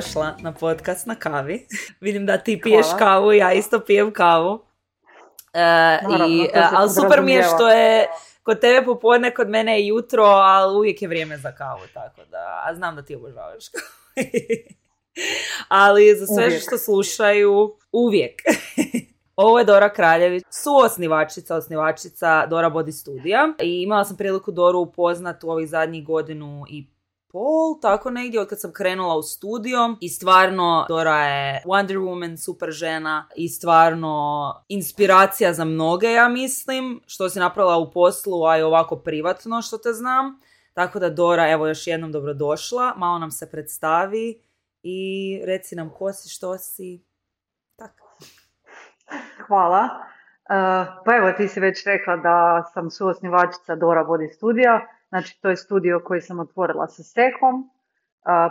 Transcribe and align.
Dobrodošla 0.00 0.36
na 0.40 0.52
podcast 0.52 1.06
na 1.06 1.14
kavi. 1.14 1.66
Vidim 2.00 2.26
da 2.26 2.38
ti 2.38 2.60
piješ 2.62 2.86
kavu, 2.98 3.32
ja 3.32 3.52
isto 3.52 3.80
pijem 3.80 4.12
kavu. 4.12 4.64
E, 5.52 5.98
i, 6.28 6.48
e, 6.54 6.62
ali 6.72 6.90
super 6.90 7.22
mi 7.22 7.32
je 7.32 7.42
što 7.42 7.68
je 7.70 8.08
kod 8.42 8.60
tebe 8.60 8.84
popodne, 8.84 9.34
kod 9.34 9.48
mene 9.48 9.80
je 9.80 9.86
jutro, 9.86 10.24
ali 10.24 10.76
uvijek 10.76 11.02
je 11.02 11.08
vrijeme 11.08 11.36
za 11.36 11.52
kavu, 11.52 11.80
tako 11.94 12.20
da, 12.30 12.62
a 12.66 12.74
znam 12.74 12.96
da 12.96 13.02
ti 13.02 13.14
obožavaš 13.14 13.68
kavu. 13.68 14.26
ali 15.68 16.16
za 16.16 16.26
sve 16.26 16.60
što 16.60 16.78
slušaju, 16.78 17.76
uvijek. 17.92 18.42
Ovo 19.36 19.58
je 19.58 19.64
Dora 19.64 19.92
Kraljević, 19.92 20.44
suosnivačica, 20.50 21.56
osnivačica 21.56 22.46
Dora 22.46 22.70
Body 22.70 23.00
Studija 23.00 23.48
i 23.62 23.82
imala 23.82 24.04
sam 24.04 24.16
priliku 24.16 24.52
Doru 24.52 24.78
upoznat 24.78 25.44
u 25.44 25.50
ovih 25.50 25.68
zadnjih 25.68 26.04
godinu 26.04 26.64
i 26.68 26.86
pol, 27.32 27.80
tako 27.82 28.10
negdje, 28.10 28.40
od 28.40 28.48
kad 28.48 28.60
sam 28.60 28.72
krenula 28.72 29.16
u 29.16 29.22
studio. 29.22 29.96
I 30.00 30.08
stvarno 30.08 30.86
Dora 30.88 31.24
je 31.24 31.62
Wonder 31.66 31.98
Woman, 31.98 32.36
super 32.44 32.70
žena. 32.70 33.28
I 33.36 33.48
stvarno 33.48 34.54
inspiracija 34.68 35.52
za 35.52 35.64
mnoge, 35.64 36.12
ja 36.12 36.28
mislim, 36.28 37.00
što 37.06 37.28
si 37.28 37.38
napravila 37.38 37.78
u 37.78 37.90
poslu, 37.90 38.44
a 38.44 38.58
i 38.58 38.62
ovako 38.62 38.96
privatno 38.96 39.62
što 39.62 39.78
te 39.78 39.92
znam. 39.92 40.40
Tako 40.74 40.98
da 40.98 41.10
Dora, 41.10 41.50
evo 41.50 41.66
još 41.66 41.86
jednom 41.86 42.12
dobrodošla, 42.12 42.94
malo 42.96 43.18
nam 43.18 43.30
se 43.30 43.50
predstavi. 43.50 44.42
I 44.82 45.40
reci 45.46 45.76
nam 45.76 45.90
ko 45.90 46.12
si, 46.12 46.28
što 46.28 46.58
si, 46.58 47.04
tako. 47.76 48.16
Hvala. 49.46 49.88
Uh, 50.50 50.86
pa 51.04 51.16
evo 51.16 51.32
ti 51.32 51.48
si 51.48 51.60
već 51.60 51.86
rekla 51.86 52.16
da 52.16 52.64
sam 52.74 52.90
suosnivačica 52.90 53.76
Dora 53.76 54.04
Body 54.04 54.34
Studija 54.36 54.80
Znači, 55.10 55.40
to 55.42 55.50
je 55.50 55.56
studio 55.56 56.00
koji 56.04 56.20
sam 56.20 56.40
otvorila 56.40 56.86
sa 56.86 57.02
Sekom. 57.02 57.70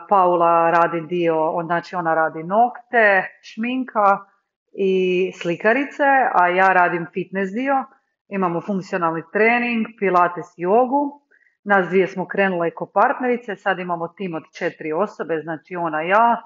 Paula 0.10 0.72
radi 0.72 1.02
dio, 1.02 1.62
znači 1.66 1.96
ona 1.96 2.14
radi 2.14 2.44
nokte, 2.44 3.28
šminka 3.42 4.26
i 4.74 5.32
slikarice, 5.42 6.04
a 6.34 6.48
ja 6.48 6.74
radim 6.74 7.08
fitness 7.14 7.54
dio. 7.54 7.86
Imamo 8.28 8.62
funkcionalni 8.62 9.24
trening, 9.34 9.88
pilates 10.00 10.58
i 10.58 10.62
jogu. 10.62 11.22
Nas 11.64 11.88
dvije 11.88 12.08
smo 12.08 12.28
krenule 12.28 12.72
ko 12.72 12.86
partnerice, 12.86 13.56
sad 13.56 13.80
imamo 13.80 14.08
tim 14.08 14.34
od 14.34 14.44
četiri 14.54 14.92
osobe, 14.92 15.42
znači 15.42 15.76
ona, 15.76 16.02
ja, 16.02 16.42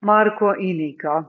Marko 0.00 0.54
i 0.58 0.74
Nika. 0.74 1.24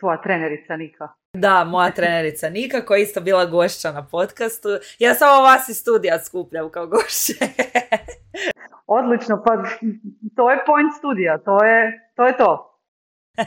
Tvoja 0.00 0.20
trenerica 0.20 0.76
Nika. 0.76 1.08
Da, 1.32 1.64
moja 1.64 1.90
trenerica 1.90 2.48
Nika 2.48 2.84
koja 2.84 2.98
je 2.98 3.02
isto 3.02 3.20
bila 3.20 3.44
gošća 3.44 3.92
na 3.92 4.06
podcastu. 4.06 4.68
Ja 4.98 5.14
samo 5.14 5.42
vas 5.42 5.68
iz 5.68 5.76
studija 5.76 6.24
skupljam 6.24 6.70
kao 6.70 6.86
gošće. 6.86 7.34
Odlično, 8.86 9.42
pa 9.46 9.62
to 10.36 10.50
je 10.50 10.58
point 10.66 10.92
studija, 10.98 11.38
to 11.38 11.64
je 11.64 12.10
to. 12.16 12.26
Je 12.26 12.36
to. 12.36 12.66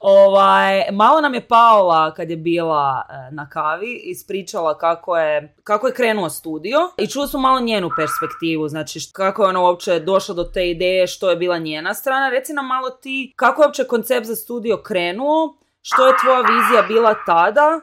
ovaj, 0.00 0.84
malo 0.92 1.20
nam 1.20 1.34
je 1.34 1.48
Paola 1.48 2.14
kad 2.14 2.30
je 2.30 2.36
bila 2.36 3.06
e, 3.08 3.34
na 3.34 3.48
kavi 3.48 4.00
ispričala 4.04 4.78
kako 4.78 5.18
je, 5.18 5.54
kako 5.64 5.86
je 5.86 5.94
krenuo 5.94 6.30
studio 6.30 6.78
i 6.98 7.06
čuli 7.06 7.28
smo 7.28 7.40
malo 7.40 7.60
njenu 7.60 7.90
perspektivu, 7.96 8.68
znači 8.68 9.00
kako 9.12 9.42
je 9.42 9.48
ona 9.48 9.60
uopće 9.60 10.00
došla 10.00 10.34
do 10.34 10.44
te 10.44 10.70
ideje, 10.70 11.06
što 11.06 11.30
je 11.30 11.36
bila 11.36 11.58
njena 11.58 11.94
strana. 11.94 12.30
Reci 12.30 12.52
nam 12.52 12.66
malo 12.66 12.90
ti 12.90 13.32
kako 13.36 13.62
je 13.62 13.66
uopće 13.66 13.84
koncept 13.84 14.26
za 14.26 14.36
studio 14.36 14.82
krenuo, 14.82 15.59
što 15.82 16.06
je 16.06 16.14
tvoja 16.22 16.40
vizija 16.40 16.82
bila 16.88 17.14
tada? 17.26 17.80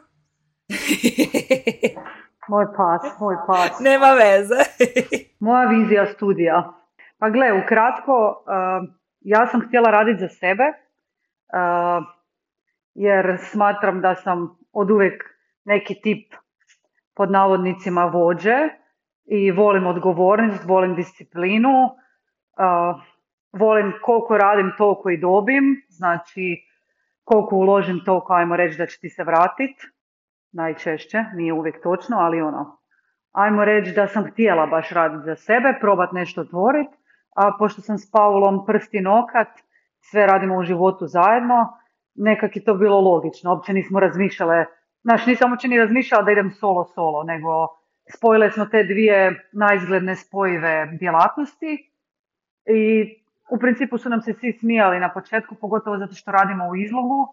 moj 2.52 2.66
pas, 2.78 3.20
moj 3.20 3.36
pas. 3.48 3.80
Nema 3.80 4.12
veze. 4.14 4.56
Moja 5.48 5.66
vizija 5.66 6.06
studija. 6.06 6.74
Pa 7.20 7.30
gle, 7.30 7.64
ukratko, 7.64 8.44
uh, 8.46 8.90
ja 9.22 9.48
sam 9.48 9.62
htjela 9.68 9.92
raditi 9.92 10.20
za 10.20 10.28
sebe, 10.28 10.64
uh, 10.64 12.06
jer 12.94 13.38
smatram 13.40 14.02
da 14.02 14.16
sam 14.16 14.58
od 14.72 14.92
uvijek 14.92 15.24
neki 15.66 16.02
tip 16.02 16.34
pod 17.16 17.32
navodnicima 17.32 18.06
vođe 18.06 18.58
i 19.26 19.52
volim 19.52 19.88
odgovornost, 19.88 20.66
volim 20.66 20.96
disciplinu, 20.96 21.70
uh, 21.70 23.02
volim 23.52 23.94
koliko 24.02 24.38
radim 24.38 24.72
toliko 24.78 25.10
i 25.10 25.18
dobim, 25.18 25.86
znači 25.90 26.67
koliko 27.28 27.56
uložim 27.56 28.00
toliko 28.06 28.34
ajmo 28.34 28.56
reći 28.56 28.78
da 28.78 28.86
će 28.86 29.00
ti 29.00 29.10
se 29.10 29.24
vratiti, 29.24 29.88
najčešće, 30.52 31.24
nije 31.36 31.54
uvijek 31.54 31.84
točno, 31.84 32.18
ali 32.18 32.42
ono, 32.42 32.78
ajmo 33.32 33.66
reći 33.66 33.92
da 33.92 34.08
sam 34.08 34.32
htjela 34.32 34.66
baš 34.66 34.90
raditi 34.90 35.26
za 35.26 35.36
sebe, 35.36 35.74
probat 35.82 36.12
nešto 36.12 36.42
otvoriti, 36.42 36.94
a 37.36 37.52
pošto 37.60 37.82
sam 37.82 37.98
s 37.98 38.12
Paulom 38.12 38.66
prsti 38.66 39.02
nokat, 39.02 39.48
sve 40.00 40.28
radimo 40.28 40.58
u 40.58 40.64
životu 40.64 41.08
zajedno, 41.08 41.78
nekak 42.16 42.56
je 42.56 42.64
to 42.64 42.74
bilo 42.74 43.02
logično, 43.02 43.54
uopće 43.54 43.74
nismo 43.74 44.00
razmišljale, 44.00 44.66
znaš, 45.02 45.26
nisam 45.26 45.52
uopće 45.52 45.68
ni 45.68 45.78
razmišljala 45.78 46.24
da 46.24 46.32
idem 46.32 46.52
solo 46.52 46.86
solo, 46.86 47.24
nego 47.24 47.68
spojile 48.16 48.52
smo 48.52 48.66
te 48.66 48.84
dvije 48.84 49.50
najizgledne 49.52 50.16
spojive 50.16 50.90
djelatnosti 51.00 51.92
i 52.66 52.84
u 53.50 53.60
principu 53.60 53.98
su 53.98 54.10
nam 54.10 54.22
se 54.22 54.34
svi 54.34 54.54
smijali 54.54 55.00
na 55.00 55.10
početku, 55.14 55.56
pogotovo 55.56 55.98
zato 55.98 56.14
što 56.14 56.32
radimo 56.32 56.68
u 56.70 56.76
izlogu 56.76 57.28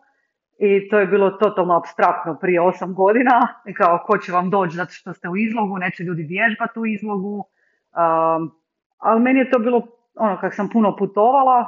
i 0.59 0.89
to 0.89 0.99
je 0.99 1.07
bilo 1.07 1.31
totalno 1.31 1.77
abstraktno 1.77 2.35
prije 2.35 2.61
osam 2.61 2.95
godina. 2.95 3.49
I 3.67 3.75
kao 3.75 4.05
ko 4.07 4.19
će 4.19 4.33
vam 4.33 4.51
doći 4.51 4.77
zato 4.77 4.93
što 4.93 5.13
ste 5.13 5.29
u 5.29 5.37
izlogu, 5.37 5.79
neće 5.79 6.03
ljudi 6.03 6.23
vježbati 6.23 6.79
u 6.79 6.87
izlogu, 6.87 7.39
um, 7.39 8.51
ali 8.99 9.21
meni 9.21 9.39
je 9.39 9.51
to 9.51 9.59
bilo, 9.59 9.83
ono, 10.15 10.39
kak 10.41 10.55
sam 10.55 10.69
puno 10.69 10.97
putovala, 10.97 11.59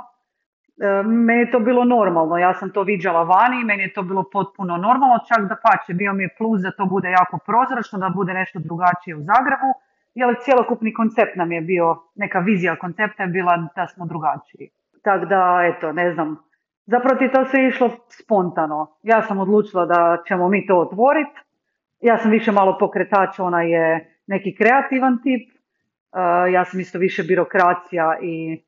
um, 1.02 1.12
meni 1.24 1.40
je 1.40 1.50
to 1.50 1.60
bilo 1.60 1.84
normalno, 1.84 2.38
ja 2.38 2.54
sam 2.54 2.70
to 2.70 2.82
viđala 2.82 3.22
vani, 3.22 3.64
meni 3.64 3.82
je 3.82 3.92
to 3.92 4.02
bilo 4.02 4.24
potpuno 4.32 4.76
normalno, 4.76 5.18
čak 5.28 5.48
da 5.48 5.56
pače, 5.62 5.94
bio 5.94 6.12
mi 6.12 6.22
je 6.22 6.34
plus 6.38 6.60
da 6.62 6.70
to 6.70 6.86
bude 6.86 7.10
jako 7.10 7.38
prozračno, 7.46 7.98
da 7.98 8.08
bude 8.08 8.32
nešto 8.34 8.58
drugačije 8.58 9.16
u 9.16 9.22
Zagrebu, 9.22 9.70
jer 10.16 10.36
cjelokupni 10.44 10.94
koncept 10.94 11.36
nam 11.36 11.52
je 11.52 11.60
bio, 11.60 11.96
neka 12.14 12.38
vizija 12.38 12.76
koncepta 12.76 13.22
je 13.22 13.28
bila 13.28 13.56
da 13.76 13.86
smo 13.86 14.06
drugačiji. 14.06 14.68
Tako 15.02 15.24
da, 15.24 15.60
eto, 15.64 15.92
ne 15.92 16.12
znam, 16.12 16.36
zapravo 16.86 17.18
ti 17.18 17.28
to 17.32 17.44
sve 17.44 17.66
išlo 17.66 17.90
spontano. 18.08 18.96
Ja 19.02 19.22
sam 19.22 19.38
odlučila 19.38 19.86
da 19.86 20.22
ćemo 20.28 20.48
mi 20.48 20.66
to 20.66 20.78
otvoriti. 20.78 21.40
Ja 22.00 22.18
sam 22.18 22.30
više 22.30 22.52
malo 22.52 22.76
pokretač, 22.80 23.38
ona 23.38 23.62
je 23.62 24.16
neki 24.26 24.54
kreativan 24.54 25.18
tip. 25.22 25.50
Uh, 25.50 26.52
ja 26.52 26.64
sam 26.64 26.80
isto 26.80 26.98
više 26.98 27.22
birokracija 27.22 28.18
i 28.22 28.62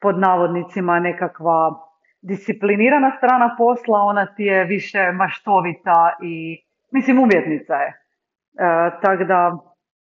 pod 0.00 0.18
navodnicima 0.18 1.00
nekakva 1.00 1.74
disciplinirana 2.22 3.12
strana 3.16 3.54
posla, 3.58 3.98
ona 3.98 4.26
ti 4.26 4.42
je 4.42 4.64
više 4.64 5.12
maštovita 5.12 6.16
i, 6.22 6.64
mislim, 6.90 7.18
umjetnica 7.18 7.74
je. 7.74 7.88
Uh, 7.88 9.00
tako 9.02 9.24
da, 9.24 9.58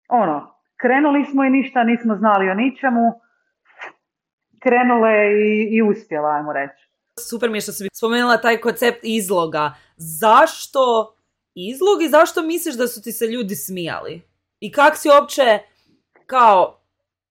ono, 0.09 0.58
krenuli 0.81 1.25
smo 1.31 1.43
i 1.43 1.49
ništa 1.49 1.83
nismo 1.83 2.15
znali 2.15 2.49
o 2.49 2.53
ničemu, 2.53 3.21
krenule 4.63 5.13
i, 5.47 5.75
i 5.75 5.81
uspjela, 5.81 6.29
ajmo 6.29 6.53
reći. 6.53 6.89
Super 7.29 7.49
mi 7.49 7.57
je 7.57 7.61
što 7.61 7.71
si 7.71 7.87
spomenula 7.93 8.37
taj 8.37 8.57
koncept 8.57 8.99
izloga. 9.03 9.73
Zašto 9.97 11.15
izlog 11.55 12.01
i 12.01 12.09
zašto 12.09 12.43
misliš 12.43 12.75
da 12.75 12.87
su 12.87 13.01
ti 13.01 13.11
se 13.11 13.25
ljudi 13.27 13.55
smijali? 13.55 14.21
I 14.59 14.71
kak 14.71 14.97
si 14.97 15.09
uopće, 15.09 15.59
kao, 16.25 16.81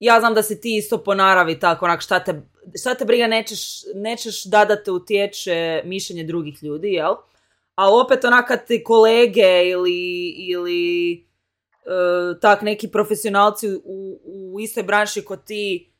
ja 0.00 0.20
znam 0.20 0.34
da 0.34 0.42
si 0.42 0.60
ti 0.60 0.77
isto 0.77 1.04
po 1.04 1.15
naravi 1.15 1.59
tako, 1.59 1.84
onak, 1.84 2.00
šta 2.00 2.24
te, 2.24 2.42
šta 2.80 2.95
te 2.95 3.04
briga, 3.04 3.27
nećeš, 3.27 3.60
nećeš 3.95 4.45
da 4.45 4.65
da 4.65 4.83
te 4.83 4.91
utječe 4.91 5.83
mišljenje 5.84 6.24
drugih 6.24 6.62
ljudi, 6.62 6.89
jel? 6.89 7.15
Ali 7.74 8.00
opet 8.04 8.24
onak 8.24 8.48
kad 8.48 8.66
ti 8.66 8.84
kolege 8.84 9.65
ili, 9.65 10.28
ili 10.39 11.28
tak 12.40 12.62
neki 12.62 12.88
profesionalci 12.92 13.68
u, 13.84 14.20
u 14.54 14.60
istoj 14.60 14.82
branši 14.82 15.24
kod 15.24 15.44
ti 15.44 15.92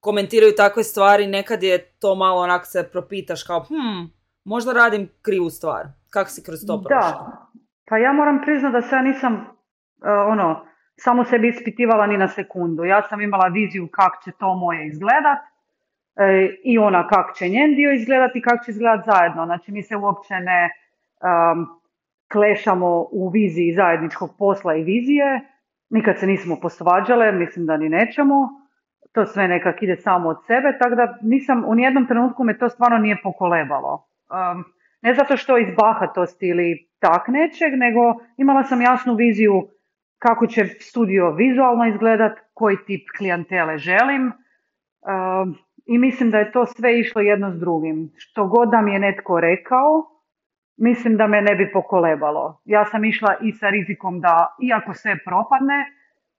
komentiraju 0.00 0.52
takve 0.56 0.84
stvari, 0.84 1.26
nekad 1.26 1.62
je 1.62 1.78
to 2.00 2.14
malo 2.14 2.40
onak 2.40 2.66
se 2.66 2.88
propitaš 2.92 3.42
kao, 3.42 3.60
hm, 3.60 4.10
možda 4.44 4.72
radim 4.72 5.08
krivu 5.22 5.50
stvar. 5.50 5.86
Kako 6.10 6.30
si 6.30 6.44
kroz 6.44 6.58
to 6.66 6.82
prošla? 6.82 7.10
Da, 7.10 7.48
pa 7.88 7.98
ja 7.98 8.12
moram 8.12 8.42
priznati 8.44 8.72
da 8.72 8.82
se 8.82 8.94
ja 8.94 9.02
nisam, 9.02 9.34
uh, 9.34 10.32
ono, 10.32 10.66
samo 10.96 11.24
sebi 11.24 11.48
ispitivala 11.48 12.06
ni 12.06 12.18
na 12.18 12.28
sekundu. 12.28 12.84
Ja 12.84 13.02
sam 13.02 13.20
imala 13.20 13.46
viziju 13.48 13.88
kako 13.92 14.22
će 14.24 14.32
to 14.38 14.54
moje 14.54 14.86
izgledat 14.86 15.38
e, 16.16 16.56
i 16.64 16.78
ona 16.78 17.08
kako 17.08 17.32
će 17.34 17.48
njen 17.48 17.74
dio 17.74 17.92
izgledati 17.92 18.38
i 18.38 18.42
kako 18.42 18.64
će 18.64 18.70
izgledat 18.70 19.06
zajedno. 19.06 19.46
Znači 19.46 19.72
mi 19.72 19.82
se 19.82 19.96
uopće 19.96 20.34
ne, 20.34 20.70
um, 21.20 21.81
klešamo 22.32 23.06
u 23.12 23.28
viziji 23.28 23.74
zajedničkog 23.74 24.30
posla 24.38 24.74
i 24.74 24.82
vizije, 24.82 25.40
nikad 25.90 26.18
se 26.18 26.26
nismo 26.26 26.56
posvađale, 26.62 27.32
mislim 27.32 27.66
da 27.66 27.76
ni 27.76 27.88
nećemo, 27.88 28.48
to 29.12 29.26
sve 29.26 29.48
nekak 29.48 29.82
ide 29.82 29.96
samo 29.96 30.28
od 30.28 30.36
sebe, 30.46 30.78
tako 30.78 30.94
da 30.94 31.18
nisam, 31.22 31.64
u 31.66 31.74
nijednom 31.74 32.06
trenutku 32.06 32.44
me 32.44 32.58
to 32.58 32.68
stvarno 32.68 32.98
nije 32.98 33.20
pokolebalo. 33.22 34.06
Um, 34.30 34.64
ne 35.02 35.14
zato 35.14 35.36
što 35.36 35.58
iz 35.58 35.68
bahatosti 35.76 36.46
ili 36.46 36.88
tak 36.98 37.28
nečeg, 37.28 37.72
nego 37.76 38.00
imala 38.36 38.64
sam 38.64 38.80
jasnu 38.80 39.14
viziju 39.14 39.68
kako 40.18 40.46
će 40.46 40.66
studio 40.66 41.30
vizualno 41.30 41.86
izgledat, 41.86 42.38
koji 42.54 42.76
tip 42.86 43.08
klijentele 43.18 43.78
želim 43.78 44.22
um, 44.26 45.54
i 45.86 45.98
mislim 45.98 46.30
da 46.30 46.38
je 46.38 46.52
to 46.52 46.66
sve 46.66 46.98
išlo 47.00 47.20
jedno 47.20 47.50
s 47.50 47.58
drugim. 47.58 48.12
Što 48.16 48.46
god 48.46 48.70
da 48.70 48.80
mi 48.80 48.92
je 48.92 48.98
netko 48.98 49.40
rekao, 49.40 50.11
mislim 50.82 51.16
da 51.16 51.26
me 51.26 51.42
ne 51.42 51.54
bi 51.54 51.72
pokolebalo. 51.72 52.60
Ja 52.64 52.84
sam 52.90 53.04
išla 53.04 53.36
i 53.42 53.52
sa 53.52 53.70
rizikom 53.70 54.20
da, 54.20 54.56
iako 54.62 54.94
sve 54.94 55.18
propadne, 55.24 55.78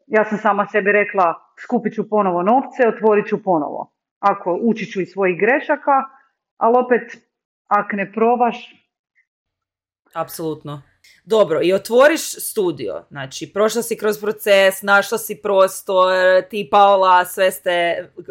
ja 0.07 0.25
sam 0.25 0.37
sama 0.37 0.67
sebi 0.71 0.91
rekla 0.91 1.33
skupit 1.63 1.93
ću 1.93 2.09
ponovo 2.09 2.43
novce, 2.43 2.87
otvorit 2.87 3.27
ću 3.27 3.43
ponovo. 3.43 3.91
Ako 4.19 4.59
učit 4.61 4.91
ću 4.91 5.01
iz 5.01 5.09
svojih 5.13 5.39
grešaka, 5.39 5.97
ali 6.57 6.75
opet, 6.77 7.01
ako 7.67 7.95
ne 7.95 8.11
probaš... 8.11 8.57
Apsolutno. 10.13 10.81
Dobro, 11.25 11.59
i 11.63 11.73
otvoriš 11.73 12.31
studio, 12.49 13.05
znači 13.09 13.51
prošla 13.53 13.81
si 13.81 13.97
kroz 13.97 14.21
proces, 14.21 14.81
našla 14.81 15.17
si 15.17 15.41
prostor, 15.41 16.13
ti 16.49 16.67
Paola, 16.71 17.25
sve 17.25 17.51
ste, 17.51 18.07
uh, 18.17 18.23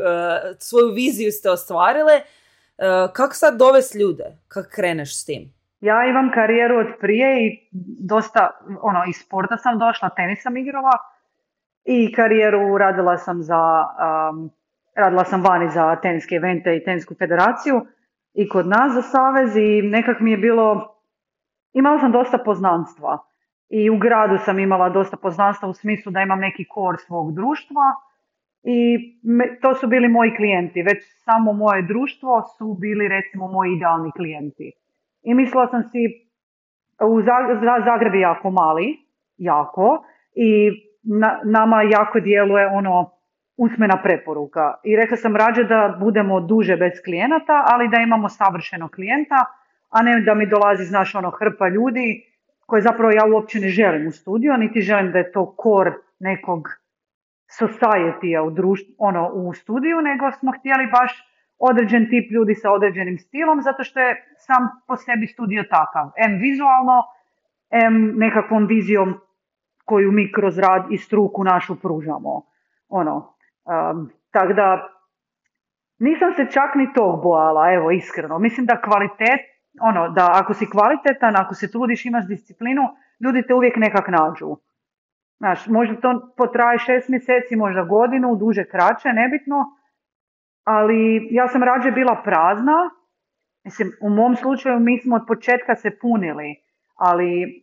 svoju 0.58 0.92
viziju 0.94 1.32
ste 1.32 1.50
ostvarile. 1.50 2.14
Uh, 2.14 3.12
kako 3.12 3.34
sad 3.34 3.58
dovesti 3.58 3.98
ljude? 3.98 4.24
Kako 4.48 4.68
kreneš 4.70 5.20
s 5.20 5.24
tim? 5.24 5.61
Ja 5.82 6.04
imam 6.06 6.30
karijeru 6.34 6.76
od 6.78 6.86
prije 7.00 7.46
i 7.46 7.68
dosta, 8.08 8.50
ono, 8.82 9.04
iz 9.08 9.16
sporta 9.16 9.56
sam 9.56 9.78
došla, 9.78 10.08
tenis 10.08 10.42
sam 10.42 10.56
igrala 10.56 10.92
i 11.84 12.12
karijeru 12.12 12.78
radila 12.78 13.18
sam 13.18 13.42
za, 13.42 13.86
um, 14.30 14.50
radila 14.96 15.24
sam 15.24 15.42
vani 15.42 15.70
za 15.70 15.96
teniske 15.96 16.34
evente 16.34 16.76
i 16.76 16.84
tenisku 16.84 17.14
federaciju 17.14 17.86
i 18.34 18.48
kod 18.48 18.66
nas 18.66 18.92
za 18.92 19.02
savez 19.02 19.56
i 19.56 19.82
nekak 19.82 20.20
mi 20.20 20.30
je 20.30 20.36
bilo 20.36 20.94
imala 21.72 21.98
sam 21.98 22.12
dosta 22.12 22.38
poznanstva 22.38 23.18
i 23.68 23.90
u 23.90 23.98
gradu 23.98 24.38
sam 24.38 24.58
imala 24.58 24.88
dosta 24.88 25.16
poznanstva 25.16 25.68
u 25.68 25.74
smislu 25.74 26.12
da 26.12 26.20
imam 26.20 26.38
neki 26.38 26.64
kor 26.64 26.96
svog 27.06 27.34
društva 27.34 27.82
i 28.62 28.98
to 29.62 29.74
su 29.74 29.86
bili 29.86 30.08
moji 30.08 30.36
klijenti. 30.36 30.82
Već 30.82 30.98
samo 31.24 31.52
moje 31.52 31.82
društvo 31.82 32.42
su 32.58 32.76
bili 32.80 33.08
recimo 33.08 33.48
moji 33.48 33.76
idealni 33.76 34.12
klijenti. 34.12 34.72
I 35.22 35.34
mislila 35.34 35.68
sam 35.68 35.82
si, 35.82 36.28
u 37.00 37.22
Zagreb 37.84 38.14
je 38.14 38.20
jako 38.20 38.50
mali, 38.50 38.98
jako, 39.36 40.04
i 40.34 40.70
na, 41.02 41.40
nama 41.44 41.82
jako 41.82 42.20
djeluje 42.20 42.66
ono 42.66 43.10
usmena 43.56 44.02
preporuka. 44.02 44.74
I 44.84 44.96
rekla 44.96 45.16
sam 45.16 45.36
rađe 45.36 45.64
da 45.64 45.96
budemo 46.00 46.40
duže 46.40 46.76
bez 46.76 46.92
klijenata, 47.04 47.64
ali 47.72 47.88
da 47.88 47.96
imamo 47.96 48.28
savršeno 48.28 48.88
klijenta, 48.88 49.44
a 49.90 50.02
ne 50.02 50.20
da 50.20 50.34
mi 50.34 50.46
dolazi, 50.46 50.84
znaš, 50.84 51.14
ono, 51.14 51.30
hrpa 51.30 51.68
ljudi 51.68 52.24
koje 52.66 52.82
zapravo 52.82 53.12
ja 53.12 53.24
uopće 53.34 53.60
ne 53.60 53.68
želim 53.68 54.06
u 54.06 54.10
studiju, 54.10 54.56
niti 54.56 54.80
želim 54.80 55.12
da 55.12 55.18
je 55.18 55.32
to 55.32 55.54
kor 55.56 55.92
nekog 56.18 56.68
society 57.60 58.46
u, 58.46 58.50
društvu, 58.50 58.94
ono, 58.98 59.28
u 59.28 59.54
studiju, 59.54 60.00
nego 60.00 60.32
smo 60.32 60.52
htjeli 60.58 60.86
baš 60.86 61.31
određen 61.70 62.08
tip 62.10 62.30
ljudi 62.30 62.54
sa 62.54 62.72
određenim 62.72 63.18
stilom, 63.18 63.62
zato 63.62 63.84
što 63.84 64.00
je 64.00 64.34
sam 64.38 64.68
po 64.86 64.96
sebi 64.96 65.26
studio 65.26 65.62
takav. 65.70 66.10
M 66.28 66.38
vizualno, 66.40 67.02
M 67.70 68.18
nekakvom 68.18 68.66
vizijom 68.66 69.14
koju 69.84 70.12
mi 70.12 70.32
kroz 70.32 70.58
rad 70.58 70.86
i 70.90 70.98
struku 70.98 71.44
našu 71.44 71.80
pružamo. 71.80 72.42
Ono, 72.88 73.14
um, 73.16 74.10
tako 74.30 74.52
da 74.52 74.88
nisam 75.98 76.32
se 76.36 76.46
čak 76.52 76.74
ni 76.74 76.92
tog 76.94 77.22
bojala, 77.22 77.72
evo 77.72 77.90
iskreno. 77.90 78.38
Mislim 78.38 78.66
da 78.66 78.80
kvalitet 78.80 79.40
ono, 79.80 80.08
da 80.08 80.30
ako 80.34 80.54
si 80.54 80.70
kvalitetan, 80.70 81.36
ako 81.36 81.54
se 81.54 81.70
trudiš, 81.70 82.04
imaš 82.06 82.26
disciplinu, 82.26 82.82
ljudi 83.20 83.46
te 83.46 83.54
uvijek 83.54 83.76
nekak 83.76 84.08
nađu. 84.08 84.56
Znaš, 85.38 85.66
možda 85.66 86.00
to 86.00 86.34
potraje 86.36 86.78
šest 86.78 87.08
mjeseci, 87.08 87.56
možda 87.56 87.82
godinu, 87.82 88.36
duže, 88.36 88.64
kraće, 88.64 89.12
nebitno, 89.12 89.64
ali 90.64 91.28
ja 91.30 91.48
sam 91.48 91.62
rađe 91.62 91.90
bila 91.90 92.22
prazna, 92.24 92.90
mislim, 93.64 93.92
u 94.00 94.10
mom 94.10 94.36
slučaju 94.36 94.80
mi 94.80 94.98
smo 94.98 95.16
od 95.16 95.22
početka 95.28 95.74
se 95.76 95.98
punili, 96.00 96.56
ali 96.96 97.62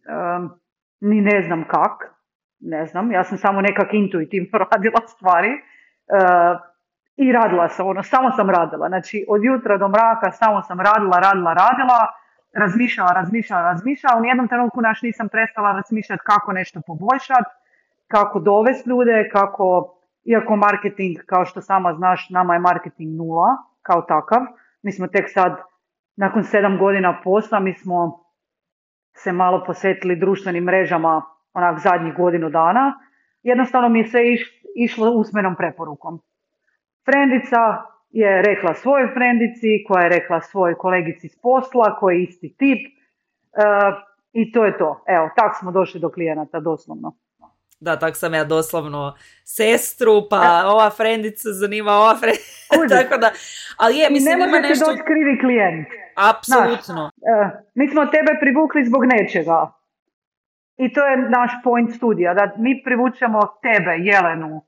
ni 1.02 1.22
ne 1.22 1.42
znam 1.42 1.64
kak, 1.68 2.20
ne 2.60 2.86
znam, 2.86 3.12
ja 3.12 3.24
sam 3.24 3.38
samo 3.38 3.62
nekak 3.62 3.94
intuitivno 3.94 4.60
radila 4.72 5.08
stvari, 5.08 5.50
uh, 5.52 6.70
i 7.22 7.32
radila 7.32 7.70
sam, 7.70 7.88
ono, 7.88 8.04
samo 8.04 8.32
sam 8.32 8.50
radila. 8.50 8.88
Znači, 8.88 9.26
od 9.30 9.44
jutra 9.44 9.78
do 9.78 9.88
mraka 9.88 10.32
samo 10.32 10.62
sam 10.62 10.80
radila, 10.80 11.20
radila, 11.20 11.54
radila, 11.54 12.00
razmišljala, 12.54 13.12
razmišljala, 13.12 13.64
razmišljala. 13.64 14.18
U 14.18 14.22
nijednom 14.22 14.48
trenutku 14.48 14.82
naš 14.82 15.02
nisam 15.02 15.30
prestala 15.30 15.72
razmišljati 15.72 16.24
kako 16.26 16.52
nešto 16.52 16.82
poboljšati, 16.88 17.52
kako 18.08 18.40
dovesti 18.40 18.90
ljude, 18.90 19.30
kako, 19.32 19.96
iako 20.24 20.56
marketing, 20.56 21.18
kao 21.26 21.46
što 21.46 21.62
sama 21.62 21.94
znaš, 21.94 22.30
nama 22.30 22.54
je 22.54 22.60
marketing 22.60 23.18
nula, 23.18 23.58
kao 23.82 24.02
takav. 24.02 24.42
Mi 24.82 24.92
smo 24.92 25.08
tek 25.08 25.26
sad, 25.34 25.58
nakon 26.16 26.44
sedam 26.44 26.78
godina 26.78 27.22
posla, 27.24 27.60
mi 27.60 27.74
smo 27.74 28.24
se 29.16 29.32
malo 29.32 29.64
posvetili 29.66 30.16
društvenim 30.16 30.64
mrežama 30.64 31.22
onak 31.54 31.80
zadnjih 31.80 32.14
godinu 32.14 32.50
dana. 32.50 32.94
Jednostavno 33.44 33.90
mi 33.90 34.00
je 34.00 34.08
sve 34.08 34.22
išlo 34.76 35.12
usmenom 35.12 35.56
preporukom. 35.56 36.22
Frendica 37.06 37.84
je 38.10 38.42
rekla 38.42 38.74
svojoj 38.74 39.14
frendici, 39.14 39.84
koja 39.88 40.04
je 40.04 40.10
rekla 40.10 40.42
svojoj 40.42 40.76
kolegici 40.76 41.30
s 41.30 41.42
posla, 41.42 41.96
koji 42.00 42.16
je 42.16 42.24
isti 42.24 42.56
tip. 42.58 42.80
Uh, 42.88 44.10
I 44.34 44.52
to 44.52 44.66
je 44.66 44.78
to. 44.78 45.04
Evo, 45.08 45.30
tak 45.36 45.56
smo 45.60 45.72
došli 45.72 46.00
do 46.00 46.10
klijenata, 46.10 46.60
doslovno. 46.60 47.14
Da, 47.80 48.00
tak 48.00 48.16
sam 48.16 48.34
ja 48.34 48.44
doslovno 48.44 49.16
sestru, 49.44 50.28
pa 50.30 50.64
ova 50.66 50.90
frendica 50.90 51.50
zanima 51.54 51.92
ova 51.92 52.16
frendica. 52.16 52.56
Tako 53.04 53.18
da, 53.18 53.32
ali 53.78 53.98
je, 53.98 54.10
mislim, 54.10 54.40
ne 54.40 54.46
ima 54.46 54.60
nešto... 54.60 54.86
doći 54.86 55.04
krivi 55.04 55.40
klijent. 55.40 55.88
Apsolutno. 56.16 57.04
Uh, 57.04 57.50
mi 57.76 57.88
smo 57.88 58.06
tebe 58.06 58.32
privukli 58.42 58.86
zbog 58.86 59.06
nečega. 59.06 59.72
I 60.78 60.94
to 60.94 61.06
je 61.06 61.18
naš 61.18 61.52
point 61.64 61.96
studija, 61.96 62.34
da 62.34 62.52
mi 62.58 62.82
privučemo 62.84 63.40
tebe, 63.62 63.92
Jelenu, 63.98 64.62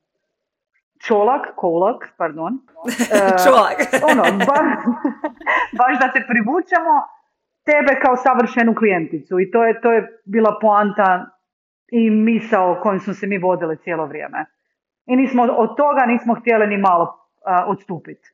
čolak, 1.06 1.42
kolak, 1.56 2.08
pardon. 2.16 2.52
čolak. 3.44 3.78
ono, 4.10 4.22
baš 5.80 5.94
da 6.00 6.12
te 6.12 6.20
privučemo 6.28 6.94
tebe 7.64 8.00
kao 8.02 8.16
savršenu 8.16 8.74
klijenticu 8.74 9.40
i 9.40 9.50
to 9.50 9.64
je, 9.64 9.80
to 9.80 9.92
je 9.92 10.20
bila 10.24 10.58
poanta 10.60 11.26
i 11.92 12.10
misao 12.10 12.80
kojom 12.82 13.00
smo 13.00 13.14
se 13.14 13.26
mi 13.26 13.38
vodili 13.38 13.78
cijelo 13.84 14.06
vrijeme. 14.06 14.44
I 15.06 15.16
nismo, 15.16 15.42
od 15.42 15.76
toga 15.76 16.06
nismo 16.06 16.34
htjeli 16.34 16.66
ni 16.66 16.76
malo 16.76 17.02
uh, 17.04 17.70
odstupiti. 17.70 18.28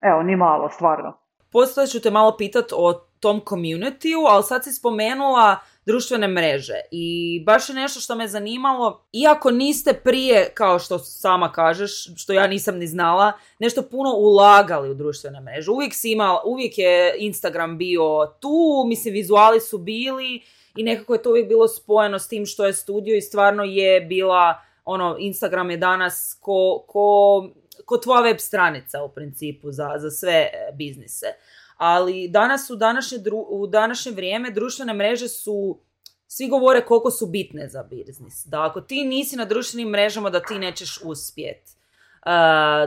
Evo, 0.00 0.22
ni 0.22 0.36
malo, 0.36 0.68
stvarno. 0.68 1.18
Poslije 1.52 1.86
ću 1.86 2.00
te 2.00 2.10
malo 2.10 2.36
pitat 2.38 2.72
o 2.72 2.92
tom 3.20 3.40
communityu, 3.40 4.26
ali 4.28 4.42
sad 4.42 4.64
si 4.64 4.72
spomenula 4.72 5.56
društvene 5.86 6.28
mreže 6.28 6.80
i 6.90 7.40
baš 7.46 7.68
je 7.68 7.74
nešto 7.74 8.00
što 8.00 8.14
me 8.14 8.28
zanimalo, 8.28 9.06
iako 9.12 9.50
niste 9.50 9.92
prije, 9.92 10.50
kao 10.54 10.78
što 10.78 10.98
sama 10.98 11.52
kažeš, 11.52 11.92
što 12.16 12.32
ja 12.32 12.46
nisam 12.46 12.78
ni 12.78 12.86
znala, 12.86 13.32
nešto 13.58 13.82
puno 13.82 14.10
ulagali 14.16 14.90
u 14.90 14.94
društvene 14.94 15.40
mreže. 15.40 15.70
Uvijek 15.70 15.94
si 15.94 16.12
imala, 16.12 16.42
uvijek 16.44 16.78
je 16.78 17.14
Instagram 17.18 17.78
bio 17.78 18.26
tu, 18.40 18.84
mislim, 18.86 19.14
vizuali 19.14 19.60
su 19.60 19.78
bili 19.78 20.42
i 20.76 20.82
nekako 20.82 21.14
je 21.14 21.22
to 21.22 21.30
uvijek 21.30 21.48
bilo 21.48 21.68
spojeno 21.68 22.18
s 22.18 22.28
tim 22.28 22.46
što 22.46 22.66
je 22.66 22.72
studio 22.72 23.16
i 23.16 23.20
stvarno 23.20 23.64
je 23.64 24.00
bila, 24.00 24.60
ono, 24.84 25.16
Instagram 25.18 25.70
je 25.70 25.76
danas 25.76 26.38
ko, 26.40 26.84
ko, 26.88 27.48
ko 27.84 27.98
tvoja 27.98 28.22
web 28.22 28.38
stranica 28.38 29.02
u 29.02 29.08
principu 29.08 29.72
za, 29.72 29.94
za 29.98 30.10
sve 30.10 30.50
biznise 30.72 31.26
ali 31.76 32.28
danas 32.28 32.70
u 32.70 32.76
današnje, 32.76 33.18
u 33.48 33.66
današnje 33.66 34.12
vrijeme 34.12 34.50
društvene 34.50 34.94
mreže 34.94 35.28
su 35.28 35.78
svi 36.26 36.48
govore 36.48 36.80
koliko 36.80 37.10
su 37.10 37.26
bitne 37.26 37.68
za 37.68 37.82
biznis. 37.82 38.44
Da 38.46 38.62
ako 38.62 38.80
ti 38.80 39.04
nisi 39.04 39.36
na 39.36 39.44
društvenim 39.44 39.88
mrežama 39.88 40.30
da 40.30 40.40
ti 40.40 40.58
nećeš 40.58 40.98
uspjet. 41.04 41.62
Uh, 41.66 42.30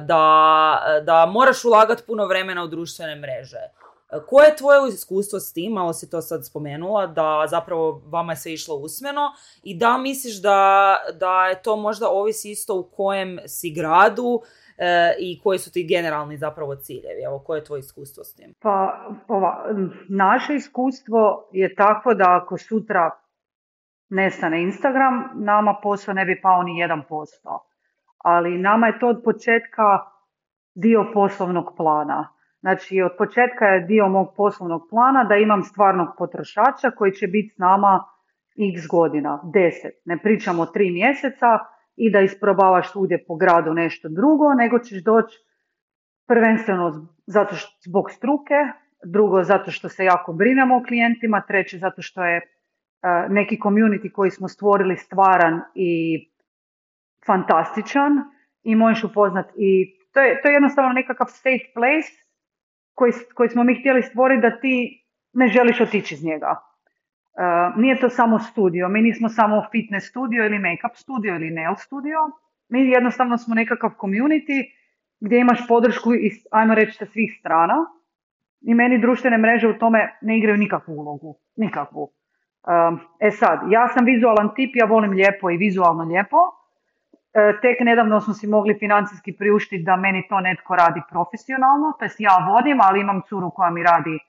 da, 0.05 1.01
da 1.05 1.25
moraš 1.25 1.65
ulagati 1.65 2.03
puno 2.07 2.25
vremena 2.25 2.63
u 2.63 2.67
društvene 2.67 3.15
mreže. 3.15 3.61
Uh, 4.11 4.23
koje 4.27 4.47
je 4.47 4.55
tvoje 4.55 4.89
iskustvo 4.89 5.39
s 5.39 5.53
tim, 5.53 5.71
malo 5.71 5.93
si 5.93 6.09
to 6.09 6.21
sad 6.21 6.45
spomenula, 6.45 7.07
da 7.07 7.45
zapravo 7.49 8.01
vama 8.05 8.31
je 8.31 8.35
sve 8.35 8.53
išlo 8.53 8.75
usmeno 8.75 9.31
i 9.63 9.77
da 9.77 9.97
misliš 9.97 10.41
da, 10.41 10.95
da 11.19 11.47
je 11.47 11.61
to 11.61 11.75
možda 11.75 12.09
ovisi 12.09 12.51
isto 12.51 12.79
u 12.79 12.83
kojem 12.83 13.39
si 13.47 13.71
gradu, 13.71 14.41
E, 14.77 15.15
i 15.19 15.39
koji 15.43 15.59
su 15.59 15.71
ti 15.71 15.87
generalni 15.89 16.37
zapravo 16.37 16.75
ciljevi? 16.75 17.23
Evo, 17.25 17.39
koje 17.39 17.57
je 17.57 17.63
tvoje 17.63 17.79
iskustvo 17.79 18.23
s 18.23 18.35
tim? 18.35 18.53
Pa, 18.59 19.05
ova, 19.27 19.65
naše 20.09 20.55
iskustvo 20.55 21.49
je 21.51 21.75
takvo 21.75 22.13
da 22.13 22.39
ako 22.41 22.57
sutra 22.57 23.11
nestane 24.09 24.61
Instagram, 24.61 25.29
nama 25.35 25.79
posao 25.83 26.13
ne 26.13 26.25
bi 26.25 26.41
pao 26.41 26.63
ni 26.63 26.71
1%. 26.71 27.59
Ali 28.17 28.57
nama 28.57 28.87
je 28.87 28.99
to 28.99 29.07
od 29.07 29.21
početka 29.23 29.83
dio 30.75 31.05
poslovnog 31.13 31.73
plana. 31.77 32.33
Znači, 32.59 33.01
od 33.01 33.11
početka 33.17 33.65
je 33.65 33.81
dio 33.81 34.07
mog 34.07 34.33
poslovnog 34.37 34.81
plana 34.89 35.23
da 35.23 35.35
imam 35.35 35.63
stvarnog 35.63 36.07
potrošača 36.17 36.91
koji 36.91 37.11
će 37.11 37.27
biti 37.27 37.53
s 37.55 37.57
nama 37.57 38.03
x 38.73 38.87
godina, 38.87 39.41
10. 39.43 39.71
Ne 40.05 40.17
pričamo 40.17 40.65
tri 40.65 40.91
mjeseca, 40.91 41.59
i 41.97 42.11
da 42.11 42.19
isprobavaš 42.19 42.91
svugdje 42.91 43.23
po 43.27 43.35
gradu 43.35 43.73
nešto 43.73 44.09
drugo, 44.09 44.53
nego 44.53 44.79
ćeš 44.79 45.03
doći 45.03 45.37
Prvenstveno 46.27 47.07
zato 47.25 47.55
što 47.55 47.77
zbog 47.89 48.11
struke, 48.11 48.53
drugo 49.05 49.43
zato 49.43 49.71
što 49.71 49.89
se 49.89 50.05
jako 50.05 50.33
brinemo 50.33 50.77
o 50.77 50.83
klijentima, 50.87 51.41
treće 51.41 51.77
zato 51.77 52.01
što 52.01 52.23
je 52.25 52.41
neki 53.29 53.57
community 53.63 54.11
koji 54.11 54.31
smo 54.31 54.47
stvorili 54.47 54.97
stvaran 54.97 55.61
i 55.75 55.91
fantastičan 57.25 58.11
i 58.63 58.75
možeš 58.75 59.03
upoznat 59.03 59.45
i 59.57 59.97
to 60.13 60.19
je, 60.21 60.41
to 60.41 60.47
je 60.47 60.53
jednostavno 60.53 60.93
nekakav 60.93 61.27
safe 61.29 61.71
place 61.73 62.26
koji, 62.97 63.11
koji 63.33 63.49
smo 63.49 63.63
mi 63.63 63.79
htjeli 63.79 64.03
stvoriti 64.03 64.41
da 64.41 64.59
ti 64.59 65.05
ne 65.33 65.47
želiš 65.47 65.81
otići 65.81 66.15
iz 66.15 66.23
njega. 66.23 66.55
Uh, 66.57 67.79
nije 67.81 67.99
to 67.99 68.09
samo 68.09 68.39
studio, 68.39 68.89
mi 68.89 69.01
nismo 69.01 69.29
samo 69.29 69.63
fitness 69.71 70.09
studio 70.09 70.45
ili 70.45 70.59
make-up 70.59 70.95
studio 70.95 71.35
ili 71.35 71.51
nail 71.51 71.75
studio, 71.75 72.17
mi 72.69 72.89
jednostavno 72.89 73.37
smo 73.37 73.55
nekakav 73.55 73.91
community 74.01 74.65
gdje 75.19 75.39
imaš 75.39 75.67
podršku 75.67 76.13
iz, 76.13 76.33
ajmo 76.51 76.75
reći, 76.75 76.97
sa 76.97 77.05
svih 77.05 77.37
strana. 77.39 77.85
I 78.61 78.73
meni 78.73 79.01
društvene 79.01 79.37
mreže 79.37 79.67
u 79.67 79.79
tome 79.79 80.17
ne 80.21 80.37
igraju 80.37 80.57
nikakvu 80.57 80.93
ulogu, 80.93 81.37
nikakvu. 81.55 82.03
Uh, 82.03 82.99
e 83.19 83.31
sad, 83.31 83.59
ja 83.71 83.87
sam 83.87 84.05
vizualan 84.05 84.49
tip, 84.55 84.75
ja 84.75 84.85
volim 84.85 85.11
lijepo 85.11 85.49
i 85.49 85.57
vizualno 85.57 86.03
lijepo, 86.03 86.37
tek 87.61 87.79
nedavno 87.79 88.21
smo 88.21 88.33
si 88.33 88.47
mogli 88.47 88.77
financijski 88.79 89.35
priuštiti 89.37 89.83
da 89.83 89.95
meni 89.95 90.27
to 90.29 90.39
netko 90.39 90.75
radi 90.75 91.01
profesionalno, 91.09 91.93
to 91.99 92.05
ja 92.17 92.37
vodim, 92.49 92.81
ali 92.81 92.99
imam 92.99 93.21
curu 93.29 93.49
koja 93.49 93.69
mi 93.69 93.83
radi 93.83 94.19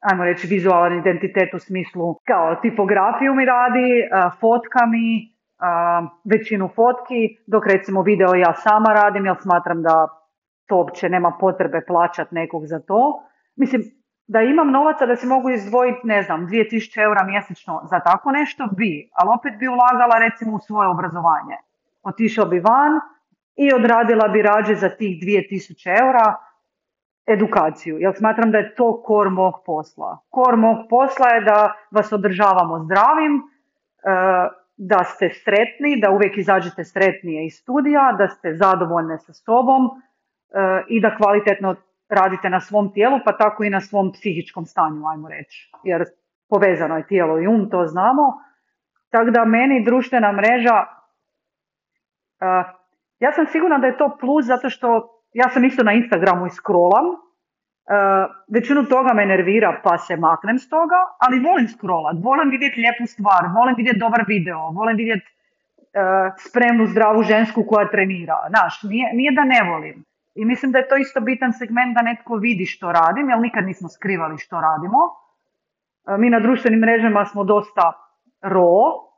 ajmo 0.00 0.24
reći, 0.24 0.46
vizualan 0.46 0.98
identitet 0.98 1.54
u 1.54 1.58
smislu 1.58 2.14
kao 2.26 2.54
tipografiju 2.54 3.34
mi 3.34 3.44
radi, 3.44 4.00
e, 4.00 4.06
fotka 4.40 4.86
mi, 4.86 5.18
e, 5.18 5.26
većinu 6.24 6.68
fotki, 6.68 7.38
dok 7.46 7.66
recimo 7.66 8.02
video 8.02 8.34
ja 8.34 8.54
sama 8.54 8.92
radim, 8.94 9.26
jer 9.26 9.36
smatram 9.42 9.82
da 9.82 10.08
to 10.66 10.76
uopće 10.76 11.08
nema 11.08 11.36
potrebe 11.40 11.84
plaćati 11.86 12.34
nekog 12.34 12.66
za 12.66 12.80
to. 12.80 13.22
Mislim, 13.56 13.82
da 14.26 14.42
imam 14.42 14.70
novaca 14.70 15.06
da 15.06 15.16
si 15.16 15.26
mogu 15.26 15.50
izdvojiti, 15.50 16.00
ne 16.04 16.22
znam, 16.22 16.46
2000 16.46 17.02
eura 17.02 17.24
mjesečno 17.24 17.80
za 17.90 18.00
tako 18.00 18.30
nešto, 18.30 18.68
bi, 18.76 19.10
ali 19.12 19.30
opet 19.38 19.58
bi 19.58 19.68
ulagala 19.68 20.18
recimo 20.18 20.56
u 20.56 20.58
svoje 20.58 20.88
obrazovanje 20.88 21.56
otišla 22.08 22.44
bi 22.44 22.60
van 22.60 23.00
i 23.56 23.74
odradila 23.74 24.28
bi 24.28 24.42
rađe 24.42 24.74
za 24.74 24.88
tih 24.88 25.18
2000 25.22 25.88
eura 26.00 26.34
edukaciju. 27.26 27.98
Jer 27.98 28.14
smatram 28.16 28.50
da 28.50 28.58
je 28.58 28.74
to 28.74 29.02
kor 29.02 29.30
mog 29.30 29.54
posla. 29.66 30.18
Kor 30.30 30.56
mog 30.56 30.76
posla 30.90 31.28
je 31.28 31.40
da 31.40 31.74
vas 31.90 32.12
održavamo 32.12 32.84
zdravim, 32.84 33.34
e, 33.36 33.42
da 34.76 35.04
ste 35.04 35.30
sretni, 35.44 36.00
da 36.00 36.10
uvijek 36.10 36.38
izađete 36.38 36.84
sretnije 36.84 37.46
iz 37.46 37.54
studija, 37.54 38.14
da 38.18 38.28
ste 38.28 38.54
zadovoljne 38.54 39.18
sa 39.18 39.32
sobom 39.32 39.84
e, 39.84 40.84
i 40.88 41.00
da 41.00 41.16
kvalitetno 41.16 41.74
radite 42.08 42.50
na 42.50 42.60
svom 42.60 42.92
tijelu, 42.92 43.18
pa 43.24 43.36
tako 43.36 43.64
i 43.64 43.70
na 43.70 43.80
svom 43.80 44.12
psihičkom 44.12 44.66
stanju, 44.66 45.06
ajmo 45.06 45.28
reći. 45.28 45.70
Jer 45.84 46.04
povezano 46.48 46.96
je 46.96 47.06
tijelo 47.06 47.40
i 47.40 47.46
um, 47.46 47.70
to 47.70 47.86
znamo. 47.86 48.22
Tako 49.10 49.30
da 49.30 49.44
meni 49.44 49.84
društvena 49.84 50.32
mreža 50.32 50.84
ja 53.20 53.32
sam 53.32 53.46
sigurna 53.46 53.78
da 53.78 53.86
je 53.86 53.96
to 53.96 54.16
plus 54.20 54.46
zato 54.46 54.70
što 54.70 55.08
ja 55.32 55.48
sam 55.48 55.64
isto 55.64 55.82
na 55.82 55.92
Instagramu 55.92 56.46
i 56.46 56.50
scrollam. 56.50 57.06
Uh, 57.08 57.94
većinu 58.54 58.84
toga 58.84 59.12
me 59.14 59.26
nervira 59.26 59.80
pa 59.84 59.98
se 59.98 60.16
maknem 60.16 60.58
s 60.58 60.68
toga, 60.68 61.00
ali 61.18 61.40
volim 61.40 61.68
scrollat, 61.68 62.16
volim 62.22 62.50
vidjeti 62.50 62.80
lijepu 62.80 63.06
stvar, 63.06 63.42
volim 63.56 63.74
vidjeti 63.76 63.98
dobar 63.98 64.24
video, 64.26 64.70
volim 64.70 64.96
vidjeti 64.96 65.26
uh, 65.26 66.32
spremnu, 66.48 66.86
zdravu 66.86 67.22
žensku 67.22 67.64
koja 67.68 67.88
trenira. 67.90 68.36
Znaš, 68.48 68.82
nije, 68.82 69.14
nije 69.14 69.32
da 69.32 69.44
ne 69.44 69.62
volim. 69.70 70.04
I 70.34 70.44
mislim 70.44 70.72
da 70.72 70.78
je 70.78 70.88
to 70.88 70.96
isto 70.96 71.20
bitan 71.20 71.52
segment 71.52 71.94
da 71.94 72.02
netko 72.02 72.34
vidi 72.34 72.66
što 72.66 72.92
radim, 72.92 73.30
jer 73.30 73.38
nikad 73.38 73.64
nismo 73.64 73.88
skrivali 73.88 74.38
što 74.38 74.60
radimo. 74.60 74.98
Mi 76.18 76.30
na 76.30 76.40
društvenim 76.40 76.80
mrežama 76.80 77.24
smo 77.24 77.44
dosta 77.44 77.92
ro. 78.42 78.72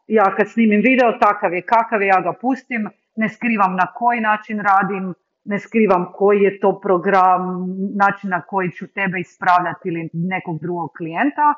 Ja 0.07 0.35
kad 0.37 0.49
snimim 0.49 0.81
video, 0.85 1.13
takav 1.13 1.55
je 1.55 1.63
kakav 1.63 2.03
je, 2.03 2.09
ja 2.09 2.21
ga 2.21 2.33
pustim 2.41 2.89
ne 3.17 3.29
skrivam 3.29 3.77
na 3.77 3.87
koji 3.87 4.21
način 4.21 4.61
radim, 4.61 5.15
ne 5.45 5.59
skrivam 5.59 6.13
koji 6.15 6.41
je 6.41 6.61
to 6.61 6.81
program, 6.81 7.67
način 7.97 8.31
na 8.31 8.41
koji 8.41 8.71
ću 8.71 8.87
tebe 8.87 9.21
ispravljati 9.21 9.89
ili 9.89 10.11
nekog 10.13 10.61
drugog 10.61 10.91
klijenta. 10.97 11.55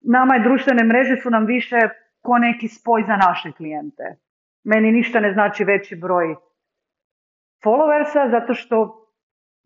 Nama 0.00 0.34
je 0.34 0.42
društvene 0.42 0.84
mreže 0.84 1.16
su 1.16 1.30
nam 1.30 1.46
više 1.46 1.76
ko 2.22 2.38
neki 2.38 2.68
spoj 2.68 3.04
za 3.06 3.16
naše 3.16 3.52
klijente. 3.52 4.16
Meni 4.64 4.92
ništa 4.92 5.20
ne 5.20 5.32
znači 5.32 5.64
veći 5.64 5.96
broj 5.96 6.36
followersa 7.64 8.30
zato 8.30 8.54
što 8.54 9.06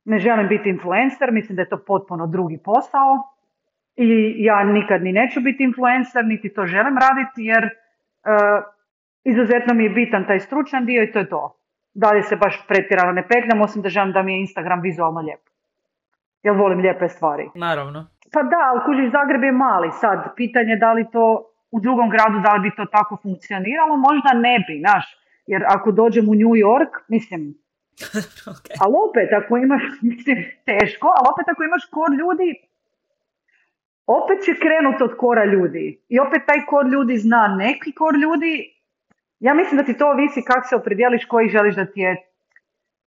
ne 0.05 0.19
želim 0.19 0.49
biti 0.49 0.69
influencer, 0.69 1.33
mislim 1.33 1.57
da 1.57 1.63
je 1.63 1.69
to 1.69 1.85
potpuno 1.85 2.27
drugi 2.27 2.59
posao 2.65 3.13
i 3.97 4.35
ja 4.45 4.65
nikad 4.65 5.03
ni 5.03 5.13
neću 5.13 5.41
biti 5.41 5.65
influencer, 5.65 6.25
niti 6.25 6.55
to 6.55 6.67
želim 6.67 6.99
raditi 6.99 7.45
jer 7.45 7.65
uh, 7.65 8.65
izuzetno 9.25 9.75
mi 9.75 9.85
je 9.85 9.91
bitan 9.91 10.27
taj 10.27 10.41
stručan 10.41 10.87
dio 10.87 11.03
i 11.03 11.13
to 11.13 11.19
je 11.19 11.29
to. 11.29 11.57
Dalje 11.95 12.23
se 12.23 12.37
baš 12.37 12.67
pretjerano 12.69 13.13
ne 13.13 13.29
petljam, 13.29 13.61
osim 13.61 13.83
da 13.83 13.89
želim 13.89 14.13
da 14.13 14.23
mi 14.23 14.33
je 14.33 14.41
Instagram 14.41 14.81
vizualno 14.81 15.21
lijep. 15.21 15.41
Jer 16.43 16.55
volim 16.57 16.79
lijepe 16.79 17.09
stvari. 17.09 17.51
Naravno. 17.55 18.07
Pa 18.33 18.43
da, 18.43 18.61
ali 18.71 18.81
kužiš 18.87 19.13
Zagreb 19.13 19.43
je 19.43 19.53
mali 19.53 19.91
sad. 20.01 20.35
Pitanje 20.37 20.77
da 20.77 20.93
li 20.93 21.11
to 21.13 21.51
u 21.71 21.81
drugom 21.81 22.11
gradu, 22.11 22.41
da 22.41 22.53
li 22.55 22.61
bi 22.61 22.77
to 22.77 22.85
tako 22.85 23.17
funkcioniralo, 23.23 23.97
možda 23.97 24.31
ne 24.35 24.65
bi, 24.67 24.79
znaš. 24.81 25.05
Jer 25.47 25.65
ako 25.69 25.93
dođem 25.93 26.29
u 26.29 26.35
New 26.35 26.55
York, 26.67 26.93
mislim, 27.09 27.55
okay. 28.53 28.75
ali 28.83 28.95
opet 29.09 29.29
ako 29.41 29.57
imaš, 29.57 29.83
mislim, 30.11 30.37
teško, 30.65 31.07
ali 31.17 31.27
opet 31.33 31.47
ako 31.49 31.65
imaš 31.65 31.85
kor 31.91 32.11
ljudi, 32.21 32.51
opet 34.07 34.39
će 34.45 34.61
krenut 34.65 35.01
od 35.01 35.17
kora 35.17 35.45
ljudi. 35.45 36.01
I 36.09 36.19
opet 36.19 36.43
taj 36.47 36.61
kor 36.67 36.87
ljudi 36.87 37.19
zna 37.19 37.57
neki 37.59 37.93
kor 37.93 38.15
ljudi 38.15 38.80
ja 39.41 39.55
mislim 39.55 39.79
da 39.79 39.85
ti 39.85 39.99
to 39.99 40.11
ovisi 40.11 40.43
kako 40.43 40.69
se 40.69 40.77
opredjeliš 40.77 41.25
koji 41.25 41.49
želiš 41.49 41.77
da 41.77 41.85
ti 41.85 42.01
je 42.01 42.17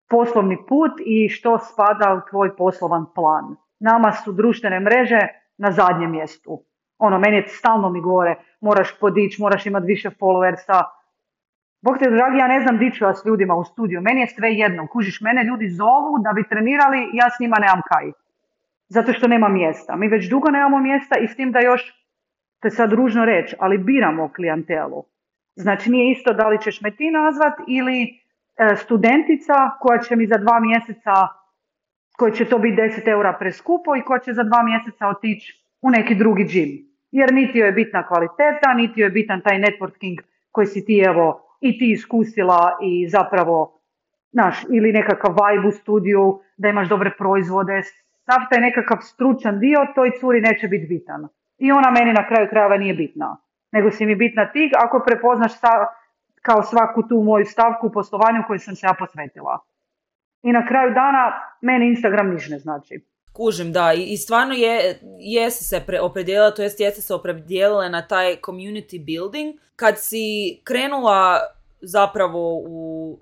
poslovni 0.09 0.57
put 0.67 0.91
i 1.05 1.29
što 1.29 1.59
spada 1.59 2.13
u 2.13 2.29
tvoj 2.29 2.55
poslovan 2.55 3.05
plan. 3.15 3.55
Nama 3.79 4.11
su 4.11 4.31
društvene 4.31 4.79
mreže 4.79 5.19
na 5.57 5.71
zadnjem 5.71 6.11
mjestu. 6.11 6.63
Ono, 6.97 7.19
meni 7.19 7.35
je 7.35 7.47
stalno 7.47 7.89
mi 7.89 8.01
govore, 8.01 8.35
moraš 8.61 8.99
podići, 8.99 9.41
moraš 9.41 9.65
imati 9.65 9.85
više 9.85 10.09
followersa. 10.09 10.83
Bog 11.81 11.97
te 11.99 12.09
dragi, 12.09 12.37
ja 12.37 12.47
ne 12.47 12.61
znam 12.61 12.77
di 12.77 12.91
ću 12.91 13.03
ja 13.05 13.13
s 13.13 13.25
ljudima 13.25 13.55
u 13.55 13.63
studiju. 13.63 14.01
Meni 14.01 14.21
je 14.21 14.27
sve 14.27 14.49
jedno. 14.53 14.87
Kužiš, 14.87 15.21
mene 15.21 15.43
ljudi 15.43 15.69
zovu 15.69 16.19
da 16.23 16.33
bi 16.33 16.47
trenirali, 16.49 17.09
ja 17.13 17.29
s 17.29 17.39
njima 17.39 17.57
nemam 17.59 17.81
kaj. 17.87 18.11
Zato 18.87 19.13
što 19.13 19.27
nema 19.27 19.49
mjesta. 19.49 19.95
Mi 19.95 20.07
već 20.07 20.29
dugo 20.29 20.49
nemamo 20.49 20.79
mjesta 20.79 21.15
i 21.19 21.27
s 21.27 21.35
tim 21.35 21.51
da 21.51 21.59
još, 21.59 21.81
to 22.59 22.67
je 22.67 22.71
sad 22.71 22.93
ružno 22.93 23.25
reći, 23.25 23.55
ali 23.59 23.77
biramo 23.77 24.29
klijentelu. 24.35 25.03
Znači 25.55 25.91
nije 25.91 26.11
isto 26.11 26.33
da 26.33 26.47
li 26.47 26.61
ćeš 26.61 26.81
me 26.81 26.95
ti 26.95 27.11
nazvat 27.11 27.53
ili 27.67 28.01
e, 28.03 28.75
studentica 28.75 29.53
koja 29.79 29.99
će 29.99 30.15
mi 30.15 30.27
za 30.27 30.37
dva 30.37 30.59
mjeseca, 30.59 31.13
koji 32.17 32.31
će 32.31 32.45
to 32.45 32.57
biti 32.59 32.81
10 32.81 33.07
eura 33.07 33.33
preskupo 33.39 33.95
i 33.95 34.01
koja 34.01 34.19
će 34.19 34.33
za 34.33 34.43
dva 34.43 34.63
mjeseca 34.63 35.07
otići 35.07 35.63
u 35.81 35.89
neki 35.89 36.15
drugi 36.15 36.45
džim. 36.45 36.69
Jer 37.11 37.33
niti 37.33 37.59
joj 37.59 37.67
je 37.67 37.71
bitna 37.71 38.07
kvaliteta, 38.07 38.73
niti 38.73 39.01
joj 39.01 39.05
je 39.05 39.11
bitan 39.11 39.41
taj 39.41 39.59
networking 39.59 40.21
koji 40.51 40.67
si 40.67 40.85
ti 40.85 41.03
evo 41.05 41.47
i 41.61 41.77
ti 41.79 41.91
iskusila 41.91 42.77
i 42.81 43.09
zapravo, 43.09 43.81
znaš, 44.31 44.63
ili 44.69 44.91
nekakav 44.91 45.31
vibe 45.31 45.67
u 45.67 45.71
studiju, 45.71 46.39
da 46.57 46.69
imaš 46.69 46.89
dobre 46.89 47.11
proizvode, 47.17 47.81
sav 48.25 48.41
taj 48.49 48.61
nekakav 48.61 48.97
stručan 49.01 49.59
dio, 49.59 49.87
toj 49.95 50.11
curi 50.19 50.41
neće 50.41 50.67
biti 50.67 50.87
bitan. 50.87 51.27
I 51.57 51.71
ona 51.71 51.91
meni 51.91 52.13
na 52.13 52.27
kraju 52.27 52.47
krajeva 52.49 52.77
nije 52.77 52.93
bitna 52.93 53.37
nego 53.73 53.91
si 53.91 54.05
mi 54.05 54.15
bitna 54.15 54.51
ti 54.51 54.71
ako 54.85 55.03
prepoznaš 55.05 55.51
kao 56.41 56.63
svaku 56.63 57.03
tu 57.09 57.23
moju 57.23 57.45
stavku 57.45 57.87
u 57.87 57.91
poslovanju 57.91 58.43
koju 58.47 58.59
sam 58.59 58.75
se 58.75 58.85
ja 58.87 58.95
posvetila. 58.99 59.59
I 60.43 60.51
na 60.51 60.67
kraju 60.67 60.93
dana 60.93 61.31
meni 61.61 61.87
Instagram 61.87 62.33
niš 62.33 62.49
ne 62.49 62.59
znači. 62.59 63.05
Kužim, 63.33 63.73
da, 63.73 63.93
i, 63.93 64.17
stvarno 64.17 64.53
je, 64.53 64.99
jesi 65.19 65.63
se 65.63 65.83
pre, 65.87 65.99
opredijelila, 65.99 66.51
to 66.51 66.61
jest 66.61 66.79
jesi 66.79 67.01
se 67.01 67.13
opredijelila 67.13 67.89
na 67.89 68.07
taj 68.07 68.35
community 68.35 69.05
building. 69.05 69.55
Kad 69.75 69.95
si 69.97 70.59
krenula 70.63 71.39
zapravo 71.81 72.55
u 72.67 73.19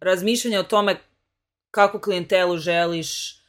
razmišljanje 0.00 0.58
o 0.58 0.62
tome 0.62 0.96
kakvu 1.70 2.00
klijentelu 2.00 2.56
želiš, 2.56 3.42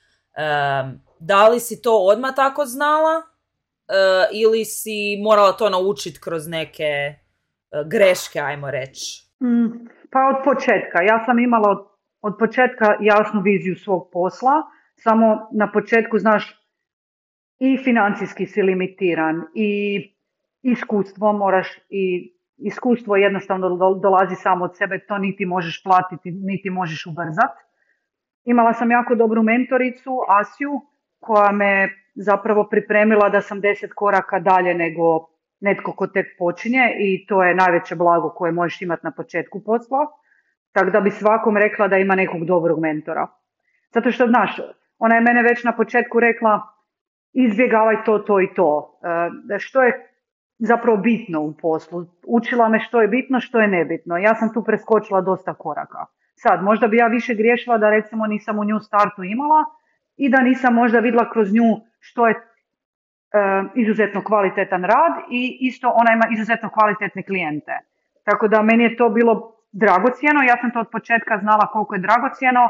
da 1.20 1.48
li 1.50 1.60
si 1.60 1.82
to 1.82 1.98
odmah 1.98 2.36
tako 2.36 2.66
znala 2.66 3.22
ili 4.34 4.66
si 4.66 5.22
morala 5.24 5.52
to 5.52 5.70
naučiti 5.70 6.20
kroz 6.22 6.48
neke 6.48 6.84
eh, 6.84 7.16
greške, 7.86 8.40
ajmo 8.40 8.72
reći? 8.72 9.26
Mm, 9.44 9.88
pa 10.12 10.20
od 10.28 10.44
početka. 10.44 11.02
Ja 11.02 11.26
sam 11.26 11.40
imala 11.40 11.70
od, 11.70 11.88
od 12.22 12.34
početka 12.40 12.98
jasnu 13.02 13.42
viziju 13.42 13.76
svog 13.76 14.10
posla, 14.14 14.54
samo 14.96 15.50
na 15.52 15.72
početku 15.72 16.20
znaš 16.20 16.68
i 17.60 17.78
financijski 17.84 18.46
si 18.46 18.62
limitiran 18.62 19.42
i 19.56 20.02
iskustvo 20.62 21.34
moraš 21.34 21.68
i 21.90 22.34
iskustvo 22.58 23.16
jednostavno 23.16 23.70
dolazi 24.02 24.36
samo 24.36 24.66
od 24.66 24.78
sebe, 24.78 25.00
to 25.08 25.18
niti 25.18 25.46
možeš 25.46 25.84
platiti, 25.84 26.32
niti 26.32 26.70
možeš 26.70 27.06
ubrzati. 27.06 27.64
imala 28.46 28.74
sam 28.74 28.92
jako 28.92 29.16
dobru 29.16 29.44
mentoricu, 29.44 30.12
Asiju, 30.28 30.82
koja 31.20 31.52
me 31.52 31.90
zapravo 32.18 32.68
pripremila 32.70 33.30
da 33.30 33.42
sam 33.42 33.62
deset 33.62 33.94
koraka 33.94 34.40
dalje 34.40 34.74
nego 34.74 35.28
netko 35.60 35.92
ko 35.92 36.08
tek 36.08 36.28
počinje 36.40 36.96
i 37.00 37.26
to 37.28 37.44
je 37.44 37.56
najveće 37.56 37.96
blago 37.96 38.30
koje 38.30 38.52
možeš 38.52 38.82
imati 38.82 39.06
na 39.06 39.12
početku 39.12 39.64
posla. 39.64 40.06
Tako 40.72 40.90
da 40.90 41.00
bi 41.02 41.12
svakom 41.12 41.58
rekla 41.58 41.88
da 41.88 41.98
ima 41.98 42.16
nekog 42.16 42.46
dobrog 42.46 42.80
mentora. 42.80 43.28
Zato 43.94 44.12
što, 44.12 44.28
znaš, 44.28 44.60
ona 45.00 45.16
je 45.16 45.22
mene 45.22 45.44
već 45.44 45.64
na 45.64 45.76
početku 45.76 46.20
rekla 46.20 46.62
izbjegavaj 47.34 48.04
to, 48.04 48.20
to 48.20 48.42
i 48.42 48.54
to. 48.54 49.00
E, 49.56 49.60
što 49.60 49.84
je 49.84 50.14
zapravo 50.60 50.98
bitno 50.98 51.42
u 51.42 51.54
poslu. 51.62 52.06
Učila 52.28 52.70
me 52.70 52.80
što 52.80 53.02
je 53.02 53.08
bitno, 53.08 53.40
što 53.40 53.60
je 53.60 53.68
nebitno. 53.68 54.18
Ja 54.18 54.36
sam 54.36 54.54
tu 54.54 54.64
preskočila 54.64 55.22
dosta 55.22 55.54
koraka. 55.54 56.06
Sad, 56.36 56.64
možda 56.64 56.88
bi 56.88 56.98
ja 56.98 57.08
više 57.08 57.34
griješila 57.34 57.78
da 57.78 57.90
recimo 57.90 58.28
nisam 58.28 58.60
u 58.60 58.66
nju 58.66 58.80
startu 58.80 59.24
imala 59.24 59.66
i 60.18 60.30
da 60.30 60.42
nisam 60.42 60.74
možda 60.74 61.00
vidjela 61.00 61.30
kroz 61.30 61.54
nju 61.54 61.87
što 62.00 62.28
je 62.28 62.34
e, 62.34 62.40
izuzetno 63.76 64.24
kvalitetan 64.24 64.84
rad 64.84 65.14
i 65.32 65.58
isto 65.62 65.88
ona 65.88 66.12
ima 66.14 66.26
izuzetno 66.34 66.70
kvalitetne 66.70 67.24
klijente. 67.24 67.80
Tako 68.24 68.48
da 68.48 68.62
meni 68.62 68.84
je 68.84 68.98
to 68.98 69.10
bilo 69.10 69.58
dragocjeno, 69.72 70.44
ja 70.44 70.58
sam 70.62 70.72
to 70.72 70.80
od 70.80 70.88
početka 70.92 71.40
znala 71.42 71.68
koliko 71.72 71.96
je 71.96 72.02
dragocjeno 72.02 72.70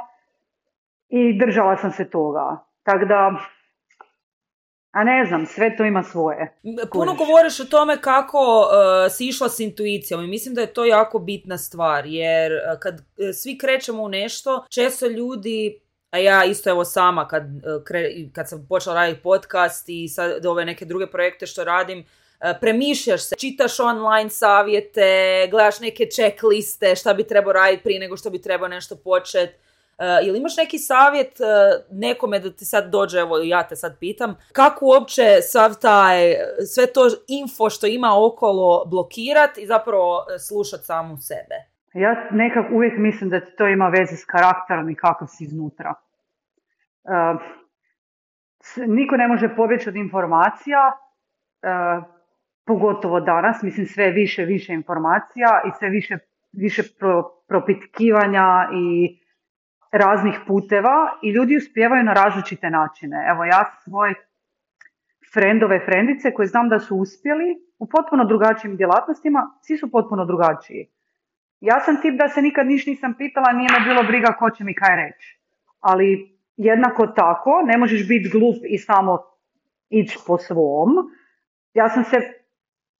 i 1.10 1.40
držala 1.40 1.78
sam 1.78 1.92
se 1.92 2.10
toga. 2.10 2.64
Tako 2.84 3.06
da, 3.06 3.36
a 4.92 5.04
ne 5.04 5.26
znam, 5.26 5.46
sve 5.46 5.76
to 5.78 5.86
ima 5.86 6.04
svoje. 6.04 6.60
Puno 6.94 7.14
govoriš 7.14 7.60
o 7.60 7.66
tome 7.66 8.02
kako 8.02 8.38
uh, 8.38 9.12
si 9.12 9.28
išla 9.28 9.50
s 9.50 9.60
intuicijom 9.60 10.24
i 10.24 10.28
mislim 10.28 10.56
da 10.56 10.62
je 10.62 10.74
to 10.74 10.86
jako 10.86 11.20
bitna 11.20 11.58
stvar, 11.58 12.06
jer 12.06 12.52
uh, 12.52 12.80
kad 12.80 12.94
uh, 12.94 13.06
svi 13.34 13.58
krećemo 13.58 14.04
u 14.04 14.10
nešto, 14.10 14.66
često 14.70 15.08
ljudi 15.08 15.82
a 16.12 16.18
ja 16.18 16.46
isto 16.46 16.70
evo 16.70 16.86
sama 16.86 17.28
kad, 17.28 17.44
kad 18.34 18.50
sam 18.50 18.66
počela 18.70 18.96
raditi 18.96 19.22
podcast 19.22 19.86
i 19.90 20.08
sad 20.08 20.46
ove 20.46 20.66
neke 20.66 20.86
druge 20.86 21.08
projekte 21.08 21.46
što 21.46 21.64
radim, 21.64 22.06
premišljaš 22.62 23.24
se, 23.24 23.36
čitaš 23.36 23.80
online 23.80 24.30
savjete, 24.30 25.48
gledaš 25.52 25.80
neke 25.80 26.06
checkliste 26.06 26.96
šta 26.96 27.14
bi 27.14 27.28
trebao 27.28 27.54
raditi 27.54 27.84
prije 27.84 28.00
nego 28.00 28.18
što 28.18 28.30
bi 28.30 28.42
trebao 28.42 28.68
nešto 28.68 28.96
početi 28.96 29.54
Uh, 30.00 30.28
ili 30.28 30.38
imaš 30.38 30.58
neki 30.58 30.80
savjet 30.80 31.38
nekome 31.92 32.40
da 32.40 32.52
ti 32.52 32.66
sad 32.66 32.90
dođe, 32.90 33.20
evo 33.20 33.38
ja 33.38 33.68
te 33.68 33.76
sad 33.76 34.00
pitam, 34.00 34.36
kako 34.52 34.86
uopće 34.86 35.42
sav 35.42 35.76
taj, 35.82 36.36
sve 36.74 36.86
to 36.94 37.10
info 37.28 37.70
što 37.70 37.88
ima 37.88 38.26
okolo 38.26 38.86
blokirat 38.86 39.58
i 39.58 39.68
zapravo 39.68 40.26
slušat 40.48 40.86
samu 40.86 41.18
sebe? 41.18 41.77
Ja 41.94 42.28
nekako 42.32 42.74
uvijek 42.74 42.98
mislim 42.98 43.30
da 43.30 43.46
to 43.46 43.68
ima 43.68 43.88
veze 43.88 44.16
s 44.16 44.26
karakterom 44.26 44.90
i 44.90 44.96
kako 44.96 45.28
si 45.28 45.44
iznutra. 45.44 45.94
Uh, 47.04 47.42
niko 48.88 49.18
ne 49.18 49.28
može 49.28 49.56
pobjeći 49.56 49.90
od 49.90 49.96
informacija, 49.96 50.92
uh, 50.92 52.04
pogotovo 52.66 53.20
danas, 53.20 53.64
mislim 53.64 53.86
sve 53.86 54.12
više 54.12 54.46
više 54.46 54.74
informacija 54.74 55.62
i 55.68 55.72
sve 55.80 55.90
više, 55.90 56.18
više 56.52 56.84
pro, 57.00 57.24
propitkivanja 57.48 58.70
i 58.74 59.20
raznih 59.92 60.40
puteva 60.48 61.20
i 61.24 61.32
ljudi 61.32 61.58
uspijevaju 61.58 62.04
na 62.04 62.14
različite 62.14 62.70
načine. 62.70 63.26
Evo 63.30 63.46
ja 63.46 63.66
svoje 63.84 64.14
frendove, 65.34 65.86
frendice 65.86 66.34
koje 66.34 66.48
znam 66.48 66.70
da 66.70 66.80
su 66.80 66.98
uspjeli 66.98 67.56
u 67.80 67.90
potpuno 67.90 68.26
drugačijim 68.26 68.78
djelatnostima, 68.78 69.58
svi 69.62 69.78
su 69.78 69.92
potpuno 69.92 70.26
drugačiji. 70.26 70.97
Ja 71.60 71.80
sam 71.80 72.02
tip 72.02 72.18
da 72.18 72.28
se 72.28 72.42
nikad 72.42 72.68
niš 72.68 72.86
nisam 72.86 73.14
pitala, 73.18 73.54
nije 73.54 73.70
me 73.80 73.86
bilo 73.86 74.04
briga 74.04 74.34
ko 74.40 74.50
će 74.50 74.64
mi 74.64 74.76
kaj 74.76 74.96
reći. 74.96 75.40
Ali 75.80 76.38
jednako 76.58 77.08
tako, 77.08 77.62
ne 77.66 77.78
možeš 77.78 78.08
biti 78.08 78.30
glup 78.30 78.56
i 78.70 78.78
samo 78.78 79.18
ići 79.90 80.18
po 80.28 80.38
svom. 80.38 80.90
Ja 81.74 81.90
sam 81.90 82.04
se 82.04 82.18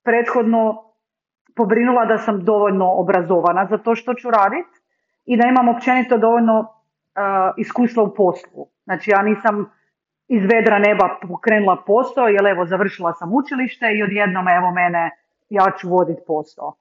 prethodno 0.04 0.84
pobrinula 1.56 2.06
da 2.06 2.18
sam 2.18 2.44
dovoljno 2.46 2.92
obrazovana 2.92 3.66
za 3.66 3.78
to 3.78 3.96
što 3.96 4.14
ću 4.14 4.32
raditi 4.32 4.80
i 5.26 5.38
da 5.38 5.48
imam 5.48 5.68
općenito 5.68 6.18
dovoljno 6.18 6.60
uh, 6.60 6.68
iskustva 7.58 8.04
u 8.04 8.14
poslu. 8.16 8.68
Znači 8.84 9.12
ja 9.12 9.22
nisam 9.22 9.72
iz 10.28 10.44
vedra 10.54 10.80
neba 10.80 11.18
pokrenula 11.28 11.84
posao, 11.88 12.28
jer 12.28 12.46
evo 12.46 12.66
završila 12.66 13.14
sam 13.14 13.34
učilište 13.34 13.86
i 13.94 14.04
odjednom 14.04 14.48
evo 14.48 14.72
mene 14.72 15.12
ja 15.50 15.66
ću 15.80 15.90
voditi 15.90 16.22
posao. 16.28 16.76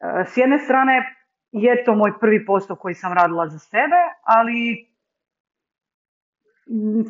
Uh, 0.00 0.26
s 0.26 0.36
jedne 0.36 0.58
strane 0.58 1.16
je 1.52 1.84
to 1.84 1.94
moj 1.94 2.18
prvi 2.20 2.46
posao 2.46 2.76
koji 2.76 2.94
sam 2.94 3.12
radila 3.12 3.48
za 3.48 3.58
sebe, 3.58 4.00
ali 4.22 4.86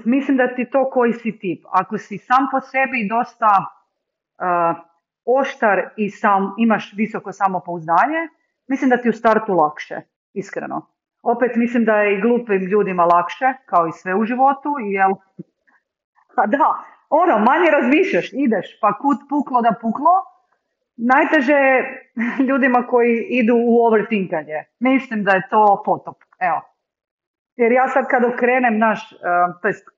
mislim 0.05 0.37
da 0.37 0.55
ti 0.55 0.70
to 0.70 0.90
koji 0.90 1.12
si 1.12 1.38
tip. 1.38 1.64
Ako 1.70 1.98
si 1.98 2.18
sam 2.18 2.48
po 2.53 2.61
sebi 2.61 3.09
dosta 3.09 3.64
uh, 4.38 4.76
oštar 5.24 5.88
i 5.96 6.11
sam 6.11 6.55
imaš 6.59 6.92
visoko 6.96 7.33
samopouzdanje, 7.33 8.29
mislim 8.66 8.90
da 8.90 8.96
ti 8.96 9.09
u 9.09 9.12
startu 9.12 9.55
lakše, 9.55 10.00
iskreno. 10.33 10.87
Opet 11.22 11.57
mislim 11.57 11.85
da 11.85 11.96
je 11.96 12.14
i 12.14 12.20
glupim 12.20 12.62
ljudima 12.62 13.05
lakše, 13.05 13.55
kao 13.66 13.87
i 13.87 13.92
sve 13.92 14.14
u 14.14 14.24
životu, 14.24 14.74
jel? 14.81 15.11
A 16.37 16.46
da, 16.46 16.85
ono, 17.11 17.38
manje 17.38 17.70
razmišljaš, 17.70 18.31
ideš, 18.33 18.81
pa 18.81 18.98
kut 18.98 19.18
puklo 19.29 19.62
da 19.62 19.74
puklo. 19.81 20.11
Najteže 21.03 21.61
ljudima 22.49 22.87
koji 22.87 23.27
idu 23.31 23.55
u 23.57 23.87
overthinkanje. 23.87 24.65
Mislim 24.79 25.25
da 25.25 25.33
je 25.33 25.49
to 25.51 25.83
potop, 25.85 26.17
evo. 26.41 26.61
Jer 27.57 27.73
ja 27.73 27.89
sad 27.89 28.05
kad 28.11 28.25
okrenem 28.25 28.79
naš, 28.79 29.13
uh, 29.13 29.19
to 29.63 29.69
jest, 29.69 29.89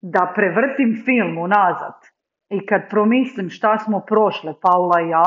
da 0.00 0.32
prevrtim 0.34 1.02
film 1.04 1.38
unazad 1.38 1.94
i 2.48 2.66
kad 2.66 2.90
promislim 2.90 3.50
šta 3.50 3.78
smo 3.78 4.00
prošle, 4.00 4.54
Paula 4.62 5.00
i 5.00 5.08
ja, 5.08 5.24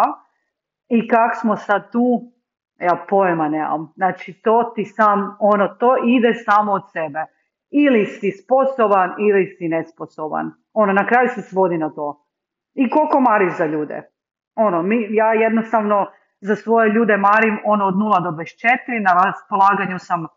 i 0.89 1.07
kak 1.07 1.35
smo 1.41 1.55
sad 1.55 1.91
tu, 1.91 2.31
ja 2.79 3.05
pojma 3.09 3.49
nemam. 3.49 3.93
Znači 3.95 4.33
to 4.33 4.71
ti 4.75 4.85
sam, 4.85 5.37
ono, 5.39 5.67
to 5.67 5.95
ide 6.05 6.33
samo 6.33 6.71
od 6.71 6.91
sebe. 6.91 7.25
Ili 7.69 8.05
si 8.05 8.31
sposoban 8.31 9.13
ili 9.19 9.55
si 9.57 9.67
nesposoban. 9.67 10.51
Ono, 10.73 10.93
na 10.93 11.07
kraju 11.07 11.29
se 11.29 11.41
svodi 11.41 11.77
na 11.77 11.89
to. 11.89 12.25
I 12.73 12.89
koliko 12.89 13.19
mariš 13.19 13.57
za 13.57 13.65
ljude. 13.65 14.16
Ono, 14.57 14.83
mi, 14.83 15.07
ja 15.09 15.33
jednostavno 15.33 16.07
za 16.41 16.55
svoje 16.55 16.89
ljude 16.89 17.17
marim 17.17 17.59
ono 17.65 17.85
od 17.85 17.93
0 17.93 18.23
do 18.23 18.29
24, 18.29 19.03
na 19.07 19.11
raspolaganju 19.23 19.99
sam 19.99 20.27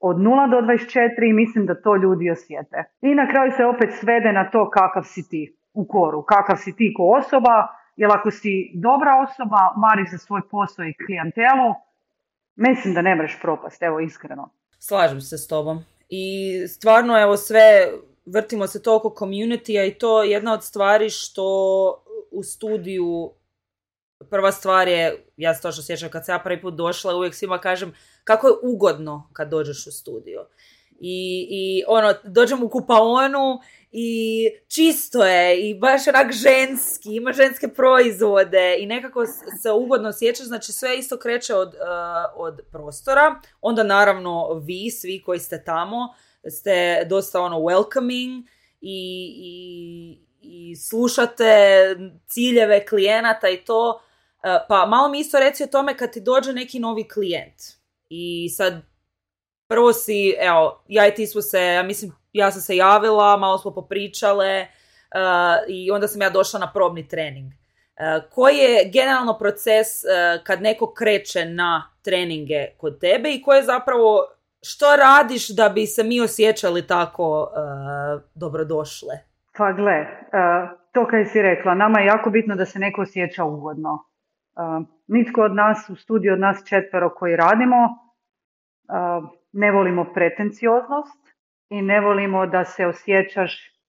od 0.00 0.16
0 0.16 0.50
do 0.50 0.56
24 0.56 1.30
i 1.30 1.32
mislim 1.32 1.66
da 1.66 1.82
to 1.82 1.96
ljudi 1.96 2.30
osjete. 2.30 2.84
I 3.00 3.14
na 3.14 3.28
kraju 3.30 3.52
se 3.56 3.64
opet 3.64 3.90
svede 4.00 4.32
na 4.32 4.50
to 4.50 4.70
kakav 4.70 5.02
si 5.02 5.28
ti 5.28 5.56
u 5.74 5.84
koru, 5.84 6.22
kakav 6.22 6.56
si 6.56 6.76
ti 6.76 6.94
ko 6.96 7.02
osoba, 7.02 7.68
jer 7.96 8.10
ako 8.12 8.30
si 8.30 8.70
dobra 8.74 9.10
osoba, 9.28 9.74
mariš 9.76 10.10
za 10.10 10.18
svoj 10.18 10.40
posao 10.50 10.84
i 10.84 10.94
klijentelu, 11.06 11.74
mislim 12.56 12.94
da 12.94 13.02
ne 13.02 13.14
mreš 13.14 13.38
propast, 13.42 13.82
evo 13.82 14.00
iskreno. 14.00 14.50
Slažem 14.78 15.20
se 15.20 15.38
s 15.38 15.48
tobom. 15.48 15.78
I 16.08 16.54
stvarno, 16.68 17.22
evo 17.22 17.36
sve, 17.36 17.88
vrtimo 18.26 18.66
se 18.66 18.82
toliko 18.82 19.08
community 19.08 19.88
i 19.88 19.98
to 19.98 20.22
je 20.22 20.30
jedna 20.30 20.52
od 20.52 20.64
stvari 20.64 21.10
što 21.10 21.44
u 22.30 22.42
studiju 22.42 23.30
prva 24.30 24.52
stvar 24.52 24.88
je, 24.88 25.26
ja 25.36 25.54
se 25.54 25.62
to 25.62 25.72
što 25.72 25.82
sjećam 25.82 26.10
kad 26.10 26.26
sam 26.26 26.34
ja 26.34 26.38
prvi 26.38 26.60
put 26.60 26.74
došla, 26.74 27.16
uvijek 27.16 27.34
svima 27.34 27.58
kažem 27.58 27.94
kako 28.24 28.48
je 28.48 28.54
ugodno 28.62 29.30
kad 29.32 29.48
dođeš 29.48 29.86
u 29.86 29.90
studio. 29.90 30.46
I, 31.00 31.46
i 31.50 31.84
ono, 31.88 32.14
dođem 32.24 32.62
u 32.62 32.68
kupaonu 32.68 33.60
i 33.92 34.46
čisto 34.68 35.24
je 35.24 35.70
i 35.70 35.74
baš 35.74 36.06
onak 36.08 36.32
ženski, 36.32 37.16
ima 37.16 37.32
ženske 37.32 37.68
proizvode 37.68 38.76
i 38.78 38.86
nekako 38.86 39.26
se 39.62 39.70
ugodno 39.72 40.08
osjećaš, 40.08 40.46
znači 40.46 40.72
sve 40.72 40.98
isto 40.98 41.16
kreće 41.16 41.54
od, 41.54 41.68
uh, 41.68 41.74
od 42.36 42.60
prostora, 42.72 43.40
onda 43.60 43.82
naravno 43.82 44.54
vi, 44.54 44.90
svi 44.90 45.22
koji 45.22 45.38
ste 45.38 45.64
tamo, 45.64 46.14
ste 46.48 47.04
dosta 47.08 47.40
ono 47.40 47.56
welcoming 47.56 48.42
i, 48.80 49.34
i, 49.36 50.18
i 50.42 50.76
slušate 50.76 51.44
ciljeve 52.26 52.86
klijenata 52.86 53.48
i 53.48 53.56
to, 53.56 54.00
pa 54.68 54.86
malo 54.86 55.08
mi 55.08 55.20
isto 55.20 55.38
reci 55.38 55.64
o 55.64 55.66
tome 55.66 55.96
kad 55.96 56.12
ti 56.12 56.20
dođe 56.20 56.52
neki 56.52 56.78
novi 56.78 57.08
klijent 57.08 57.56
i 58.08 58.48
sad 58.48 58.74
prvo 59.68 59.92
si, 59.92 60.34
evo, 60.40 60.84
ja 60.88 61.06
i 61.06 61.14
ti 61.14 61.26
smo 61.26 61.40
se, 61.42 61.64
ja 61.64 61.82
mislim, 61.82 62.12
ja 62.32 62.50
sam 62.50 62.60
se 62.60 62.76
javila, 62.76 63.36
malo 63.36 63.58
smo 63.58 63.74
popričale 63.74 64.60
uh, 64.62 65.68
i 65.68 65.90
onda 65.90 66.08
sam 66.08 66.22
ja 66.22 66.30
došla 66.30 66.60
na 66.60 66.72
probni 66.72 67.08
trening. 67.08 67.52
Uh, 67.52 68.30
koji 68.30 68.56
je 68.56 68.90
generalno 68.92 69.38
proces 69.38 69.86
kad 70.44 70.62
neko 70.62 70.92
kreće 70.94 71.44
na 71.44 71.90
treninge 72.02 72.66
kod 72.78 73.00
tebe 73.00 73.30
i 73.30 73.42
koje 73.42 73.58
je 73.58 73.62
zapravo 73.62 74.26
što 74.62 74.86
radiš 74.96 75.48
da 75.48 75.68
bi 75.68 75.86
se 75.86 76.04
mi 76.04 76.20
osjećali 76.20 76.86
tako 76.86 77.50
dobrodošle? 78.34 79.14
Pa 79.56 79.72
gle, 79.72 80.06
to 80.92 81.06
kaj 81.06 81.24
si 81.24 81.42
rekla, 81.42 81.74
nama 81.74 82.00
je 82.00 82.06
jako 82.06 82.30
bitno 82.30 82.56
da 82.56 82.64
se 82.64 82.78
neko 82.78 83.02
osjeća 83.02 83.44
ugodno. 83.44 84.09
Nitko 85.06 85.42
od 85.42 85.54
nas 85.54 85.90
u 85.90 85.96
studiju, 85.96 86.32
od 86.32 86.40
nas 86.40 86.64
četvero 86.68 87.10
koji 87.14 87.36
radimo, 87.36 87.76
ne 89.52 89.72
volimo 89.72 90.04
pretencioznost 90.14 91.34
i 91.68 91.82
ne 91.82 92.00
volimo 92.00 92.46
da 92.46 92.64
se 92.64 92.86
osjećaš 92.86 93.80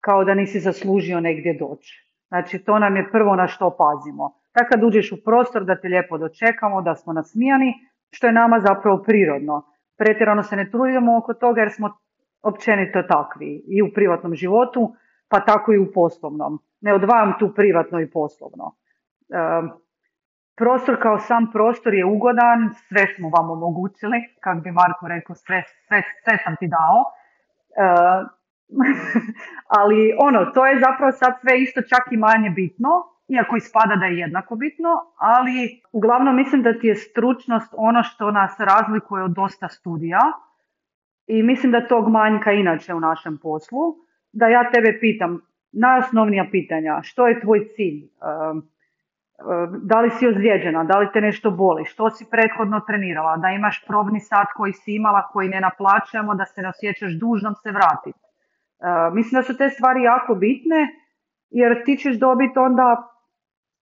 kao 0.00 0.24
da 0.24 0.34
nisi 0.34 0.60
zaslužio 0.60 1.20
negdje 1.20 1.56
doći. 1.60 2.10
Znači, 2.28 2.58
to 2.58 2.78
nam 2.78 2.96
je 2.96 3.10
prvo 3.12 3.36
na 3.36 3.46
što 3.46 3.76
pazimo. 3.78 4.40
Tako 4.52 4.68
kad 4.70 4.84
uđeš 4.84 5.12
u 5.12 5.16
prostor 5.24 5.64
da 5.64 5.80
te 5.80 5.88
lijepo 5.88 6.18
dočekamo, 6.18 6.82
da 6.82 6.94
smo 6.94 7.12
nasmijani, 7.12 7.74
što 8.10 8.26
je 8.26 8.32
nama 8.32 8.60
zapravo 8.60 9.02
prirodno. 9.02 9.62
Pretjerano 9.98 10.42
se 10.42 10.56
ne 10.56 10.70
trudimo 10.70 11.18
oko 11.18 11.34
toga 11.34 11.60
jer 11.60 11.70
smo 11.72 11.98
općenito 12.42 13.02
takvi 13.02 13.64
i 13.66 13.82
u 13.82 13.92
privatnom 13.94 14.34
životu, 14.34 14.94
pa 15.28 15.40
tako 15.40 15.72
i 15.72 15.78
u 15.78 15.92
poslovnom. 15.94 16.58
Ne 16.80 16.94
odvajam 16.94 17.34
tu 17.38 17.54
privatno 17.54 18.00
i 18.00 18.10
poslovno. 18.10 18.74
Prostor 20.62 20.96
kao 21.02 21.18
sam 21.18 21.50
prostor 21.52 21.94
je 21.94 22.04
ugodan, 22.04 22.58
sve 22.88 23.04
smo 23.14 23.28
vam 23.36 23.50
omogućili, 23.50 24.18
kako 24.40 24.60
bi 24.60 24.70
Marko 24.70 25.08
rekao, 25.08 25.34
sve, 25.36 25.62
sve, 25.86 26.02
sve 26.24 26.34
sam 26.44 26.56
ti 26.60 26.66
dao. 26.76 26.98
E, 27.04 27.86
ali 29.80 30.14
ono, 30.26 30.44
to 30.54 30.66
je 30.66 30.80
zapravo 30.86 31.12
sad 31.12 31.32
sve 31.40 31.60
isto 31.60 31.80
čak 31.82 32.04
i 32.10 32.16
manje 32.16 32.50
bitno, 32.50 32.90
iako 33.28 33.56
ispada 33.56 33.96
da 33.96 34.06
je 34.06 34.18
jednako 34.18 34.56
bitno, 34.56 34.90
ali 35.16 35.82
uglavnom 35.92 36.36
mislim 36.36 36.62
da 36.62 36.78
ti 36.78 36.86
je 36.86 36.94
stručnost 36.94 37.74
ono 37.76 38.02
što 38.02 38.30
nas 38.30 38.60
razlikuje 38.60 39.24
od 39.24 39.30
dosta 39.30 39.68
studija 39.68 40.20
i 41.26 41.42
mislim 41.42 41.72
da 41.72 41.86
tog 41.86 42.08
manjka 42.08 42.52
inače 42.52 42.94
u 42.94 43.00
našem 43.00 43.38
poslu, 43.42 43.80
da 44.32 44.48
ja 44.48 44.70
tebe 44.70 44.98
pitam, 45.00 45.40
najosnovnija 45.72 46.46
pitanja, 46.50 47.00
što 47.02 47.26
je 47.26 47.40
tvoj 47.40 47.68
cilj, 47.76 47.98
ehm, 48.04 48.58
da 49.82 50.00
li 50.00 50.10
si 50.10 50.28
ozlijeđena, 50.28 50.84
da 50.84 50.98
li 50.98 51.08
te 51.12 51.20
nešto 51.20 51.50
boli, 51.50 51.84
što 51.84 52.10
si 52.10 52.26
prethodno 52.30 52.80
trenirala, 52.80 53.36
da 53.36 53.48
imaš 53.48 53.84
probni 53.86 54.20
sat 54.20 54.46
koji 54.56 54.72
si 54.72 54.94
imala, 54.94 55.28
koji 55.32 55.48
ne 55.48 55.60
naplaćujemo, 55.60 56.34
da 56.34 56.44
se 56.44 56.62
ne 56.62 56.68
osjećaš 56.68 57.12
dužnom 57.12 57.54
se 57.54 57.70
vratiti. 57.70 58.18
Ehm, 58.18 59.14
mislim 59.14 59.38
da 59.38 59.42
su 59.42 59.56
te 59.56 59.68
stvari 59.70 60.02
jako 60.02 60.34
bitne, 60.34 60.88
jer 61.50 61.84
ti 61.84 61.96
ćeš 61.96 62.18
dobiti 62.18 62.58
onda 62.58 62.96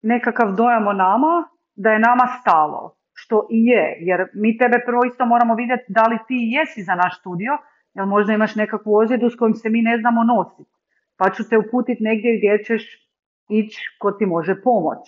nekakav 0.03 0.53
dojam 0.53 0.87
o 0.87 0.92
nama, 0.92 1.49
da 1.75 1.90
je 1.90 1.99
nama 1.99 2.27
stalo 2.40 2.94
što 3.12 3.47
i 3.51 3.66
je, 3.66 3.97
jer 4.01 4.27
mi 4.35 4.59
tebe 4.59 4.79
prvo 4.87 5.05
isto 5.05 5.27
moramo 5.27 5.55
vidjeti 5.55 5.85
da 5.88 6.03
li 6.03 6.18
ti 6.29 6.37
jesi 6.57 6.83
za 6.83 6.94
naš 6.94 7.21
studio, 7.21 7.59
jer 7.94 8.07
možda 8.07 8.33
imaš 8.33 8.55
nekakvu 8.55 8.94
ozljedu 8.94 9.31
s 9.31 9.37
kojom 9.37 9.55
se 9.55 9.68
mi 9.71 9.83
ne 9.83 9.99
znamo 9.99 10.25
nositi, 10.25 10.71
pa 11.16 11.31
ću 11.31 11.49
te 11.49 11.59
uputiti 11.59 12.03
negdje 12.03 12.37
gdje 12.38 12.64
ćeš 12.64 12.83
ići 13.49 13.81
ko 13.99 14.12
ti 14.12 14.27
može 14.27 14.62
pomoć. 14.62 14.99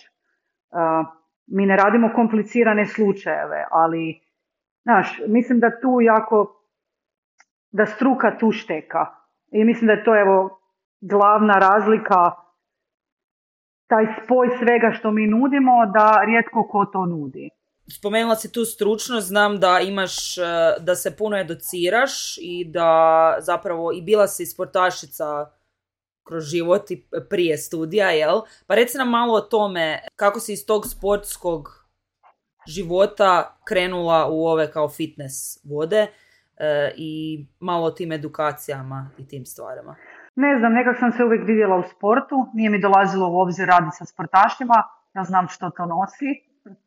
Mi 1.47 1.65
ne 1.65 1.77
radimo 1.77 2.11
komplicirane 2.15 2.85
slučajeve, 2.85 3.65
ali 3.71 4.21
znaš, 4.83 5.21
mislim 5.27 5.59
da 5.59 5.79
tu 5.81 6.01
jako, 6.01 6.65
da 7.71 7.85
struka 7.85 8.37
tu 8.37 8.51
šteka. 8.51 9.05
I 9.51 9.63
mislim 9.63 9.87
da 9.87 9.93
je 9.93 10.03
to 10.03 10.19
evo 10.19 10.59
glavna 11.01 11.53
razlika, 11.53 12.31
taj 13.87 14.05
spoj 14.23 14.49
svega 14.59 14.91
što 14.91 15.11
mi 15.11 15.27
nudimo, 15.27 15.85
da 15.85 16.23
rijetko 16.25 16.67
ko 16.67 16.85
to 16.85 17.05
nudi 17.05 17.49
spomenula 17.91 18.35
si 18.35 18.51
tu 18.51 18.65
stručnost, 18.65 19.27
znam 19.27 19.59
da 19.59 19.79
imaš, 19.79 20.37
e, 20.37 20.41
da 20.79 20.95
se 20.95 21.17
puno 21.17 21.37
educiraš 21.37 22.37
i 22.37 22.65
da 22.65 23.37
zapravo 23.39 23.91
i 23.91 24.01
bila 24.01 24.27
si 24.27 24.45
sportašica 24.45 25.25
kroz 26.27 26.43
život 26.43 26.91
i 26.91 27.05
prije 27.29 27.57
studija, 27.57 28.09
jel? 28.09 28.41
Pa 28.67 28.75
reci 28.75 28.97
nam 28.97 29.09
malo 29.09 29.33
o 29.33 29.41
tome 29.41 29.99
kako 30.15 30.39
si 30.39 30.53
iz 30.53 30.65
tog 30.67 30.85
sportskog 30.87 31.69
života 32.67 33.57
krenula 33.67 34.27
u 34.31 34.45
ove 34.45 34.71
kao 34.71 34.89
fitness 34.89 35.35
vode 35.63 36.07
e, 36.57 36.91
i 36.95 37.45
malo 37.59 37.85
o 37.85 37.91
tim 37.91 38.11
edukacijama 38.11 39.09
i 39.17 39.27
tim 39.27 39.45
stvarima. 39.45 39.95
Ne 40.35 40.59
znam, 40.59 40.73
nekak 40.73 40.99
sam 40.99 41.11
se 41.11 41.23
uvijek 41.23 41.47
vidjela 41.47 41.77
u 41.77 41.83
sportu, 41.83 42.35
nije 42.53 42.69
mi 42.69 42.81
dolazilo 42.81 43.29
u 43.29 43.39
obzir 43.39 43.67
raditi 43.67 43.95
sa 43.95 44.05
sportašima, 44.05 44.83
ja 45.13 45.23
znam 45.23 45.47
što 45.47 45.69
to 45.69 45.85
nosi, 45.85 46.31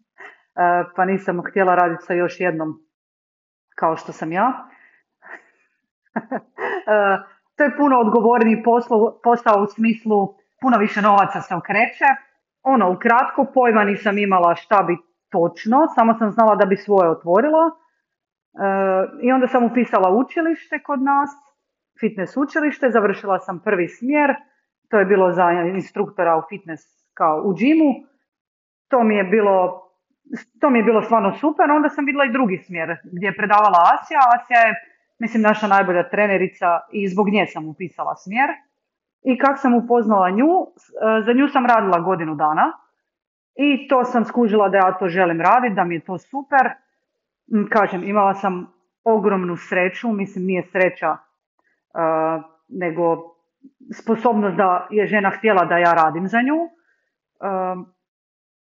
E, 0.57 0.85
pa 0.97 1.05
nisam 1.05 1.43
htjela 1.51 1.75
raditi 1.75 2.05
sa 2.05 2.15
još 2.15 2.41
jednom 2.41 2.81
kao 3.77 3.97
što 3.97 4.13
sam 4.13 4.33
ja. 4.33 4.69
To 7.57 7.65
je 7.65 7.77
puno 7.77 7.99
odgovorniji 7.99 8.63
posao 9.25 9.63
u 9.63 9.67
smislu 9.67 10.35
puno 10.61 10.79
više 10.79 11.03
novaca 11.03 11.41
se 11.41 11.55
okreće. 11.55 12.09
Ono, 12.63 12.93
ukratko, 12.93 13.47
pojma 13.55 13.85
nisam 13.85 14.19
imala 14.19 14.55
šta 14.55 14.83
bi 14.83 14.97
točno, 15.31 15.87
samo 15.95 16.15
sam 16.19 16.31
znala 16.31 16.55
da 16.55 16.67
bi 16.67 16.77
svoje 16.77 17.11
otvorila. 17.11 17.65
E, 17.67 17.77
I 19.23 19.33
onda 19.33 19.47
sam 19.47 19.65
upisala 19.65 20.11
učilište 20.11 20.83
kod 20.83 21.03
nas, 21.03 21.31
fitness 22.01 22.37
učilište, 22.37 22.91
završila 22.91 23.39
sam 23.39 23.61
prvi 23.65 23.89
smjer, 23.89 24.35
to 24.91 24.99
je 24.99 25.05
bilo 25.05 25.33
za 25.33 25.51
instruktora 25.53 26.37
u 26.37 26.43
fitness 26.49 26.83
kao 27.15 27.43
u 27.45 27.55
džimu. 27.55 27.95
To 28.89 29.03
mi 29.03 29.17
je 29.17 29.25
bilo 29.25 29.85
to 30.61 30.71
mi 30.71 30.79
je 30.79 30.85
bilo 30.85 31.03
stvarno 31.03 31.33
super, 31.33 31.71
onda 31.71 31.89
sam 31.89 32.05
vidjela 32.05 32.25
i 32.25 32.33
drugi 32.33 32.59
smjer 32.59 32.97
gdje 33.13 33.27
je 33.27 33.37
predavala 33.37 33.79
Asija. 33.93 34.21
Asija 34.37 34.61
je, 34.61 34.75
mislim, 35.25 35.43
naša 35.43 35.67
najbolja 35.67 36.09
trenerica 36.09 36.81
i 36.93 37.09
zbog 37.09 37.29
nje 37.29 37.47
sam 37.47 37.69
upisala 37.69 38.15
smjer. 38.17 38.51
I 39.23 39.39
kako 39.39 39.57
sam 39.57 39.75
upoznala 39.75 40.31
nju, 40.31 40.51
za 41.27 41.33
nju 41.33 41.49
sam 41.49 41.67
radila 41.67 41.99
godinu 42.01 42.35
dana. 42.35 42.73
I 43.55 43.89
to 43.89 44.05
sam 44.05 44.25
skužila 44.25 44.69
da 44.69 44.77
ja 44.77 44.93
to 44.99 45.09
želim 45.09 45.41
raditi, 45.41 45.75
da 45.75 45.85
mi 45.85 45.95
je 45.95 46.01
to 46.01 46.19
super. 46.19 46.71
Mm, 47.53 47.65
kažem, 47.71 48.05
imala 48.05 48.35
sam 48.35 48.73
ogromnu 49.05 49.57
sreću, 49.57 50.13
mislim 50.13 50.45
nije 50.45 50.63
sreća, 50.63 51.17
nego 52.69 53.35
sposobnost 54.03 54.57
da 54.57 54.87
je 54.91 55.07
žena 55.07 55.31
htjela 55.31 55.65
da 55.65 55.79
ja 55.79 55.95
radim 55.95 56.29
za 56.29 56.43
nju. 56.43 56.69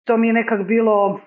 To 0.05 0.17
mi 0.17 0.27
je 0.27 0.33
nekak 0.33 0.67
bilo, 0.67 1.21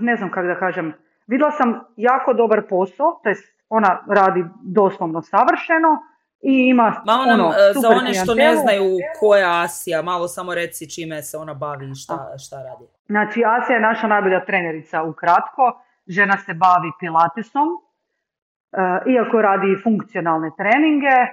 ne 0.00 0.16
znam 0.16 0.30
kako 0.30 0.46
da 0.46 0.58
kažem, 0.58 0.92
vidjela 1.26 1.50
sam 1.50 1.80
jako 1.96 2.32
dobar 2.32 2.62
posao, 2.68 3.20
to 3.22 3.30
ona 3.68 4.04
radi 4.08 4.44
doslovno 4.62 5.22
savršeno 5.22 5.98
i 6.44 6.68
ima 6.70 7.02
Malo 7.06 7.24
nam, 7.26 7.40
ono, 7.40 7.48
e, 7.48 7.72
za 7.82 7.88
one 7.88 8.14
što 8.14 8.34
ne 8.34 8.56
znaju 8.56 8.84
ko 9.20 9.36
je 9.36 9.44
Asija, 9.64 10.02
malo 10.02 10.28
samo 10.28 10.54
reci 10.54 10.90
čime 10.90 11.22
se 11.22 11.38
ona 11.38 11.54
bavi 11.54 11.90
i 11.90 11.94
šta, 11.94 12.38
šta 12.46 12.56
radi. 12.56 12.84
Znači 13.06 13.42
Asija 13.46 13.76
je 13.76 13.82
naša 13.82 14.06
najbolja 14.06 14.44
trenerica 14.44 15.02
ukratko, 15.02 15.82
žena 16.06 16.36
se 16.36 16.54
bavi 16.54 16.90
pilatesom, 17.00 17.68
e, 17.68 19.10
iako 19.12 19.42
radi 19.42 19.80
funkcionalne 19.82 20.50
treninge, 20.56 21.16
e, 21.20 21.28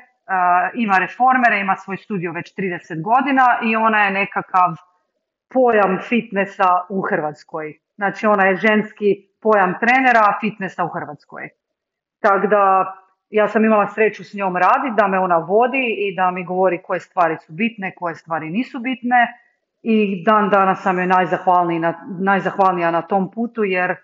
ima 0.74 0.98
reformere, 0.98 1.60
ima 1.60 1.76
svoj 1.76 1.98
studio 1.98 2.32
već 2.32 2.56
30 2.56 3.02
godina 3.02 3.46
i 3.64 3.76
ona 3.76 4.04
je 4.04 4.12
nekakav 4.12 4.72
pojam 5.54 6.00
fitnessa 6.10 6.86
u 6.90 7.02
Hrvatskoj. 7.02 7.80
Znači 7.96 8.28
ona 8.28 8.46
je 8.46 8.56
ženski 8.56 9.10
pojam 9.42 9.76
trenera 9.80 10.38
fitnessa 10.42 10.86
u 10.86 10.88
Hrvatskoj. 10.88 11.50
Tako 12.22 12.48
da 12.48 12.96
ja 13.30 13.48
sam 13.48 13.66
imala 13.66 13.88
sreću 13.88 14.24
s 14.24 14.34
njom 14.34 14.58
raditi, 14.58 14.96
da 14.98 15.08
me 15.08 15.20
ona 15.20 15.38
vodi 15.38 15.96
i 15.98 16.16
da 16.16 16.32
mi 16.32 16.46
govori 16.46 16.82
koje 16.84 17.00
stvari 17.00 17.38
su 17.38 17.54
bitne, 17.54 17.96
koje 17.96 18.16
stvari 18.16 18.50
nisu 18.50 18.80
bitne. 18.80 19.28
I 19.82 20.24
dan 20.24 20.50
danas 20.50 20.82
sam 20.84 20.98
joj 21.00 21.08
najzahvalnija 22.20 22.92
na 22.92 23.02
tom 23.02 23.32
putu 23.32 23.64
jer, 23.64 23.96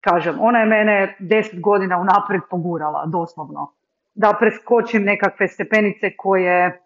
kažem, 0.00 0.36
ona 0.40 0.58
je 0.58 0.66
mene 0.66 1.16
deset 1.18 1.60
godina 1.60 1.98
unaprijed 1.98 2.42
pogurala, 2.50 3.06
doslovno. 3.06 3.72
Da 4.14 4.36
preskočim 4.40 5.04
nekakve 5.04 5.48
stepenice 5.48 6.16
koje 6.16 6.82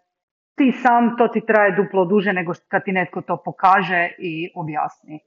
ti 0.55 0.71
sam, 0.71 1.17
to 1.17 1.27
ti 1.27 1.41
traje 1.45 1.71
duplo 1.71 2.05
duže 2.05 2.33
nego 2.33 2.53
kad 2.67 2.83
ti 2.83 2.91
netko 2.91 3.21
to 3.21 3.37
pokaže 3.45 4.09
i 4.17 4.51
objasni. 4.55 5.19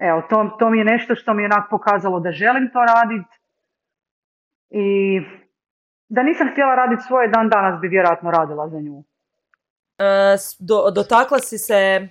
Evo, 0.00 0.22
to, 0.30 0.56
to 0.58 0.70
mi 0.70 0.78
je 0.78 0.84
nešto 0.84 1.14
što 1.14 1.34
mi 1.34 1.42
je 1.42 1.46
onak 1.46 1.70
pokazalo 1.70 2.20
da 2.20 2.32
želim 2.32 2.70
to 2.72 2.78
raditi 2.84 3.39
i 4.70 5.20
da 6.08 6.22
nisam 6.22 6.48
htjela 6.52 6.74
raditi 6.74 7.02
svoje 7.06 7.28
dan 7.28 7.48
danas 7.48 7.80
bi 7.80 7.88
vjerojatno 7.88 8.30
radila 8.30 8.68
za 8.68 8.80
nju. 8.80 9.04
E, 9.98 10.36
do, 10.58 10.90
dotakla 10.90 11.38
si 11.38 11.58
se 11.58 12.08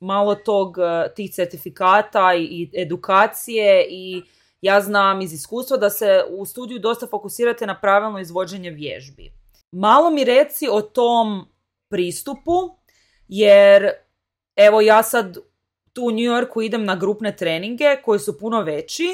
malo 0.00 0.34
tog, 0.34 0.78
e, 0.78 1.14
tih 1.14 1.30
certifikata 1.32 2.34
i, 2.34 2.44
i 2.44 2.70
edukacije 2.82 3.86
i 3.90 4.22
ja 4.60 4.80
znam 4.80 5.20
iz 5.20 5.32
iskustva 5.32 5.76
da 5.76 5.90
se 5.90 6.22
u 6.30 6.46
studiju 6.46 6.78
dosta 6.78 7.06
fokusirate 7.06 7.66
na 7.66 7.80
pravilno 7.80 8.18
izvođenje 8.18 8.70
vježbi. 8.70 9.32
Malo 9.72 10.10
mi 10.10 10.24
reci 10.24 10.66
o 10.70 10.82
tom 10.82 11.46
pristupu, 11.88 12.76
jer 13.28 13.90
evo 14.56 14.80
ja 14.80 15.02
sad 15.02 15.36
tu 15.92 16.02
u 16.02 16.10
New 16.10 16.34
Yorku 16.34 16.62
idem 16.62 16.84
na 16.84 16.96
grupne 16.96 17.36
treninge 17.36 17.96
koji 18.04 18.18
su 18.18 18.38
puno 18.38 18.62
veći 18.62 19.04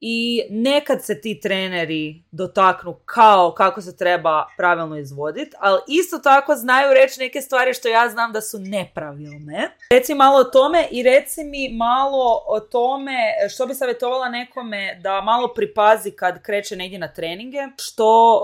i 0.00 0.42
nekad 0.50 1.04
se 1.04 1.20
ti 1.20 1.40
treneri 1.40 2.22
dotaknu 2.30 2.96
kao 3.04 3.54
kako 3.56 3.80
se 3.80 3.96
treba 3.96 4.46
pravilno 4.56 4.98
izvoditi, 4.98 5.56
ali 5.58 5.80
isto 5.88 6.18
tako 6.18 6.54
znaju 6.54 6.94
reći 6.94 7.20
neke 7.20 7.40
stvari 7.40 7.74
što 7.74 7.88
ja 7.88 8.08
znam 8.08 8.32
da 8.32 8.40
su 8.40 8.58
nepravilne. 8.60 9.76
Reci 9.90 10.14
malo 10.14 10.38
o 10.38 10.44
tome 10.44 10.86
i 10.90 11.02
reci 11.02 11.44
mi 11.44 11.76
malo 11.76 12.42
o 12.46 12.60
tome 12.60 13.16
što 13.50 13.66
bi 13.66 13.74
savjetovala 13.74 14.28
nekome 14.28 15.00
da 15.02 15.20
malo 15.20 15.52
pripazi 15.54 16.10
kad 16.10 16.42
kreće 16.42 16.76
negdje 16.76 16.98
na 16.98 17.08
treninge, 17.08 17.58
što, 17.78 18.40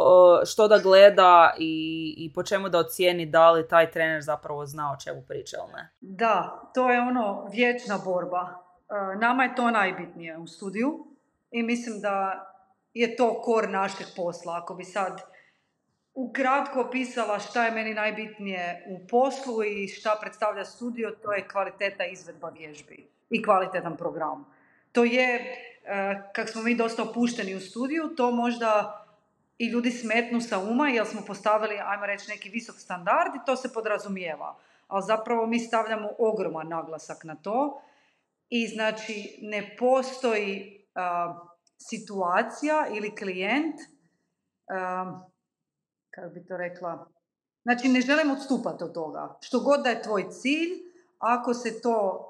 što 0.46 0.68
da 0.68 0.78
gleda 0.78 1.54
i, 1.58 2.14
i 2.18 2.32
po 2.32 2.42
čemu 2.42 2.68
da 2.68 2.78
ocijeni 2.78 3.26
da 3.26 3.50
li 3.50 3.68
taj 3.68 3.90
trener 3.90 4.22
zapravo 4.22 4.66
zna 4.66 4.92
o 4.92 5.00
čemu 5.04 5.22
priča 5.28 5.56
ili 5.56 5.72
ne. 5.72 5.90
Da, 6.00 6.70
to 6.74 6.90
je 6.90 7.00
ono 7.00 7.48
vječna 7.52 7.98
borba. 8.04 8.66
E, 9.14 9.18
nama 9.18 9.42
je 9.42 9.54
to 9.54 9.70
najbitnije 9.70 10.38
u 10.38 10.46
studiju 10.46 11.15
i 11.50 11.62
mislim 11.62 12.00
da 12.00 12.46
je 12.94 13.16
to 13.16 13.42
kor 13.42 13.68
našeg 13.68 14.06
posla. 14.16 14.60
Ako 14.62 14.74
bi 14.74 14.84
sad 14.84 15.20
ukratko 16.14 16.80
opisala 16.80 17.38
šta 17.38 17.64
je 17.64 17.70
meni 17.70 17.94
najbitnije 17.94 18.84
u 18.88 19.06
poslu 19.06 19.64
i 19.64 19.88
šta 19.88 20.18
predstavlja 20.20 20.64
studio, 20.64 21.10
to 21.22 21.32
je 21.32 21.48
kvaliteta 21.48 22.04
izvedba 22.04 22.48
vježbi 22.48 23.08
i 23.30 23.42
kvalitetan 23.42 23.96
program. 23.96 24.46
To 24.92 25.04
je, 25.04 25.56
eh, 25.84 26.30
kak 26.34 26.48
smo 26.48 26.62
mi 26.62 26.74
dosta 26.74 27.02
opušteni 27.02 27.54
u 27.54 27.60
studiju, 27.60 28.14
to 28.16 28.30
možda 28.30 29.02
i 29.58 29.68
ljudi 29.68 29.90
smetnu 29.90 30.40
sa 30.40 30.58
uma 30.58 30.88
jer 30.88 31.06
smo 31.06 31.20
postavili, 31.26 31.78
ajmo 31.84 32.06
reći, 32.06 32.30
neki 32.30 32.48
visok 32.48 32.76
standard 32.78 33.34
i 33.34 33.44
to 33.46 33.56
se 33.56 33.72
podrazumijeva. 33.72 34.56
Ali 34.88 35.02
zapravo 35.06 35.46
mi 35.46 35.58
stavljamo 35.58 36.10
ogroman 36.18 36.68
naglasak 36.68 37.24
na 37.24 37.34
to 37.34 37.82
i 38.50 38.66
znači 38.66 39.38
ne 39.42 39.76
postoji 39.78 40.75
situacija 41.78 42.86
ili 42.90 43.16
klijent, 43.16 43.76
kako 46.10 46.28
bi 46.34 46.46
to 46.46 46.56
rekla, 46.56 47.06
znači 47.62 47.88
ne 47.88 48.00
želim 48.00 48.30
odstupati 48.30 48.84
od 48.84 48.94
toga. 48.94 49.38
Što 49.40 49.60
god 49.60 49.80
da 49.82 49.90
je 49.90 50.02
tvoj 50.02 50.30
cilj, 50.30 50.70
ako 51.18 51.54
se 51.54 51.80
to, 51.80 52.26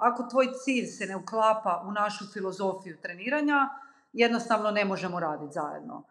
ako 0.00 0.22
tvoj 0.30 0.46
cilj 0.64 0.86
se 0.86 1.06
ne 1.06 1.16
uklapa 1.16 1.84
u 1.88 1.92
našu 1.92 2.24
filozofiju 2.32 2.96
treniranja, 3.02 3.68
jednostavno 4.12 4.70
ne 4.70 4.84
možemo 4.84 5.20
raditi 5.20 5.52
zajedno. 5.52 6.04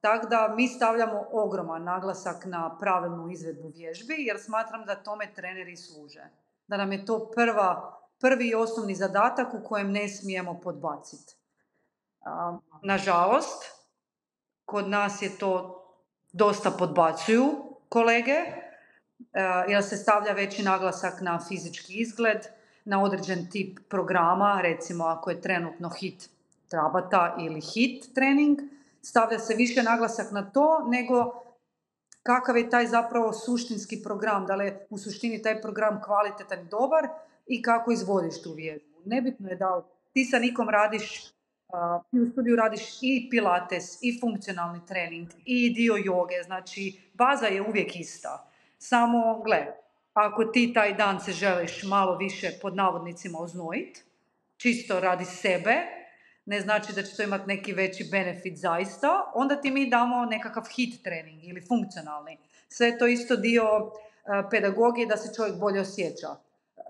Tako 0.00 0.26
da 0.26 0.54
mi 0.56 0.68
stavljamo 0.68 1.24
ogroman 1.32 1.84
naglasak 1.84 2.44
na 2.44 2.78
pravilnu 2.78 3.30
izvedbu 3.30 3.68
vježbi 3.68 4.14
jer 4.18 4.40
smatram 4.40 4.84
da 4.84 5.02
tome 5.02 5.34
treneri 5.34 5.76
služe. 5.76 6.24
Da 6.66 6.76
nam 6.76 6.92
je 6.92 7.06
to 7.06 7.30
prva 7.34 7.95
prvi 8.20 8.48
i 8.48 8.54
osnovni 8.54 8.94
zadatak 8.94 9.54
u 9.54 9.64
kojem 9.64 9.92
ne 9.92 10.08
smijemo 10.08 10.60
podbaciti. 10.60 11.34
Nažalost, 12.82 13.64
kod 14.64 14.88
nas 14.88 15.22
je 15.22 15.38
to 15.38 15.82
dosta 16.32 16.70
podbacuju 16.70 17.54
kolege, 17.88 18.36
jer 19.68 19.84
se 19.84 19.96
stavlja 19.96 20.32
veći 20.32 20.62
naglasak 20.62 21.20
na 21.20 21.40
fizički 21.48 21.94
izgled, 22.00 22.46
na 22.84 23.02
određen 23.02 23.50
tip 23.50 23.78
programa, 23.88 24.60
recimo 24.62 25.04
ako 25.04 25.30
je 25.30 25.40
trenutno 25.40 25.90
hit 25.90 26.30
trabata 26.68 27.36
ili 27.40 27.60
hit 27.60 28.14
trening, 28.14 28.58
stavlja 29.02 29.38
se 29.38 29.54
više 29.54 29.82
naglasak 29.82 30.32
na 30.32 30.50
to 30.50 30.84
nego 30.88 31.42
kakav 32.22 32.56
je 32.56 32.70
taj 32.70 32.86
zapravo 32.86 33.32
suštinski 33.32 34.02
program, 34.02 34.46
da 34.46 34.54
li 34.54 34.64
je 34.64 34.86
u 34.90 34.98
suštini 34.98 35.42
taj 35.42 35.60
program 35.62 36.02
kvalitetan 36.04 36.60
i 36.60 36.68
dobar 36.68 37.08
i 37.46 37.62
kako 37.62 37.92
izvodiš 37.92 38.42
tu 38.42 38.52
vježbu. 38.52 38.96
Nebitno 39.04 39.48
je 39.48 39.56
da 39.56 39.82
ti 40.12 40.24
sa 40.24 40.38
nikom 40.38 40.68
radiš, 40.68 41.28
ti 42.10 42.20
u 42.20 42.30
studiju 42.32 42.56
radiš 42.56 42.82
i 43.02 43.28
pilates, 43.30 43.98
i 44.02 44.20
funkcionalni 44.20 44.80
trening, 44.88 45.28
i 45.44 45.70
dio 45.70 45.94
joge, 46.04 46.42
znači 46.44 47.00
baza 47.14 47.46
je 47.46 47.62
uvijek 47.62 47.96
ista. 47.96 48.50
Samo, 48.78 49.42
gle, 49.44 49.66
ako 50.14 50.44
ti 50.44 50.72
taj 50.74 50.94
dan 50.94 51.20
se 51.20 51.32
želiš 51.32 51.82
malo 51.82 52.16
više 52.16 52.50
pod 52.62 52.76
navodnicima 52.76 53.38
oznojit, 53.38 54.04
čisto 54.56 55.00
radi 55.00 55.24
sebe, 55.24 55.76
ne 56.46 56.60
znači 56.60 56.92
da 56.92 57.02
će 57.02 57.16
to 57.16 57.22
imati 57.22 57.46
neki 57.46 57.72
veći 57.72 58.08
benefit 58.10 58.58
zaista, 58.58 59.32
onda 59.34 59.60
ti 59.60 59.70
mi 59.70 59.90
damo 59.90 60.24
nekakav 60.24 60.64
hit 60.76 61.02
trening 61.02 61.44
ili 61.44 61.66
funkcionalni. 61.68 62.38
Sve 62.68 62.98
to 62.98 63.06
isto 63.06 63.36
dio 63.36 63.92
pedagogije 64.50 65.06
da 65.06 65.16
se 65.16 65.34
čovjek 65.34 65.56
bolje 65.56 65.80
osjeća 65.80 66.28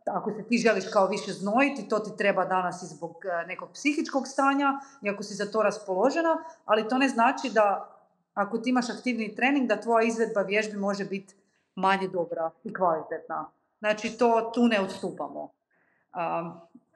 ako 0.07 0.31
se 0.31 0.49
ti 0.49 0.59
želiš 0.59 0.85
kao 0.93 1.07
više 1.07 1.33
znojiti, 1.33 1.89
to 1.89 1.99
ti 1.99 2.11
treba 2.19 2.45
danas 2.45 2.83
i 2.83 2.87
zbog 2.87 3.17
e, 3.25 3.47
nekog 3.47 3.69
psihičkog 3.73 4.29
stanja 4.29 4.81
i 5.03 5.11
ako 5.11 5.23
si 5.23 5.35
za 5.35 5.51
to 5.51 5.63
raspoložena, 5.63 6.45
ali 6.65 6.89
to 6.89 6.99
ne 6.99 7.09
znači 7.09 7.51
da 7.51 7.97
ako 8.35 8.59
ti 8.59 8.71
imaš 8.71 8.91
aktivni 8.91 9.35
trening, 9.35 9.69
da 9.69 9.81
tvoja 9.81 10.07
izvedba 10.07 10.43
vježbi 10.43 10.77
može 10.77 11.05
biti 11.05 11.35
manje 11.75 12.09
dobra 12.09 12.51
i 12.65 12.75
kvalitetna. 12.75 13.51
Znači, 13.79 14.19
to 14.19 14.51
tu 14.55 14.67
ne 14.67 14.81
odstupamo. 14.81 15.51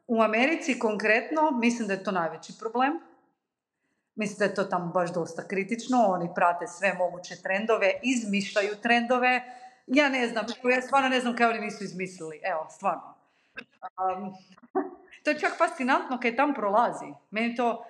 u 0.07 0.23
Americi 0.23 0.79
konkretno, 0.79 1.51
mislim 1.51 1.89
da 1.89 1.95
je 1.95 2.05
to 2.05 2.13
najveći 2.13 2.59
problem. 2.59 3.01
Mislim 4.15 4.39
da 4.39 4.45
je 4.45 4.55
to 4.55 4.65
tamo 4.65 4.93
baš 4.93 5.13
dosta 5.13 5.49
kritično. 5.49 6.05
Oni 6.07 6.29
prate 6.35 6.67
sve 6.67 6.95
moguće 6.95 7.43
trendove, 7.43 7.93
izmišljaju 8.03 8.77
trendove, 8.83 9.43
ja 9.87 10.09
ne 10.09 10.29
znam, 10.29 10.47
ja 10.75 10.83
stvarno 10.83 11.09
ne 11.09 11.21
znam 11.21 11.37
kako 11.37 11.51
oni 11.51 11.61
nisu 11.61 11.85
izmislili. 11.85 12.41
Evo, 12.45 12.67
stvarno. 12.71 13.15
Um, 13.81 14.35
to 15.25 15.31
je 15.31 15.39
čak 15.39 15.59
fascinantno 15.59 16.19
kad 16.23 16.37
tam 16.37 16.55
prolazi. 16.55 17.07
Meni 17.31 17.57
to, 17.57 17.85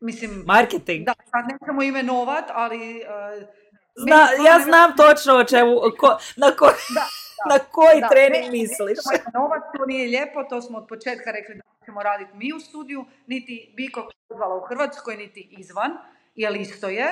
mislim... 0.00 0.42
Marketing. 0.46 1.06
Da, 1.06 1.14
sad 1.30 1.44
nećemo 1.52 1.82
imenovat, 1.82 2.44
ali... 2.52 3.04
Uh, 3.40 3.48
Zna, 3.96 4.28
ja 4.46 4.60
znam 4.60 4.96
točno 4.96 5.34
o 5.34 5.44
čemu, 5.44 5.80
ko, 5.98 6.18
na, 6.36 6.50
ko, 6.50 6.66
da, 6.96 7.06
da, 7.44 7.48
na 7.54 7.58
koji 7.58 8.00
da, 8.00 8.08
trening 8.08 8.52
misliš. 8.52 8.98
Imenovat, 9.14 9.62
to 9.76 9.86
nije 9.86 10.08
lijepo, 10.08 10.44
to 10.44 10.62
smo 10.62 10.78
od 10.78 10.86
početka 10.88 11.30
rekli 11.30 11.54
da 11.54 11.62
ćemo 11.84 12.02
raditi 12.02 12.30
mi 12.34 12.52
u 12.52 12.60
studiju, 12.60 13.04
niti 13.26 13.72
Biko 13.76 14.08
pozvala 14.28 14.54
u 14.56 14.60
Hrvatskoj, 14.60 15.16
niti 15.16 15.48
izvan, 15.58 15.90
jer 16.34 16.56
isto 16.56 16.88
je. 16.88 17.06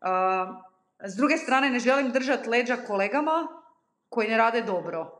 Uh, 0.00 0.71
s 1.04 1.16
druge 1.16 1.36
strane, 1.36 1.70
ne 1.70 1.78
želim 1.78 2.10
držati 2.12 2.48
leđa 2.48 2.76
kolegama 2.76 3.48
koji 4.08 4.28
ne 4.28 4.36
rade 4.36 4.62
dobro. 4.62 5.18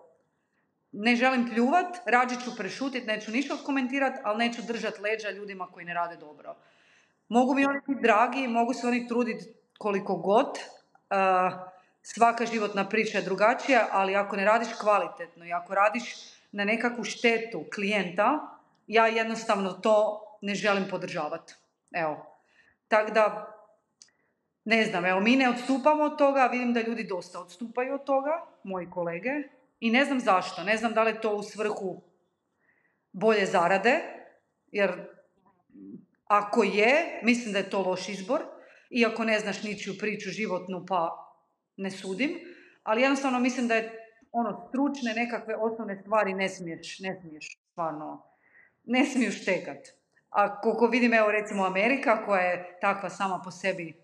Ne 0.92 1.16
želim 1.16 1.48
pljuvat, 1.48 1.96
rađe 2.06 2.34
ću 2.44 2.56
prešutit, 2.56 3.06
neću 3.06 3.30
ništa 3.30 3.56
komentirati, 3.66 4.20
ali 4.24 4.46
neću 4.46 4.62
držati 4.62 5.00
leđa 5.00 5.30
ljudima 5.30 5.66
koji 5.66 5.86
ne 5.86 5.94
rade 5.94 6.16
dobro. 6.16 6.56
Mogu 7.28 7.54
mi 7.54 7.66
oni 7.66 7.80
biti 7.86 8.02
dragi, 8.02 8.48
mogu 8.48 8.74
se 8.74 8.86
oni 8.86 9.08
truditi 9.08 9.44
koliko 9.78 10.16
god. 10.16 10.48
Uh, 10.48 11.18
svaka 12.02 12.46
životna 12.46 12.88
priča 12.88 13.18
je 13.18 13.24
drugačija, 13.24 13.88
ali 13.90 14.16
ako 14.16 14.36
ne 14.36 14.44
radiš 14.44 14.68
kvalitetno 14.80 15.46
i 15.46 15.52
ako 15.52 15.74
radiš 15.74 16.14
na 16.52 16.64
nekakvu 16.64 17.04
štetu 17.04 17.64
klijenta, 17.74 18.58
ja 18.86 19.06
jednostavno 19.06 19.72
to 19.72 20.20
ne 20.40 20.54
želim 20.54 20.88
podržavati. 20.90 21.54
Evo. 21.92 22.38
Tako 22.88 23.10
da 23.10 23.51
ne 24.64 24.84
znam, 24.84 25.04
evo 25.04 25.20
mi 25.20 25.36
ne 25.36 25.48
odstupamo 25.48 26.02
od 26.02 26.18
toga, 26.18 26.48
vidim 26.52 26.72
da 26.72 26.80
ljudi 26.80 27.04
dosta 27.04 27.40
odstupaju 27.40 27.94
od 27.94 28.04
toga, 28.04 28.46
moji 28.64 28.90
kolege, 28.90 29.30
i 29.80 29.90
ne 29.90 30.04
znam 30.04 30.20
zašto, 30.20 30.62
ne 30.62 30.76
znam 30.76 30.92
da 30.94 31.02
li 31.02 31.10
je 31.10 31.20
to 31.20 31.36
u 31.36 31.42
svrhu 31.42 32.02
bolje 33.12 33.46
zarade, 33.46 34.00
jer 34.72 34.90
ako 36.24 36.62
je, 36.62 37.20
mislim 37.22 37.52
da 37.52 37.58
je 37.58 37.70
to 37.70 37.82
loš 37.82 38.08
izbor, 38.08 38.40
iako 38.90 39.24
ne 39.24 39.38
znaš 39.38 39.62
ničiju 39.62 39.94
priču 39.98 40.30
životnu 40.30 40.84
pa 40.88 41.10
ne 41.76 41.90
sudim, 41.90 42.30
ali 42.82 43.02
jednostavno 43.02 43.40
mislim 43.40 43.68
da 43.68 43.74
je 43.74 43.98
ono 44.32 44.68
stručne 44.68 45.14
nekakve 45.14 45.54
osnovne 45.56 46.00
stvari 46.02 46.34
ne 46.34 46.48
smiješ, 46.48 47.00
ne 47.00 47.20
smiješ 47.20 47.58
stvarno, 47.70 48.22
ne 48.84 49.04
smiješ 49.06 49.42
štekat. 49.42 49.78
A 50.30 50.60
koliko 50.60 50.86
vidim, 50.86 51.14
evo 51.14 51.30
recimo 51.30 51.64
Amerika 51.64 52.24
koja 52.26 52.40
je 52.40 52.78
takva 52.80 53.10
sama 53.10 53.40
po 53.44 53.50
sebi 53.50 54.01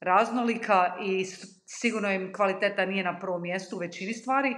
raznolika 0.00 0.96
i 1.04 1.24
sigurno 1.66 2.12
im 2.12 2.32
kvaliteta 2.32 2.86
nije 2.86 3.04
na 3.04 3.18
prvom 3.18 3.42
mjestu 3.42 3.76
u 3.76 3.78
većini 3.78 4.12
stvari, 4.12 4.54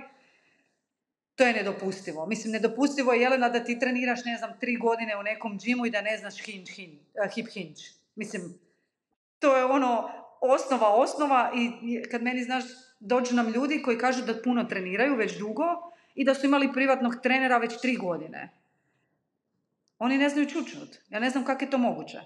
to 1.37 1.45
je 1.45 1.53
nedopustivo. 1.53 2.27
Mislim, 2.27 2.53
nedopustivo 2.53 3.13
je, 3.13 3.21
Jelena, 3.21 3.49
da 3.49 3.65
ti 3.65 3.79
treniraš, 3.79 4.25
ne 4.25 4.37
znam, 4.37 4.51
tri 4.61 4.77
godine 4.77 5.17
u 5.17 5.23
nekom 5.23 5.59
džimu 5.59 5.87
i 5.87 5.91
da 5.91 6.01
ne 6.01 6.19
znaš 6.19 6.45
hinge, 6.45 6.73
hinge, 6.73 6.97
uh, 6.97 7.35
hip 7.35 7.47
hinge. 7.53 7.83
Mislim, 8.15 8.59
to 9.39 9.57
je 9.57 9.65
ono 9.65 10.11
osnova 10.41 10.89
osnova 10.89 11.53
i 11.55 12.03
kad 12.11 12.23
meni, 12.23 12.43
znaš, 12.43 12.65
dođu 13.01 13.35
nam 13.35 13.49
ljudi 13.49 13.83
koji 13.83 13.99
kažu 13.99 14.25
da 14.25 14.43
puno 14.43 14.65
treniraju 14.65 15.17
već 15.17 15.39
dugo 15.39 15.65
i 16.15 16.25
da 16.25 16.35
su 16.35 16.47
imali 16.47 16.73
privatnog 16.73 17.15
trenera 17.23 17.59
već 17.59 17.81
tri 17.81 17.97
godine. 17.97 18.49
Oni 19.99 20.19
ne 20.19 20.29
znaju 20.29 20.49
čučnut. 20.49 20.97
Ja 21.09 21.21
ne 21.21 21.31
znam 21.31 21.45
kako 21.45 21.65
je 21.65 21.71
to 21.71 21.79
moguće. 21.79 22.21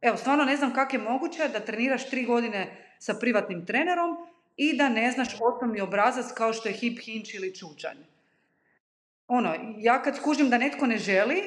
Evo, 0.00 0.16
stvarno 0.16 0.44
ne 0.44 0.56
znam 0.56 0.74
kako 0.74 0.96
je 0.96 1.02
moguće 1.02 1.48
da 1.48 1.60
treniraš 1.60 2.10
tri 2.10 2.24
godine 2.24 2.86
sa 2.98 3.14
privatnim 3.14 3.66
trenerom 3.66 4.16
i 4.56 4.76
da 4.76 4.88
ne 4.88 5.10
znaš 5.10 5.28
osnovni 5.40 5.80
obrazac 5.80 6.32
kao 6.34 6.52
što 6.52 6.68
je 6.68 6.74
hip 6.74 6.98
hinge 7.04 7.30
ili 7.34 7.54
čučanj. 7.54 7.96
Ono, 9.28 9.54
ja 9.76 10.02
kad 10.02 10.16
skužim 10.16 10.50
da 10.50 10.58
netko 10.58 10.86
ne 10.86 10.98
želi, 10.98 11.42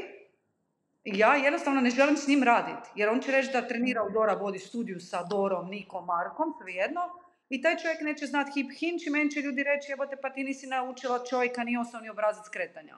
ja 1.03 1.35
jednostavno 1.35 1.81
ne 1.81 1.89
želim 1.89 2.17
s 2.17 2.27
njim 2.27 2.43
raditi. 2.43 2.89
Jer 2.95 3.09
on 3.09 3.21
će 3.21 3.31
reći 3.31 3.51
da 3.53 3.67
trenira 3.67 4.03
u 4.03 4.09
Dora 4.09 4.33
vodi 4.33 4.59
studiju 4.59 4.99
sa 4.99 5.23
Dorom, 5.23 5.69
Nikom, 5.69 6.05
Markom, 6.05 6.53
svejedno. 6.61 7.01
I 7.49 7.61
taj 7.61 7.77
čovjek 7.77 8.01
neće 8.01 8.25
znati 8.25 8.51
hip 8.51 8.71
hinč 8.79 9.07
i 9.07 9.09
meni 9.09 9.31
će 9.31 9.41
ljudi 9.41 9.63
reći, 9.63 9.91
evo 9.91 10.05
te 10.05 10.15
pa 10.21 10.29
ti 10.29 10.43
nisi 10.43 10.67
naučila 10.67 11.25
čovjeka 11.29 11.63
ni 11.63 11.77
osnovni 11.77 12.09
obrazac 12.09 12.49
kretanja. 12.49 12.97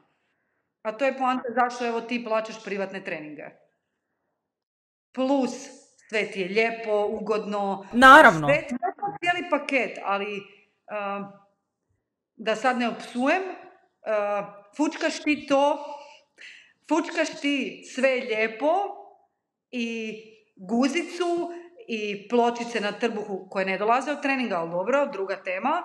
A 0.82 0.92
to 0.92 1.06
je 1.06 1.18
poanta 1.18 1.50
zašto 1.56 1.88
evo 1.88 2.02
ti 2.02 2.24
plaćaš 2.26 2.64
privatne 2.64 3.04
treninge. 3.04 3.65
Plus, 5.16 5.52
sve 6.10 6.32
ti 6.32 6.42
je 6.42 6.48
lijepo, 6.48 7.06
ugodno. 7.10 7.88
Naravno. 7.94 8.48
Sve, 8.48 8.56
je 8.56 8.68
cijeli 9.20 9.50
paket, 9.50 10.00
ali 10.04 10.42
da 12.36 12.56
sad 12.56 12.78
ne 12.78 12.90
opsujem, 12.90 13.44
uh, 13.44 14.46
fučkaš 14.78 15.20
ti 15.24 15.46
to, 15.48 15.86
fučkaš 16.90 17.42
ti 17.42 17.84
sve 17.94 18.10
lijepo 18.10 18.74
i 19.72 20.14
guzicu 20.56 21.52
i 21.88 22.28
pločice 22.28 22.80
na 22.80 22.92
trbuhu 22.92 23.48
koje 23.50 23.66
ne 23.66 23.78
dolaze 23.78 24.12
od 24.12 24.22
treninga, 24.22 24.56
ali 24.56 24.72
dobro, 24.72 25.06
druga 25.06 25.36
tema, 25.44 25.84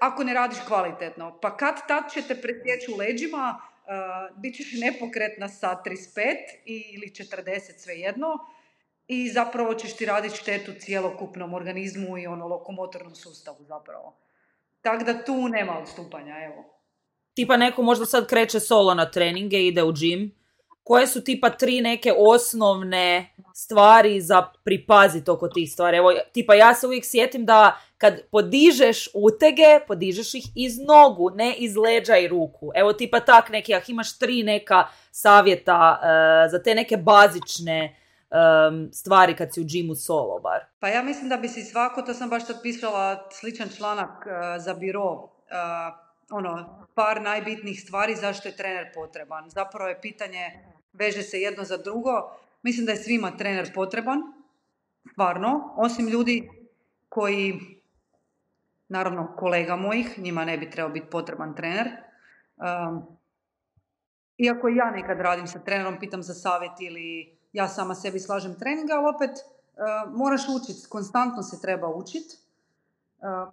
ako 0.00 0.24
ne 0.24 0.34
radiš 0.34 0.58
kvalitetno. 0.66 1.38
Pa 1.42 1.56
kad 1.56 1.86
tad 1.88 2.12
će 2.12 2.22
te 2.22 2.40
presjeći 2.40 2.92
u 2.92 2.96
leđima, 2.96 3.60
uh, 3.60 4.40
bit 4.40 4.56
ćeš 4.56 4.72
nepokretna 4.80 5.48
sa 5.48 5.82
35 5.84 6.34
ili 6.64 7.06
40 7.06 7.58
svejedno 7.78 8.28
i 9.08 9.30
zapravo 9.30 9.74
ćeš 9.74 9.96
ti 9.96 10.06
raditi 10.06 10.36
štetu 10.36 10.72
cijelokupnom 10.78 11.54
organizmu 11.54 12.18
i 12.18 12.26
ono 12.26 12.46
lokomotornom 12.46 13.14
sustavu 13.14 13.64
zapravo. 13.64 14.16
Tako 14.80 15.04
da 15.04 15.24
tu 15.24 15.48
nema 15.48 15.78
odstupanja, 15.78 16.34
evo. 16.44 16.64
Tipa 17.34 17.56
neko 17.56 17.82
možda 17.82 18.06
sad 18.06 18.26
kreće 18.26 18.60
solo 18.60 18.94
na 18.94 19.10
treninge, 19.10 19.66
ide 19.66 19.82
u 19.82 19.92
gym. 19.92 20.30
Koje 20.82 21.06
su 21.06 21.24
tipa 21.24 21.50
tri 21.50 21.80
neke 21.80 22.12
osnovne 22.16 23.34
stvari 23.54 24.20
za 24.20 24.46
pripaziti 24.64 25.30
oko 25.30 25.48
tih 25.48 25.72
stvari? 25.72 25.96
Evo, 25.96 26.12
tipa 26.32 26.54
ja 26.54 26.74
se 26.74 26.86
uvijek 26.86 27.04
sjetim 27.06 27.46
da 27.46 27.80
kad 27.98 28.20
podižeš 28.30 29.08
utege, 29.14 29.80
podižeš 29.86 30.34
ih 30.34 30.44
iz 30.54 30.78
nogu, 30.78 31.30
ne 31.30 31.54
iz 31.54 31.76
leđa 31.76 32.16
i 32.16 32.28
ruku. 32.28 32.70
Evo 32.74 32.92
tipa 32.92 33.20
tak 33.20 33.48
neki, 33.48 33.74
ako 33.74 33.90
imaš 33.90 34.18
tri 34.18 34.42
neka 34.42 34.86
savjeta 35.10 36.00
uh, 36.02 36.50
za 36.50 36.62
te 36.62 36.74
neke 36.74 36.96
bazične 36.96 37.97
um, 38.30 38.92
stvari 38.92 39.36
kad 39.36 39.54
si 39.54 39.60
u 39.60 39.64
džimu 39.64 39.94
solo 39.94 40.40
bar? 40.40 40.64
Pa 40.80 40.88
ja 40.88 41.02
mislim 41.02 41.28
da 41.28 41.36
bi 41.36 41.48
si 41.48 41.62
svako, 41.62 42.02
to 42.02 42.14
sam 42.14 42.30
baš 42.30 42.46
sad 42.46 42.62
pisala 42.62 43.28
sličan 43.32 43.68
članak 43.76 44.26
uh, 44.26 44.32
za 44.64 44.74
biro, 44.74 45.12
uh, 45.12 45.28
ono, 46.30 46.86
par 46.94 47.22
najbitnijih 47.22 47.80
stvari 47.80 48.14
zašto 48.14 48.48
je 48.48 48.56
trener 48.56 48.86
potreban. 48.94 49.50
Zapravo 49.50 49.88
je 49.88 50.00
pitanje, 50.00 50.50
veže 50.92 51.22
se 51.22 51.40
jedno 51.40 51.64
za 51.64 51.76
drugo. 51.76 52.10
Mislim 52.62 52.86
da 52.86 52.92
je 52.92 52.98
svima 52.98 53.36
trener 53.36 53.74
potreban, 53.74 54.22
stvarno, 55.12 55.74
osim 55.76 56.08
ljudi 56.08 56.50
koji, 57.08 57.60
naravno 58.88 59.36
kolega 59.36 59.76
mojih, 59.76 60.18
njima 60.18 60.44
ne 60.44 60.58
bi 60.58 60.70
trebao 60.70 60.92
biti 60.92 61.10
potreban 61.10 61.54
trener. 61.56 61.88
Um, 62.56 63.18
iako 64.38 64.68
ja 64.68 64.90
nekad 64.90 65.20
radim 65.20 65.46
sa 65.46 65.58
trenerom, 65.58 65.98
pitam 66.00 66.22
za 66.22 66.34
savjet 66.34 66.80
ili 66.80 67.37
ja 67.58 67.68
sama 67.68 67.94
sebi 67.94 68.20
slažem 68.20 68.54
treninga, 68.58 68.94
ali 68.94 69.14
opet 69.14 69.30
uh, 69.30 70.12
moraš 70.14 70.42
učiti, 70.48 70.88
konstantno 70.88 71.42
se 71.42 71.60
treba 71.60 71.88
učiti. 71.88 72.36
Uh, 73.18 73.52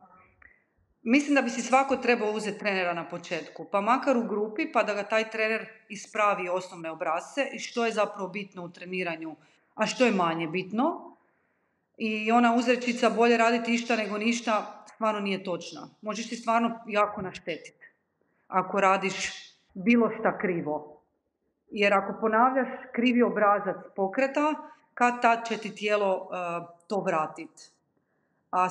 mislim 1.04 1.36
da 1.36 1.42
bi 1.42 1.50
si 1.50 1.62
svako 1.62 1.98
trebao 1.98 2.32
uzeti 2.32 2.60
trenera 2.60 2.94
na 2.94 3.08
početku, 3.10 3.66
pa 3.72 3.82
makar 3.82 4.18
u 4.18 4.28
grupi, 4.28 4.72
pa 4.72 4.84
da 4.84 4.94
ga 4.94 5.04
taj 5.04 5.30
trener 5.32 5.66
ispravi 5.90 6.50
osnovne 6.50 6.92
obrazce 6.92 7.50
i 7.54 7.60
što 7.60 7.86
je 7.86 7.92
zapravo 7.92 8.30
bitno 8.30 8.66
u 8.66 8.70
treniranju, 8.70 9.36
a 9.76 9.86
što 9.86 10.06
je 10.06 10.12
manje 10.12 10.48
bitno. 10.48 11.16
I 11.98 12.32
ona 12.32 12.56
uzrečica 12.56 13.10
bolje 13.10 13.38
raditi 13.38 13.74
išta 13.74 13.96
nego 13.96 14.18
ništa, 14.18 14.84
stvarno 14.94 15.20
nije 15.20 15.44
točna. 15.44 15.90
Možeš 16.02 16.30
ti 16.30 16.36
stvarno 16.36 16.80
jako 16.88 17.22
naštetiti 17.22 17.86
ako 18.48 18.82
radiš 18.82 19.16
bilo 19.74 20.10
šta 20.20 20.38
krivo. 20.38 20.95
Jer 21.72 21.94
ako 21.94 22.18
ponavljaš 22.22 22.68
krivi 22.94 23.24
obrazac 23.24 23.76
pokreta, 23.96 24.54
kad 24.94 25.22
tad 25.22 25.48
će 25.48 25.58
ti 25.58 25.76
tijelo 25.76 26.16
uh, 26.16 26.30
to 26.88 27.00
vratiti. 27.00 27.64
A 28.52 28.68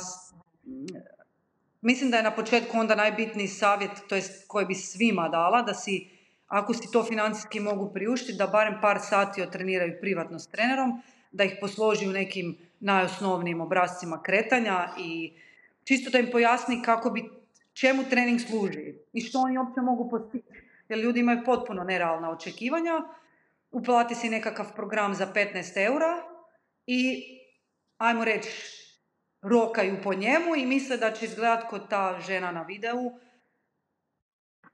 mislim 1.80 2.11
da 2.11 2.16
je 2.16 2.22
na 2.22 2.30
početku 2.30 2.78
onda 2.78 2.94
najbitniji 2.94 3.48
savjet, 3.48 3.90
to 4.09 4.14
jest 4.14 4.48
koji 4.48 4.66
bi 4.66 4.74
svima 4.74 5.28
dala, 5.28 5.62
da 5.62 5.74
si, 5.74 6.09
ako 6.46 6.74
si 6.74 6.92
to 6.92 7.04
financijski 7.04 7.61
mogu 7.61 7.90
priuštiti, 7.92 8.38
da 8.38 8.46
barem 8.46 8.78
par 8.83 8.98
sati 9.00 9.42
otreniraju 9.42 9.98
privatno 10.00 10.38
s 10.38 10.46
trenerom, 10.46 11.02
da 11.33 11.44
ih 11.44 11.57
posloži 11.61 12.09
u 12.09 12.12
nekim 12.12 12.57
najosnovnijim 12.80 13.61
obrazcima 13.61 14.22
kretanja 14.22 14.88
i 14.98 15.33
čisto 15.85 16.11
da 16.11 16.18
im 16.18 16.28
pojasni 16.33 16.83
kako 16.83 17.11
bi, 17.11 17.30
čemu 17.72 18.02
trening 18.11 18.40
služi 18.40 18.94
i 19.12 19.20
što 19.20 19.38
oni 19.38 19.59
uopće 19.59 19.80
mogu 19.80 20.11
postići 20.11 20.63
jer 20.88 20.99
ljudi 20.99 21.20
imaju 21.20 21.44
potpuno 21.44 21.85
nerealna 21.85 22.31
očekivanja, 22.31 22.92
uplati 23.70 24.14
si 24.14 24.29
nekakav 24.29 24.75
program 24.75 25.14
za 25.14 25.33
15 25.35 25.87
eura 25.87 26.23
i, 26.87 27.25
ajmo 27.99 28.25
reći, 28.25 28.51
rokaju 29.42 29.97
po 30.03 30.14
njemu 30.14 30.57
i 30.57 30.66
misle 30.66 30.97
da 30.97 31.11
će 31.11 31.25
izgledati 31.25 31.66
kod 31.70 31.88
ta 31.90 32.20
žena 32.27 32.53
na 32.53 32.62
videu 32.62 33.11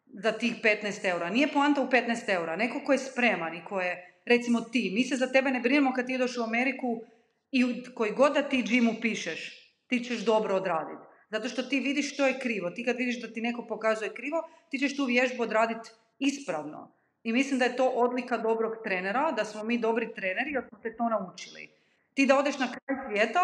za 0.06 0.32
tih 0.32 0.54
15 0.62 1.10
eura. 1.10 1.30
Nije 1.30 1.52
poanta 1.52 1.82
u 1.82 1.86
15 1.86 2.34
eura. 2.34 2.56
Neko 2.56 2.80
ko 2.86 2.92
je 2.92 2.98
spreman 2.98 3.54
i 3.54 3.64
ko 3.64 3.80
je, 3.80 4.20
recimo 4.24 4.60
ti, 4.60 4.90
mi 4.94 5.04
se 5.04 5.16
za 5.16 5.32
tebe 5.32 5.50
ne 5.50 5.60
brinemo 5.60 5.92
kad 5.92 6.06
ti 6.06 6.14
ideš 6.14 6.36
u 6.36 6.42
Ameriku 6.42 7.02
i 7.50 7.84
koji 7.94 8.12
god 8.12 8.32
da 8.32 8.42
ti 8.42 8.62
džimu 8.62 8.94
pišeš, 9.00 9.72
ti 9.86 10.04
ćeš 10.04 10.24
dobro 10.24 10.56
odraditi. 10.56 11.09
Zato 11.30 11.48
što 11.48 11.62
ti 11.62 11.80
vidiš 11.80 12.14
što 12.14 12.26
je 12.26 12.38
krivo. 12.38 12.70
Ti 12.70 12.84
kad 12.84 12.96
vidiš 12.96 13.20
da 13.20 13.32
ti 13.32 13.40
neko 13.40 13.66
pokazuje 13.66 14.14
krivo, 14.14 14.48
ti 14.70 14.78
ćeš 14.78 14.96
tu 14.96 15.04
vježbu 15.04 15.42
odraditi 15.42 15.90
ispravno. 16.18 16.90
I 17.22 17.32
mislim 17.32 17.58
da 17.58 17.64
je 17.64 17.76
to 17.76 17.88
odlika 17.88 18.38
dobrog 18.38 18.72
trenera, 18.84 19.32
da 19.32 19.44
smo 19.44 19.64
mi 19.64 19.78
dobri 19.78 20.14
treneri 20.14 20.52
jer 20.52 20.64
smo 20.68 20.78
te 20.82 20.96
to 20.96 21.08
naučili. 21.08 21.70
Ti 22.14 22.26
da 22.26 22.38
odeš 22.38 22.58
na 22.58 22.66
kraj 22.66 22.96
svijeta, 23.06 23.40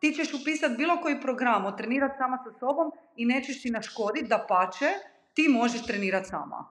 ti 0.00 0.12
ćeš 0.12 0.34
upisati 0.34 0.74
bilo 0.76 0.96
koji 1.02 1.20
program, 1.20 1.66
otrenirati 1.66 2.14
sama 2.18 2.38
sa 2.44 2.58
sobom 2.58 2.92
i 3.16 3.24
nećeš 3.26 3.62
ti 3.62 3.70
naškoditi, 3.70 4.28
da 4.28 4.46
pače, 4.48 4.90
ti 5.34 5.48
možeš 5.48 5.86
trenirati 5.86 6.28
sama. 6.28 6.68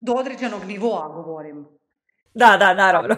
Do 0.00 0.12
određenog 0.12 0.64
nivoa 0.64 1.08
govorim. 1.08 1.66
Da, 2.34 2.56
da, 2.58 2.74
naravno. 2.74 3.16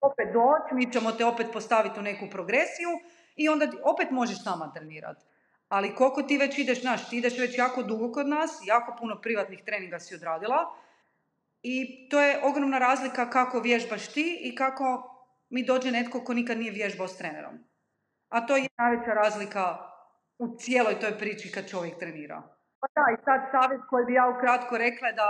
opet 0.00 0.28
doći, 0.32 0.74
mi 0.74 0.92
ćemo 0.92 1.12
te 1.12 1.24
opet 1.24 1.46
postaviti 1.52 2.00
u 2.00 2.02
neku 2.02 2.26
progresiju 2.30 2.88
i 3.36 3.48
onda 3.48 3.66
opet 3.84 4.10
možeš 4.10 4.44
sama 4.44 4.72
trenirati. 4.74 5.29
Ali 5.70 5.94
koliko 5.94 6.22
ti 6.22 6.38
već 6.38 6.58
ideš, 6.58 6.80
znaš, 6.80 7.10
ti 7.10 7.16
ideš 7.18 7.38
već 7.38 7.58
jako 7.58 7.82
dugo 7.82 8.12
kod 8.12 8.28
nas, 8.28 8.60
jako 8.64 8.96
puno 8.98 9.20
privatnih 9.20 9.62
treninga 9.66 9.98
si 9.98 10.14
odradila 10.14 10.74
i 11.62 12.08
to 12.08 12.20
je 12.20 12.40
ogromna 12.44 12.78
razlika 12.78 13.30
kako 13.30 13.60
vježbaš 13.60 14.12
ti 14.12 14.38
i 14.42 14.54
kako 14.54 14.86
mi 15.50 15.64
dođe 15.64 15.90
netko 15.90 16.20
ko 16.20 16.34
nikad 16.34 16.58
nije 16.58 16.72
vježbao 16.72 17.08
s 17.08 17.18
trenerom. 17.18 17.58
A 18.28 18.46
to 18.46 18.56
je 18.56 18.68
najveća 18.78 19.10
razlika 19.10 19.78
u 20.38 20.56
cijeloj 20.58 21.00
toj 21.00 21.18
priči 21.18 21.52
kad 21.52 21.70
čovjek 21.70 21.98
trenira. 21.98 22.42
Pa 22.80 22.86
da, 22.94 23.04
i 23.14 23.24
sad 23.24 23.40
savjet 23.52 23.80
koji 23.90 24.04
bi 24.04 24.14
ja 24.14 24.34
ukratko 24.36 24.78
rekla 24.78 25.12
da 25.12 25.28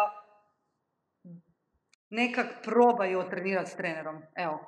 nekak 2.10 2.46
probaju 2.64 3.28
trenirati 3.30 3.70
s 3.70 3.76
trenerom. 3.76 4.22
Evo. 4.34 4.58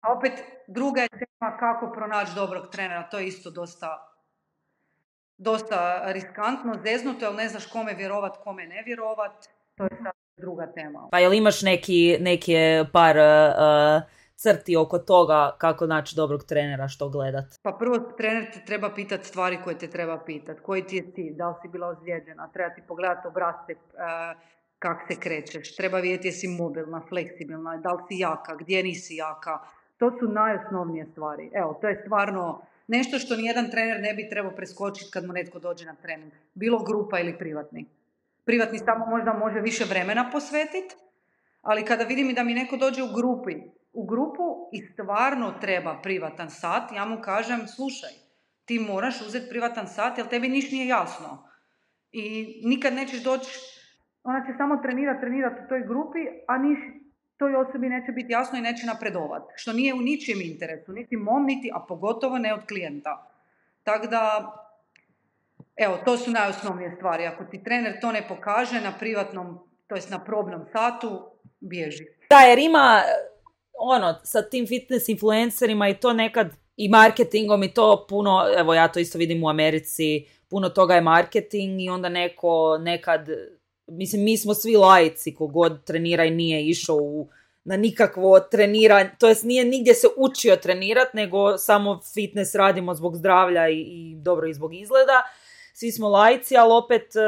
A 0.00 0.12
opet 0.12 0.32
druga 0.68 1.00
je 1.00 1.08
tema 1.08 1.56
kako 1.58 1.92
pronaći 1.92 2.32
dobrog 2.34 2.70
trenera, 2.72 3.08
to 3.08 3.18
je 3.18 3.26
isto 3.26 3.50
dosta 3.50 4.08
dosta 5.38 6.02
riskantno, 6.12 6.74
zeznuto, 6.84 7.24
jer 7.24 7.34
ne 7.34 7.48
znaš 7.48 7.66
kome 7.66 7.94
vjerovat, 7.94 8.36
kome 8.44 8.66
ne 8.66 8.82
vjerovat. 8.86 9.48
To 9.74 9.84
je 9.84 9.90
sad 10.02 10.12
druga 10.36 10.66
tema. 10.66 11.08
Pa 11.10 11.18
jel 11.18 11.34
imaš 11.34 11.62
neki, 11.62 12.16
neke 12.20 12.84
par 12.92 13.16
uh, 13.16 14.02
crti 14.36 14.76
oko 14.76 14.98
toga 14.98 15.56
kako 15.58 15.86
naći 15.86 16.16
dobrog 16.16 16.44
trenera, 16.44 16.88
što 16.88 17.08
gledat? 17.08 17.44
Pa 17.62 17.72
prvo 17.72 17.98
trener 17.98 18.52
te 18.52 18.64
treba 18.66 18.94
pitat 18.94 19.24
stvari 19.24 19.58
koje 19.64 19.78
te 19.78 19.90
treba 19.90 20.18
pitat. 20.26 20.60
Koji 20.60 20.86
ti 20.86 20.96
je 20.96 21.12
ti? 21.12 21.34
Da 21.36 21.48
li 21.48 21.54
si 21.62 21.68
bila 21.68 21.88
ozlijeđena? 21.88 22.48
Treba 22.52 22.74
ti 22.74 22.82
pogledati 22.88 23.28
obrazce 23.28 23.72
uh, 23.72 23.78
kak 24.78 24.98
se 25.08 25.20
krećeš. 25.20 25.76
Treba 25.76 25.98
vidjeti 25.98 26.28
jesi 26.28 26.48
mobilna, 26.48 27.02
fleksibilna, 27.08 27.76
da 27.76 27.92
li 27.92 28.02
si 28.08 28.18
jaka, 28.18 28.56
gdje 28.56 28.82
nisi 28.82 29.14
jaka. 29.14 29.58
To 29.98 30.10
su 30.10 30.28
najosnovnije 30.28 31.06
stvari. 31.12 31.50
Evo, 31.54 31.78
to 31.80 31.88
je 31.88 32.02
stvarno 32.04 32.62
nešto 32.88 33.18
što 33.18 33.36
nijedan 33.36 33.70
trener 33.70 34.00
ne 34.00 34.14
bi 34.14 34.28
trebao 34.28 34.54
preskočiti 34.56 35.10
kad 35.10 35.26
mu 35.26 35.32
netko 35.32 35.58
dođe 35.58 35.84
na 35.84 35.94
trening. 35.94 36.32
Bilo 36.54 36.78
grupa 36.78 37.18
ili 37.18 37.38
privatni. 37.38 37.86
Privatni 38.44 38.78
samo 38.78 39.06
možda 39.06 39.32
može 39.32 39.60
više 39.60 39.84
vremena 39.84 40.30
posvetiti, 40.32 40.94
ali 41.62 41.84
kada 41.84 42.04
vidim 42.04 42.30
i 42.30 42.34
da 42.34 42.42
mi 42.44 42.54
neko 42.54 42.76
dođe 42.76 43.02
u 43.02 43.14
grupi, 43.14 43.54
u 43.92 44.06
grupu 44.06 44.68
i 44.72 44.82
stvarno 44.82 45.54
treba 45.60 46.00
privatan 46.02 46.50
sat, 46.50 46.92
ja 46.92 47.04
mu 47.04 47.20
kažem, 47.22 47.66
slušaj, 47.66 48.10
ti 48.64 48.78
moraš 48.78 49.20
uzeti 49.20 49.48
privatan 49.48 49.86
sat 49.86 50.18
jer 50.18 50.28
tebi 50.28 50.48
niš 50.48 50.70
nije 50.70 50.86
jasno. 50.86 51.48
I 52.12 52.22
nikad 52.64 52.94
nećeš 52.94 53.24
doći, 53.24 53.50
ona 54.22 54.40
će 54.46 54.52
samo 54.56 54.76
trenirati, 54.82 55.20
trenirati 55.20 55.64
u 55.64 55.68
toj 55.68 55.80
grupi, 55.80 56.18
a 56.46 56.58
niš 56.58 56.78
toj 57.38 57.56
osobi 57.56 57.88
neće 57.88 58.12
biti 58.12 58.32
jasno 58.32 58.58
i 58.58 58.62
neće 58.62 58.86
napredovati. 58.86 59.52
Što 59.56 59.72
nije 59.72 59.94
u 59.94 60.00
ničijem 60.00 60.40
interesu, 60.40 60.92
niti 60.92 61.16
mom, 61.16 61.44
niti, 61.46 61.70
a 61.74 61.80
pogotovo 61.88 62.38
ne 62.38 62.54
od 62.54 62.66
klijenta. 62.68 63.30
Tako 63.82 64.06
da, 64.06 64.52
evo, 65.76 65.98
to 66.04 66.16
su 66.16 66.30
najosnovnije 66.30 66.94
stvari. 66.96 67.26
Ako 67.26 67.44
ti 67.44 67.64
trener 67.64 68.00
to 68.00 68.12
ne 68.12 68.28
pokaže 68.28 68.80
na 68.80 68.92
privatnom, 68.98 69.58
to 69.86 69.94
jest 69.94 70.10
na 70.10 70.24
probnom 70.24 70.64
satu, 70.72 71.30
bježi. 71.60 72.04
Da, 72.30 72.40
jer 72.40 72.58
ima, 72.58 73.02
ono, 73.78 74.14
sa 74.24 74.42
tim 74.42 74.66
fitness 74.66 75.08
influencerima 75.08 75.88
i 75.88 75.94
to 75.94 76.12
nekad 76.12 76.56
i 76.76 76.88
marketingom 76.88 77.62
i 77.62 77.74
to 77.74 78.06
puno, 78.08 78.44
evo 78.58 78.74
ja 78.74 78.88
to 78.88 79.00
isto 79.00 79.18
vidim 79.18 79.44
u 79.44 79.48
Americi, 79.48 80.26
puno 80.50 80.68
toga 80.68 80.94
je 80.94 81.00
marketing 81.00 81.80
i 81.80 81.88
onda 81.88 82.08
neko 82.08 82.78
nekad, 82.80 83.28
mislim 83.88 84.24
mi 84.24 84.38
smo 84.38 84.54
svi 84.54 84.76
lajci 84.76 85.34
kogod 85.34 85.84
trenira 85.84 86.24
i 86.24 86.30
nije 86.30 86.66
išao 86.66 86.96
u, 86.96 87.28
na 87.64 87.76
nikakvo 87.76 88.40
treniranje, 88.40 89.10
to 89.18 89.28
jest 89.28 89.44
nije 89.44 89.64
nigdje 89.64 89.94
se 89.94 90.06
učio 90.16 90.56
trenirat, 90.56 91.14
nego 91.14 91.58
samo 91.58 92.00
fitness 92.14 92.54
radimo 92.54 92.94
zbog 92.94 93.16
zdravlja 93.16 93.68
i, 93.68 93.80
i 93.80 94.14
dobro 94.16 94.48
i 94.48 94.54
zbog 94.54 94.74
izgleda. 94.74 95.22
Svi 95.74 95.92
smo 95.92 96.08
lajci, 96.08 96.56
ali 96.56 96.72
opet 96.72 97.16
e, 97.16 97.20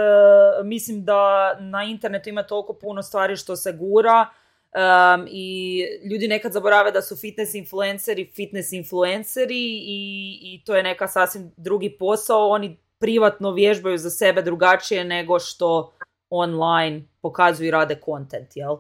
mislim 0.65 1.05
da 1.05 1.55
na 1.61 1.85
internetu 1.85 2.29
ima 2.29 2.43
toliko 2.43 2.73
puno 2.73 3.03
stvari 3.03 3.37
što 3.37 3.57
se 3.57 3.73
gura 3.73 4.27
Um, 4.75 5.27
I 5.31 5.83
ljudi 6.11 6.29
nekad 6.29 6.53
zaborave 6.53 6.91
da 6.91 7.03
su 7.03 7.17
fitness 7.17 7.55
influenceri 7.55 8.31
fitness 8.35 8.73
influenceri 8.73 9.81
i, 9.83 10.39
i 10.43 10.63
to 10.65 10.77
je 10.77 10.83
neka 10.83 11.09
sasvim 11.09 11.53
drugi 11.57 11.97
posao. 11.99 12.49
Oni 12.49 12.77
privatno 12.99 13.53
vježbaju 13.53 13.99
za 13.99 14.11
sebe 14.11 14.43
drugačije 14.43 15.05
nego 15.05 15.39
što 15.39 15.93
online 16.31 17.03
pokazuju 17.23 17.69
i 17.69 17.71
rade 17.71 18.01
content, 18.05 18.57
jel? 18.57 18.77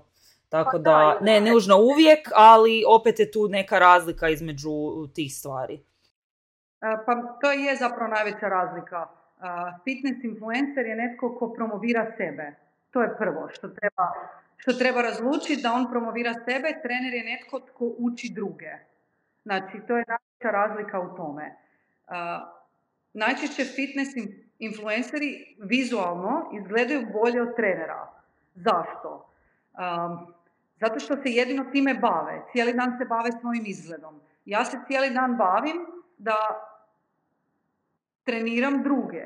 Tako 0.48 0.70
pa 0.70 0.78
da, 0.78 1.18
ne 1.20 1.40
nužno 1.40 1.76
uvijek, 1.76 2.28
ali 2.34 2.84
opet 2.88 3.18
je 3.18 3.30
tu 3.30 3.48
neka 3.48 3.78
razlika 3.78 4.28
između 4.28 4.70
tih 5.14 5.34
stvari. 5.34 5.74
E, 5.74 6.96
pa 7.06 7.38
to 7.40 7.52
je 7.52 7.76
zapravo 7.76 8.10
najveća 8.10 8.48
razlika. 8.48 9.06
E, 9.06 9.44
fitness 9.84 10.24
influencer 10.24 10.86
je 10.86 10.96
netko 10.96 11.36
ko 11.38 11.52
promovira 11.52 12.12
sebe. 12.16 12.54
To 12.90 13.02
je 13.02 13.16
prvo 13.18 13.48
što 13.48 13.68
treba 13.68 14.12
što 14.60 14.72
treba 14.72 15.02
razlučiti 15.02 15.62
da 15.62 15.72
on 15.72 15.90
promovira 15.90 16.34
sebe, 16.34 16.68
trener 16.82 17.14
je 17.14 17.24
netko 17.24 17.60
tko 17.60 17.94
uči 17.98 18.32
druge. 18.34 18.72
Znači, 19.42 19.80
to 19.88 19.96
je 19.96 20.04
najveća 20.08 20.50
razlika 20.58 21.00
u 21.00 21.16
tome. 21.16 21.56
Uh, 22.08 22.14
najčešće 23.12 23.64
fitness 23.64 24.10
influenceri 24.60 25.56
vizualno 25.58 26.50
izgledaju 26.52 27.06
bolje 27.12 27.42
od 27.42 27.56
trenera. 27.56 28.08
Zašto? 28.54 29.10
Um, 29.72 30.34
zato 30.80 31.00
što 31.00 31.16
se 31.16 31.30
jedino 31.30 31.64
time 31.72 31.94
bave. 31.94 32.42
Cijeli 32.52 32.72
dan 32.72 32.98
se 32.98 33.04
bave 33.04 33.30
svojim 33.40 33.64
izgledom. 33.66 34.20
Ja 34.44 34.64
se 34.64 34.78
cijeli 34.86 35.10
dan 35.10 35.36
bavim 35.36 35.86
da 36.18 36.36
treniram 38.24 38.82
druge 38.82 39.24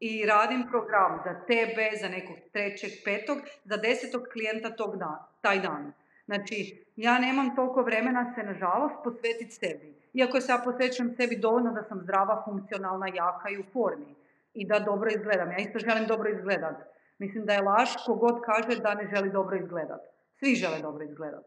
i 0.00 0.26
radim 0.26 0.66
program 0.68 1.20
za 1.24 1.34
tebe, 1.46 1.90
za 2.00 2.08
nekog 2.08 2.36
trećeg, 2.52 2.90
petog, 3.04 3.38
za 3.64 3.76
desetog 3.76 4.22
klijenta 4.32 4.70
tog 4.70 4.96
dan, 4.96 5.18
taj 5.40 5.60
dan. 5.60 5.92
Znači, 6.26 6.84
ja 6.96 7.18
nemam 7.18 7.56
toliko 7.56 7.82
vremena 7.82 8.34
se, 8.34 8.42
nažalost, 8.42 8.94
posvetiti 9.04 9.50
sebi. 9.50 9.94
Iako 10.14 10.40
se 10.40 10.52
ja 10.52 10.58
posvećujem 10.64 11.14
sebi 11.16 11.36
dovoljno 11.36 11.72
da 11.72 11.82
sam 11.82 12.00
zdrava, 12.02 12.42
funkcionalna, 12.44 13.06
jaka 13.06 13.48
i 13.48 13.58
u 13.58 13.64
formi. 13.72 14.14
I 14.60 14.66
da 14.66 14.78
dobro 14.78 15.10
izgledam. 15.10 15.50
Ja 15.52 15.58
isto 15.58 15.78
želim 15.78 16.06
dobro 16.06 16.30
izgledat. 16.30 16.76
Mislim 17.18 17.46
da 17.46 17.52
je 17.52 17.62
laž 17.62 17.90
kogod 18.06 18.40
kaže 18.48 18.80
da 18.80 18.94
ne 18.94 19.10
želi 19.14 19.30
dobro 19.30 19.56
izgledat. 19.56 20.02
Svi 20.38 20.54
žele 20.54 20.78
dobro 20.82 21.04
izgledat. 21.04 21.46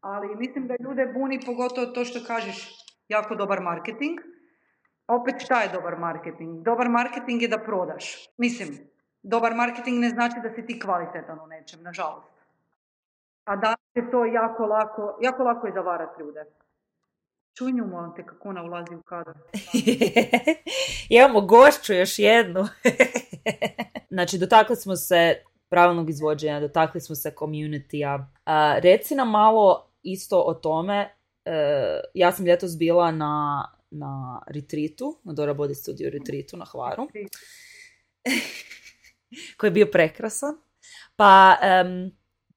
Ali 0.00 0.36
mislim 0.36 0.66
da 0.66 0.74
ljude 0.80 1.06
buni 1.14 1.40
pogotovo 1.46 1.86
to 1.86 2.04
što 2.04 2.26
kažeš 2.26 2.58
jako 3.08 3.34
dobar 3.34 3.60
marketing 3.60 4.20
opet 5.08 5.34
šta 5.44 5.62
je 5.62 5.72
dobar 5.72 5.98
marketing? 5.98 6.62
Dobar 6.62 6.88
marketing 6.88 7.42
je 7.42 7.48
da 7.48 7.58
prodaš. 7.58 8.28
Mislim, 8.38 8.68
dobar 9.22 9.54
marketing 9.54 10.00
ne 10.00 10.08
znači 10.08 10.36
da 10.42 10.50
si 10.54 10.66
ti 10.66 10.80
kvalitetan 10.80 11.40
u 11.40 11.46
nečem, 11.46 11.82
nažalost. 11.82 12.32
A 13.44 13.56
da 13.56 13.74
je 13.94 14.10
to 14.10 14.24
jako 14.24 14.66
lako, 14.66 15.18
jako 15.20 15.42
lako 15.42 15.66
je 15.66 15.72
zavarati 15.72 16.22
ljude. 16.22 16.44
Čuj 17.58 17.72
nju, 17.72 17.86
molim 17.86 18.12
te, 18.16 18.26
kako 18.26 18.48
ona 18.48 18.62
ulazi 18.62 18.94
u 18.94 19.02
kadar. 19.02 19.34
Imamo 21.08 21.40
gošću 21.40 21.94
još 21.94 22.18
jednu. 22.18 22.68
znači, 24.14 24.38
dotakli 24.38 24.76
smo 24.76 24.96
se 24.96 25.42
pravilnog 25.70 26.10
izvođenja, 26.10 26.60
dotakli 26.60 27.00
smo 27.00 27.14
se 27.14 27.34
community 27.38 28.24
reci 28.82 29.14
nam 29.14 29.30
malo 29.30 29.90
isto 30.02 30.40
o 30.40 30.54
tome. 30.54 31.16
E, 31.44 32.00
ja 32.14 32.32
sam 32.32 32.46
ljetos 32.46 32.78
bila 32.78 33.10
na 33.10 33.64
na 33.92 34.42
retritu, 34.46 35.20
na 35.24 35.32
Dora 35.32 35.54
Body 35.54 35.74
Studio 35.74 36.10
retritu 36.10 36.56
na 36.56 36.64
Hvaru, 36.64 37.08
koji 39.56 39.68
je 39.68 39.72
bio 39.72 39.86
prekrasan. 39.92 40.54
Pa 41.16 41.56
um, 41.62 42.10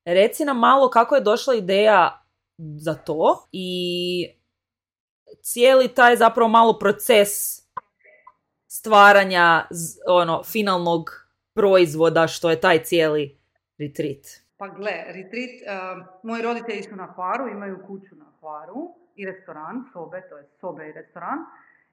reci 0.05 0.45
nam 0.45 0.59
malo 0.59 0.89
kako 0.89 1.15
je 1.15 1.21
došla 1.21 1.55
ideja 1.55 2.25
za 2.57 2.93
to 2.93 3.47
i 3.51 4.27
cijeli 5.41 5.87
taj 5.87 6.15
zapravo 6.15 6.49
malo 6.49 6.79
proces 6.79 7.29
stvaranja 8.67 9.67
ono 10.07 10.43
finalnog 10.43 11.27
proizvoda 11.53 12.27
što 12.27 12.49
je 12.49 12.61
taj 12.61 12.83
cijeli 12.83 13.37
retreat. 13.77 14.45
Pa 14.57 14.67
gle, 14.67 14.91
retreat, 15.07 15.53
uh, 15.61 16.05
moji 16.23 16.41
roditelji 16.41 16.83
su 16.83 16.95
na 16.95 17.05
Hvaru, 17.15 17.47
imaju 17.47 17.77
kuću 17.87 18.15
na 18.15 18.25
Hvaru 18.39 18.93
i 19.15 19.25
restoran, 19.25 19.83
sobe, 19.93 20.21
to 20.29 20.37
je 20.37 20.43
sobe 20.59 20.89
i 20.89 20.91
restoran. 20.91 21.39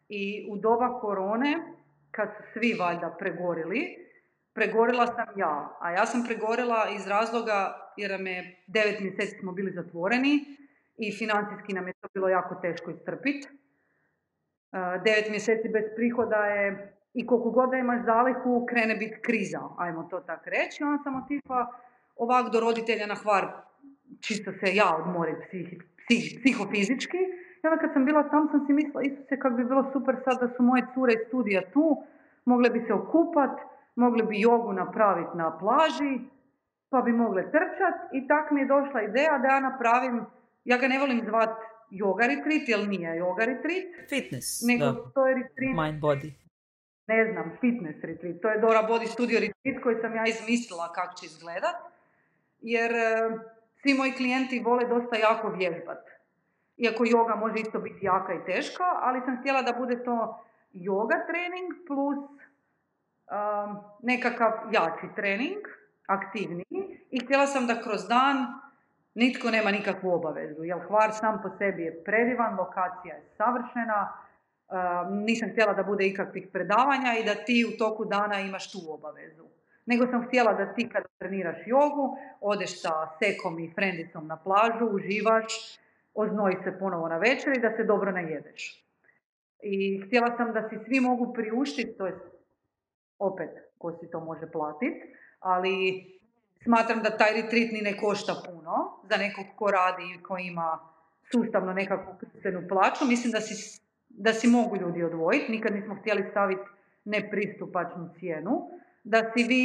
I 0.08 0.46
u 0.50 0.56
doba 0.56 1.00
korone, 1.00 1.62
kad 2.10 2.28
su 2.28 2.42
svi 2.52 2.74
valjda 2.80 3.16
pregorili, 3.18 4.08
pregorila 4.54 5.06
sam 5.06 5.26
ja. 5.36 5.76
A 5.80 5.90
ja 5.90 6.06
sam 6.06 6.24
pregorila 6.24 6.88
iz 6.96 7.06
razloga 7.06 7.90
jer 7.96 8.10
je 8.10 8.64
devet 8.66 9.00
mjeseci 9.00 9.38
smo 9.40 9.52
bili 9.52 9.72
zatvoreni 9.72 10.61
i 10.96 11.16
financijski 11.18 11.72
nam 11.72 11.86
je 11.86 11.92
to 12.00 12.08
bilo 12.14 12.28
jako 12.28 12.54
teško 12.54 12.90
istrpiti. 12.90 13.48
Uh, 13.48 15.02
devet 15.04 15.30
mjeseci 15.30 15.68
bez 15.68 15.84
prihoda 15.96 16.36
je 16.36 16.92
i 17.14 17.26
koliko 17.26 17.50
god 17.50 17.70
da 17.70 17.76
imaš 17.76 18.04
zalihu, 18.04 18.66
krene 18.68 18.96
biti 18.96 19.20
kriza, 19.22 19.60
ajmo 19.78 20.02
to 20.02 20.20
tako 20.20 20.50
reći. 20.50 20.84
Onda 20.84 21.02
sam 21.02 21.22
otišla 21.22 21.66
ovak 22.16 22.52
do 22.52 22.60
roditelja 22.60 23.06
na 23.06 23.14
hvar, 23.14 23.44
čisto 24.20 24.52
se 24.52 24.74
ja 24.74 24.96
odmorim 24.98 25.36
psihofizički. 26.40 27.18
I 27.62 27.66
onda 27.66 27.78
kad 27.80 27.92
sam 27.92 28.04
bila 28.04 28.22
tam 28.28 28.48
sam 28.50 28.66
si 28.66 28.72
mislila, 28.72 29.02
Isuse, 29.02 29.38
kako 29.38 29.56
bi 29.56 29.64
bilo 29.64 29.90
super 29.92 30.16
sad 30.24 30.40
da 30.40 30.48
su 30.56 30.62
moje 30.62 30.86
cure 30.94 31.12
iz 31.12 31.28
studija 31.28 31.62
tu, 31.72 32.02
mogle 32.44 32.70
bi 32.70 32.84
se 32.86 32.92
okupat, 32.92 33.60
mogle 33.96 34.22
bi 34.22 34.40
jogu 34.40 34.72
napraviti 34.72 35.36
na 35.36 35.58
plaži, 35.58 36.20
pa 36.90 37.00
bi 37.02 37.12
mogle 37.12 37.42
trčat 37.42 37.96
i 38.12 38.26
tak 38.28 38.50
mi 38.50 38.60
je 38.60 38.66
došla 38.66 39.02
ideja 39.02 39.38
da 39.38 39.48
ja 39.48 39.60
napravim, 39.60 40.26
ja 40.64 40.76
ga 40.78 40.88
ne 40.88 40.98
volim 40.98 41.20
zvat 41.28 41.58
yoga 41.90 42.26
retreat, 42.26 42.68
jer 42.68 42.88
nije 42.88 43.10
yoga 43.20 43.46
retreat. 43.46 44.08
Fitness, 44.08 44.62
nego 44.68 44.84
da. 44.84 45.10
to 45.14 45.26
je 45.26 45.34
retreat. 45.34 45.74
Mind 45.76 46.00
body. 46.02 46.32
Ne 47.06 47.32
znam, 47.32 47.56
fitness 47.60 47.98
retreat. 48.02 48.36
To 48.42 48.48
je 48.48 48.60
Dora 48.60 48.82
Body 48.88 49.06
Studio 49.06 49.40
retreat 49.40 49.82
koji 49.82 49.96
sam 50.00 50.14
ja 50.14 50.24
izmislila 50.26 50.92
kako 50.92 51.14
će 51.14 51.26
izgledat. 51.26 51.76
Jer 52.60 52.92
svi 53.82 53.94
moji 53.94 54.12
klijenti 54.12 54.62
vole 54.64 54.84
dosta 54.88 55.16
jako 55.16 55.48
vježbat. 55.48 56.02
Iako 56.76 57.04
yoga 57.04 57.40
može 57.40 57.58
isto 57.60 57.78
biti 57.78 58.06
jaka 58.06 58.32
i 58.34 58.44
teška, 58.46 58.84
ali 58.84 59.20
sam 59.24 59.40
htjela 59.40 59.62
da 59.62 59.72
bude 59.72 60.04
to 60.04 60.44
yoga 60.74 61.18
trening 61.28 61.70
plus 61.86 62.18
um, 62.18 63.70
nekakav 64.02 64.52
jači 64.72 65.06
trening, 65.16 65.58
aktivniji. 66.06 66.64
I 67.10 67.24
htjela 67.24 67.46
sam 67.46 67.66
da 67.66 67.82
kroz 67.82 68.08
dan 68.08 68.36
nitko 69.14 69.50
nema 69.50 69.70
nikakvu 69.70 70.10
obavezu. 70.10 70.64
Jer 70.64 70.78
Hvar 70.88 71.12
sam 71.12 71.40
po 71.42 71.50
sebi 71.58 71.82
je 71.82 72.04
predivan, 72.04 72.58
lokacija 72.58 73.14
je 73.14 73.22
savršena, 73.36 74.12
um, 74.68 75.24
nisam 75.24 75.50
htjela 75.50 75.72
da 75.72 75.82
bude 75.82 76.06
ikakvih 76.06 76.48
predavanja 76.52 77.14
i 77.20 77.24
da 77.24 77.34
ti 77.34 77.64
u 77.74 77.78
toku 77.78 78.04
dana 78.04 78.40
imaš 78.40 78.72
tu 78.72 78.78
obavezu 78.88 79.52
nego 79.86 80.06
sam 80.06 80.26
htjela 80.26 80.52
da 80.52 80.74
ti 80.74 80.88
kad 80.88 81.04
treniraš 81.18 81.56
jogu, 81.66 82.16
odeš 82.40 82.82
sa 82.82 82.90
sekom 83.18 83.58
i 83.58 83.72
frendicom 83.74 84.26
na 84.26 84.36
plažu, 84.36 84.86
uživaš, 84.92 85.78
oznoji 86.14 86.56
se 86.64 86.78
ponovo 86.78 87.08
na 87.08 87.18
večer 87.18 87.56
i 87.56 87.60
da 87.60 87.76
se 87.76 87.84
dobro 87.84 88.12
najedeš. 88.12 88.84
I 89.62 90.02
htjela 90.06 90.36
sam 90.36 90.52
da 90.52 90.68
si 90.68 90.76
svi 90.84 91.00
mogu 91.00 91.32
priuštiti, 91.32 91.96
to 91.98 92.06
je 92.06 92.18
opet 93.18 93.50
ko 93.78 93.92
si 93.92 94.10
to 94.10 94.20
može 94.20 94.50
platiti, 94.50 95.02
ali 95.40 96.04
smatram 96.64 97.02
da 97.02 97.16
taj 97.16 97.32
retreat 97.32 97.72
ni 97.72 97.80
ne 97.82 97.96
košta 97.96 98.34
puno 98.46 98.74
za 99.10 99.16
nekog 99.16 99.44
ko 99.56 99.70
radi 99.70 100.02
i 100.14 100.22
ko 100.22 100.38
ima 100.38 100.78
sustavno 101.32 101.72
nekakvu 101.72 102.14
pristojnu 102.20 102.62
plaću. 102.68 103.04
Mislim 103.04 103.32
da 103.32 103.40
si, 103.40 103.80
da 104.08 104.32
si 104.32 104.48
mogu 104.48 104.76
ljudi 104.76 105.04
odvojiti, 105.04 105.52
nikad 105.52 105.74
nismo 105.74 105.94
htjeli 105.94 106.26
staviti 106.30 106.62
nepristupačnu 107.04 108.10
cijenu 108.18 108.68
da 109.04 109.18
si 109.32 109.44
vi 109.44 109.64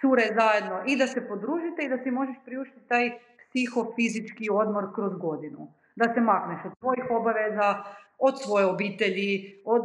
cure 0.00 0.22
zajedno 0.34 0.82
i 0.86 0.96
da 0.96 1.06
se 1.06 1.28
podružite 1.28 1.82
i 1.84 1.88
da 1.88 1.98
si 2.02 2.10
možeš 2.10 2.36
priuštiti 2.44 2.88
taj 2.88 3.10
psihofizički 3.48 4.48
odmor 4.52 4.94
kroz 4.94 5.12
godinu. 5.18 5.72
Da 5.96 6.14
se 6.14 6.20
makneš 6.20 6.60
od 6.64 6.72
svojih 6.78 7.04
obaveza, 7.10 7.84
od 8.18 8.42
svoje 8.42 8.66
obitelji, 8.66 9.62
od 9.64 9.82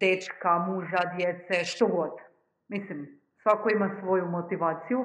dečka, 0.00 0.58
muža, 0.58 1.00
djece, 1.16 1.64
što 1.64 1.86
god. 1.86 2.10
Mislim, 2.68 3.20
svako 3.42 3.70
ima 3.70 3.96
svoju 4.00 4.26
motivaciju. 4.26 5.04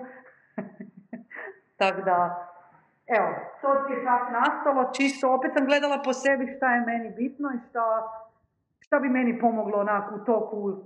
Tako 1.80 2.02
da, 2.02 2.48
evo, 3.08 3.28
to 3.62 3.94
je 3.94 4.06
tak 4.06 4.32
nastalo, 4.32 4.92
čisto 4.94 5.34
opet 5.34 5.52
sam 5.58 5.66
gledala 5.66 6.02
po 6.04 6.14
sebi 6.14 6.54
šta 6.58 6.76
je 6.76 6.86
meni 6.86 7.14
bitno 7.18 7.50
i 7.56 7.70
šta, 7.70 7.82
šta 8.80 9.00
bi 9.00 9.10
meni 9.10 9.40
pomoglo 9.40 9.80
onako 9.80 10.16
u 10.16 10.26
toku, 10.26 10.84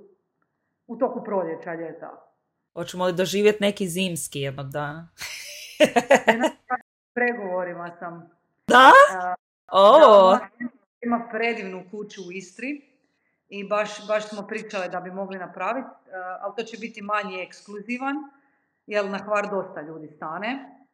u 0.88 0.96
toku 0.98 1.24
proljeća 1.24 1.74
ljeta. 1.74 2.22
Hoćemo 2.74 3.06
li 3.06 3.14
doživjeti 3.14 3.58
neki 3.62 3.88
zimski 3.88 4.40
jednog 4.40 4.70
dana? 4.70 5.08
pregovorima 7.16 7.92
sam. 8.00 8.30
Da? 8.68 8.92
Uh, 9.72 10.40
ima 11.02 11.28
predivnu 11.32 11.84
kuću 11.92 12.22
u 12.28 12.32
Istri 12.32 12.82
i 13.50 13.68
baš, 13.68 14.08
baš 14.08 14.30
smo 14.30 14.48
pričali 14.48 14.90
da 14.90 15.00
bi 15.00 15.12
mogli 15.12 15.38
napraviti, 15.38 15.88
ali 16.42 16.54
to 16.58 16.64
će 16.64 16.78
biti 16.78 17.02
manje 17.02 17.44
ekskluzivan, 17.44 18.16
jer 18.88 19.10
na 19.10 19.18
Hvar 19.18 19.50
dosta 19.50 19.82
ljudi 19.82 20.08
stane, 20.16 20.50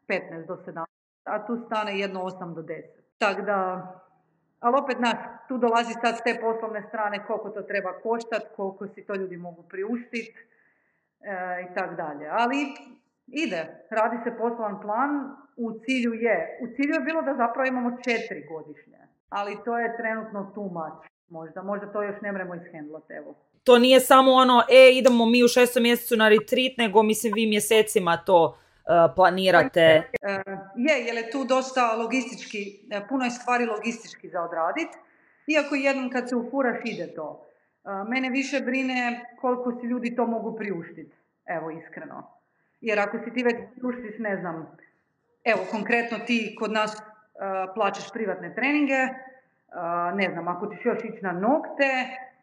15 0.08 0.48
do 0.48 0.56
17, 0.66 0.86
a 1.24 1.46
tu 1.46 1.58
stane 1.66 2.00
jedno 2.00 2.20
8 2.24 2.54
do 2.54 2.62
10. 2.62 2.82
Tako 3.18 3.42
da, 3.42 3.58
ali 4.60 4.78
opet, 4.84 5.00
naš, 5.00 5.18
tu 5.48 5.58
dolazi 5.58 5.94
sad 5.94 6.18
s 6.18 6.24
te 6.24 6.38
poslovne 6.42 6.84
strane 6.88 7.26
koliko 7.26 7.50
to 7.50 7.62
treba 7.62 7.94
koštati, 7.94 8.46
koliko 8.56 8.88
si 8.88 9.06
to 9.06 9.16
ljudi 9.16 9.38
mogu 9.38 9.64
priuštiti 9.64 10.36
e, 11.22 11.68
i 11.72 11.74
tako 11.76 11.96
dalje. 11.96 12.28
Ali 12.32 12.58
ide, 13.28 13.62
radi 13.90 14.18
se 14.24 14.38
poslovan 14.38 14.82
plan, 14.82 15.10
u 15.58 15.80
cilju 15.80 16.14
je, 16.14 16.60
u 16.64 16.68
cilju 16.76 16.94
je 16.94 17.08
bilo 17.10 17.22
da 17.22 17.34
zapravo 17.36 17.66
imamo 17.68 17.98
četiri 18.06 18.48
godišnje, 18.52 18.98
ali 19.30 19.58
to 19.66 19.80
je 19.80 19.98
trenutno 19.98 20.52
too 20.56 20.70
much, 20.80 21.08
možda, 21.30 21.62
možda 21.62 21.92
to 21.92 22.04
još 22.04 22.22
ne 22.22 22.32
mremo 22.32 22.56
ishendlati, 22.56 23.14
evo. 23.14 23.36
To 23.64 23.80
nije 23.80 24.00
samo 24.00 24.32
ono, 24.32 24.64
e, 24.70 24.92
idemo 24.94 25.26
mi 25.26 25.44
u 25.44 25.48
šestom 25.48 25.84
mjesecu 25.84 26.16
na 26.16 26.30
retreat, 26.30 26.78
nego 26.78 27.04
mislim 27.04 27.34
vi 27.34 27.48
mjesecima 27.48 28.18
to 28.18 28.46
uh, 28.46 29.14
planirate. 29.16 30.04
Uh, 30.22 30.58
je, 30.76 31.06
jer 31.06 31.16
je 31.16 31.32
tu 31.32 31.46
dosta 31.46 31.96
logistički, 31.96 32.80
e, 32.92 33.08
puno 33.10 33.26
je 33.26 33.32
stvari 33.32 33.66
logistički 33.66 34.30
za 34.30 34.42
odraditi, 34.42 34.98
iako 35.48 35.76
jednom 35.76 36.10
kad 36.10 36.30
se 36.30 36.36
ufuraš 36.36 36.78
ide 36.86 37.14
to. 37.16 37.48
Mene 38.08 38.30
više 38.30 38.60
brine 38.60 39.26
koliko 39.42 39.72
si 39.72 39.88
ljudi 39.88 40.16
to 40.16 40.26
mogu 40.26 40.56
priuštiti, 40.58 41.16
evo 41.46 41.72
iskreno. 41.72 42.28
Jer 42.82 43.00
ako 43.00 43.18
si 43.18 43.34
ti 43.34 43.44
već 43.44 43.56
priuštiš, 43.76 44.20
ne 44.20 44.38
znam, 44.38 44.78
evo 45.44 45.60
konkretno 45.72 46.18
ti 46.20 46.56
kod 46.60 46.72
nas 46.72 47.02
plaćaš 47.76 48.12
privatne 48.14 48.56
treninge, 48.56 49.08
ne 50.14 50.30
znam, 50.34 50.48
ako 50.48 50.68
ćeš 50.68 50.86
još 50.86 50.98
ići 51.00 51.20
na 51.22 51.32
nokte, 51.32 51.90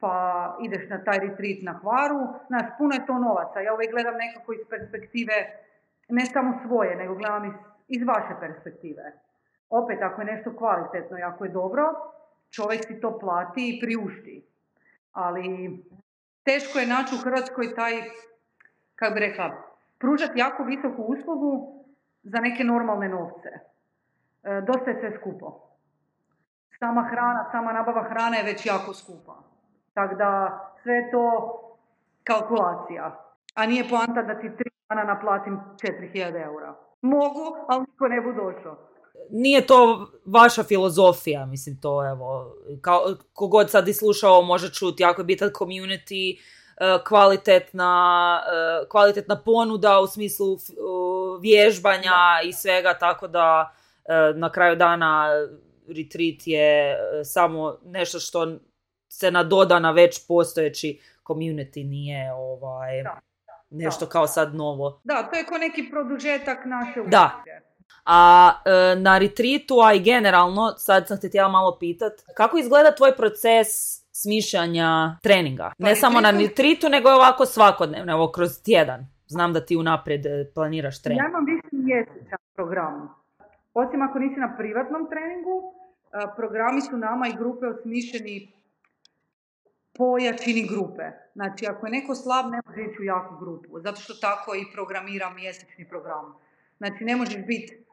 pa 0.01 0.57
ideš 0.63 0.89
na 0.89 1.05
taj 1.05 1.19
retreat 1.19 1.63
na 1.63 1.73
hvaru, 1.73 2.21
znaš, 2.47 2.67
puno 2.79 2.95
je 2.95 3.07
to 3.07 3.19
novaca. 3.19 3.61
Ja 3.61 3.75
uvijek 3.75 3.91
gledam 3.91 4.15
nekako 4.15 4.53
iz 4.53 4.61
perspektive, 4.71 5.35
ne 6.09 6.27
samo 6.27 6.61
svoje, 6.67 6.97
nego 6.97 7.15
gledam 7.15 7.45
iz, 7.89 8.03
vaše 8.07 8.35
perspektive. 8.41 9.13
Opet, 9.71 10.03
ako 10.03 10.21
je 10.21 10.25
nešto 10.35 10.57
kvalitetno 10.57 11.19
i 11.19 11.23
ako 11.23 11.45
je 11.45 11.51
dobro, 11.51 11.85
čovjek 12.51 12.85
si 12.87 13.01
to 13.01 13.19
plati 13.19 13.69
i 13.69 13.81
priušti. 13.81 14.47
Ali 15.13 15.79
teško 16.45 16.79
je 16.79 16.87
naći 16.87 17.15
u 17.15 17.23
Hrvatskoj 17.25 17.75
taj, 17.75 17.93
kako 18.95 19.15
bi 19.15 19.21
rekla, 19.21 19.63
pružati 19.99 20.39
jako 20.39 20.63
visoku 20.63 21.03
uslugu 21.03 21.85
za 22.23 22.39
neke 22.41 22.65
normalne 22.65 23.09
novce. 23.09 23.49
E, 23.49 24.61
dosta 24.61 24.91
je 24.91 25.01
sve 25.01 25.19
skupo. 25.21 25.69
Sama 26.79 27.03
hrana, 27.11 27.49
sama 27.53 27.73
nabava 27.73 28.03
hrane 28.03 28.39
je 28.39 28.45
već 28.45 28.67
jako 28.67 28.95
skupa. 28.95 29.35
Tako 29.99 30.15
da 30.15 30.31
sve 30.83 30.95
je 30.95 31.11
to 31.11 31.25
kalkulacija. 32.25 33.05
A 33.55 33.67
nije 33.67 33.89
poanta 33.89 34.23
da 34.23 34.41
ti 34.41 34.49
tri 34.59 34.71
dana 34.89 35.05
naplatim 35.05 35.61
4000 36.15 36.45
eura. 36.45 36.75
Mogu, 37.03 37.57
ali 37.69 37.81
niko 37.81 38.09
ne 38.09 38.21
bu 38.21 38.33
došao. 38.33 38.77
Nije 39.31 39.67
to 39.67 40.07
vaša 40.27 40.63
filozofija, 40.63 41.47
mislim 41.47 41.81
to 41.81 42.11
evo, 42.11 42.55
kao, 42.83 43.01
kogod 43.33 43.71
sad 43.71 43.89
i 43.89 43.93
slušao 43.93 44.43
može 44.43 44.73
čuti, 44.73 45.03
jako 45.03 45.21
je 45.21 45.25
bitan 45.25 45.49
community, 45.49 46.39
E, 46.81 46.99
kvalitetna, 47.05 48.41
e, 48.47 48.89
kvalitetna 48.89 49.43
ponuda 49.45 50.01
u 50.01 50.07
smislu 50.07 50.55
e, 50.55 50.59
vježbanja 51.41 52.15
i 52.45 52.53
svega, 52.53 52.99
tako 52.99 53.29
da 53.29 53.75
na 54.35 54.53
kraju 54.53 54.77
dana 54.77 55.29
retreat 55.89 56.47
je 56.47 56.97
samo 57.25 57.79
nešto 57.85 58.19
što 58.19 58.57
se 59.09 59.31
nadoda 59.31 59.79
na 59.79 59.91
već 59.91 60.27
postojeći 60.27 61.01
community, 61.25 61.89
nije 61.89 62.33
ovaj, 62.33 63.05
nešto 63.71 64.07
kao 64.07 64.27
sad 64.27 64.55
novo. 64.55 65.01
Da, 65.05 65.23
to 65.23 65.39
je 65.39 65.45
kao 65.45 65.59
neki 65.59 65.89
produžetak 65.91 66.59
naše 66.65 67.01
Da. 67.07 67.45
A 68.05 68.53
na 68.97 69.19
retreatu, 69.19 69.81
a 69.81 69.93
i 69.93 70.01
generalno, 70.01 70.75
sad 70.77 71.09
sam 71.09 71.21
te 71.21 71.29
htjela 71.29 71.49
malo 71.49 71.77
pitat, 71.81 72.13
kako 72.37 72.59
izgleda 72.59 72.95
tvoj 72.95 73.17
proces 73.17 73.69
smišljanja 74.13 75.19
treninga. 75.23 75.73
Ne 75.79 75.91
pa 75.91 75.95
samo 75.95 76.21
na 76.21 76.33
nitritu, 76.33 76.89
nego 76.89 77.09
ovako 77.11 77.47
svakodnevno, 77.47 78.13
evo 78.13 78.33
kroz 78.33 78.63
tjedan. 78.63 79.07
Znam 79.27 79.53
da 79.53 79.61
ti 79.67 79.77
unaprijed 79.77 80.27
e, 80.27 80.51
planiraš 80.55 81.03
trening. 81.03 81.23
Ja 81.23 81.29
imam 81.29 81.45
više 81.45 81.69
mjesečan 81.73 82.39
program. 82.55 83.15
Osim 83.75 84.03
ako 84.03 84.19
nisi 84.19 84.41
na 84.41 84.57
privatnom 84.59 85.07
treningu, 85.11 85.75
e, 86.13 86.37
programi 86.37 86.81
su 86.81 86.97
nama 86.97 87.29
i 87.29 87.37
grupe 87.39 87.67
osmišljeni 87.67 88.53
po 89.99 90.19
jačini 90.19 90.69
grupe. 90.69 91.03
Znači, 91.35 91.67
ako 91.67 91.87
je 91.87 91.91
neko 91.91 92.15
slab, 92.15 92.47
ne 92.51 92.61
može 92.67 92.81
ići 92.83 93.01
u 93.01 93.05
jaku 93.05 93.35
grupu. 93.41 93.81
Zato 93.81 94.01
što 94.01 94.15
tako 94.15 94.55
i 94.55 94.73
programiram 94.73 95.35
mjesečni 95.35 95.89
program. 95.89 96.35
Znači, 96.79 97.05
ne 97.05 97.17
možeš 97.17 97.47
biti 97.47 97.85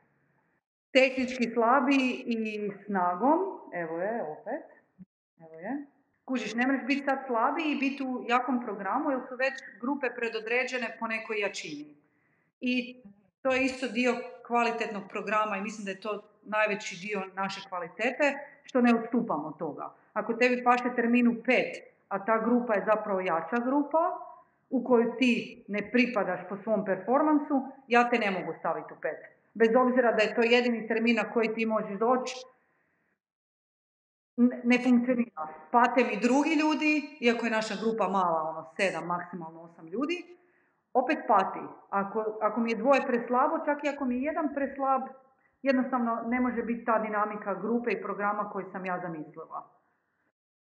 tehnički 0.91 1.49
slabi 1.53 1.95
i 2.25 2.71
snagom. 2.85 3.39
Evo 3.73 3.97
je, 3.97 4.23
opet. 4.23 4.65
Evo 5.39 5.59
je. 5.59 5.85
Kužiš, 6.25 6.53
ne 6.53 6.67
možeš 6.67 6.85
biti 6.87 7.05
sad 7.05 7.19
slabiji 7.27 7.71
i 7.71 7.79
biti 7.79 8.03
u 8.03 8.25
jakom 8.27 8.63
programu 8.63 9.11
jer 9.11 9.19
su 9.29 9.35
već 9.35 9.53
grupe 9.81 10.07
predodređene 10.15 10.97
po 10.99 11.07
nekoj 11.07 11.39
jačini. 11.39 11.95
I 12.61 13.01
to 13.41 13.51
je 13.51 13.65
isto 13.65 13.87
dio 13.87 14.15
kvalitetnog 14.47 15.03
programa 15.09 15.57
i 15.57 15.61
mislim 15.61 15.85
da 15.85 15.91
je 15.91 16.01
to 16.01 16.23
najveći 16.43 16.97
dio 17.07 17.21
naše 17.35 17.61
kvalitete, 17.69 18.37
što 18.63 18.81
ne 18.81 18.95
odstupamo 18.95 19.47
od 19.47 19.57
toga. 19.57 19.93
Ako 20.13 20.33
tebi 20.33 20.63
paše 20.63 20.95
terminu 20.95 21.31
5, 21.31 21.94
a 22.07 22.25
ta 22.25 22.37
grupa 22.37 22.73
je 22.73 22.85
zapravo 22.85 23.21
jača 23.21 23.59
grupa, 23.65 24.03
u 24.69 24.83
koju 24.83 25.15
ti 25.19 25.65
ne 25.67 25.91
pripadaš 25.91 26.39
po 26.49 26.57
svom 26.63 26.85
performansu, 26.85 27.61
ja 27.87 28.09
te 28.09 28.19
ne 28.19 28.31
mogu 28.31 28.53
staviti 28.59 28.93
u 28.93 28.97
5. 28.97 29.09
Bez 29.53 29.69
obzira 29.75 30.11
da 30.11 30.23
je 30.23 30.35
to 30.35 30.41
jedini 30.41 30.87
termin 30.87 31.15
na 31.15 31.31
koji 31.31 31.53
ti 31.53 31.65
možeš 31.65 31.99
doći, 31.99 32.35
ne 34.63 34.77
funkcionira. 34.83 35.47
Pate 35.71 36.03
mi 36.03 36.19
drugi 36.27 36.53
ljudi, 36.61 37.17
iako 37.19 37.45
je 37.45 37.51
naša 37.51 37.75
grupa 37.83 38.07
mala, 38.07 38.41
ono, 38.49 38.65
sedam, 38.77 39.05
maksimalno 39.05 39.61
osam 39.61 39.87
ljudi, 39.87 40.17
opet 40.93 41.17
pati. 41.27 41.59
Ako, 41.89 42.37
ako 42.41 42.59
mi 42.59 42.71
je 42.71 42.77
dvoje 42.77 43.01
preslabo, 43.07 43.65
čak 43.65 43.83
i 43.83 43.89
ako 43.89 44.05
mi 44.05 44.15
je 44.15 44.21
jedan 44.21 44.53
preslab, 44.55 45.01
jednostavno 45.61 46.23
ne 46.27 46.39
može 46.39 46.63
biti 46.63 46.85
ta 46.85 46.99
dinamika 46.99 47.53
grupe 47.53 47.91
i 47.91 48.01
programa 48.01 48.49
koji 48.49 48.65
sam 48.71 48.85
ja 48.85 48.99
zamislila. 49.01 49.69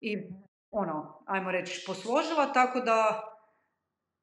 I 0.01 0.33
ono, 0.71 1.23
ajmo 1.25 1.51
reći, 1.51 1.83
posložila, 1.87 2.53
tako 2.53 2.79
da 2.79 3.27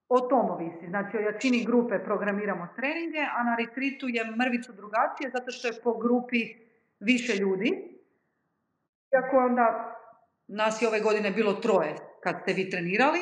o 0.09 0.20
tom 0.20 0.51
ovisi. 0.51 0.86
Znači, 0.88 1.16
o 1.16 1.20
jačini 1.20 1.64
grupe 1.64 1.99
programiramo 2.05 2.68
treninge, 2.76 3.22
a 3.36 3.42
na 3.42 3.57
retreatu 3.57 4.09
je 4.09 4.36
mrvicu 4.36 4.72
drugačije, 4.72 5.30
zato 5.30 5.51
što 5.51 5.68
je 5.68 5.80
po 5.84 5.99
grupi 5.99 6.40
više 7.01 7.36
ljudi, 7.36 7.99
iako 9.14 9.36
onda 9.36 9.94
nas 10.49 10.82
je 10.82 10.88
ove 10.88 11.01
godine 11.01 11.30
bilo 11.30 11.53
troje 11.53 11.94
kad 12.22 12.36
ste 12.42 12.53
vi 12.53 12.70
trenirali, 12.70 13.20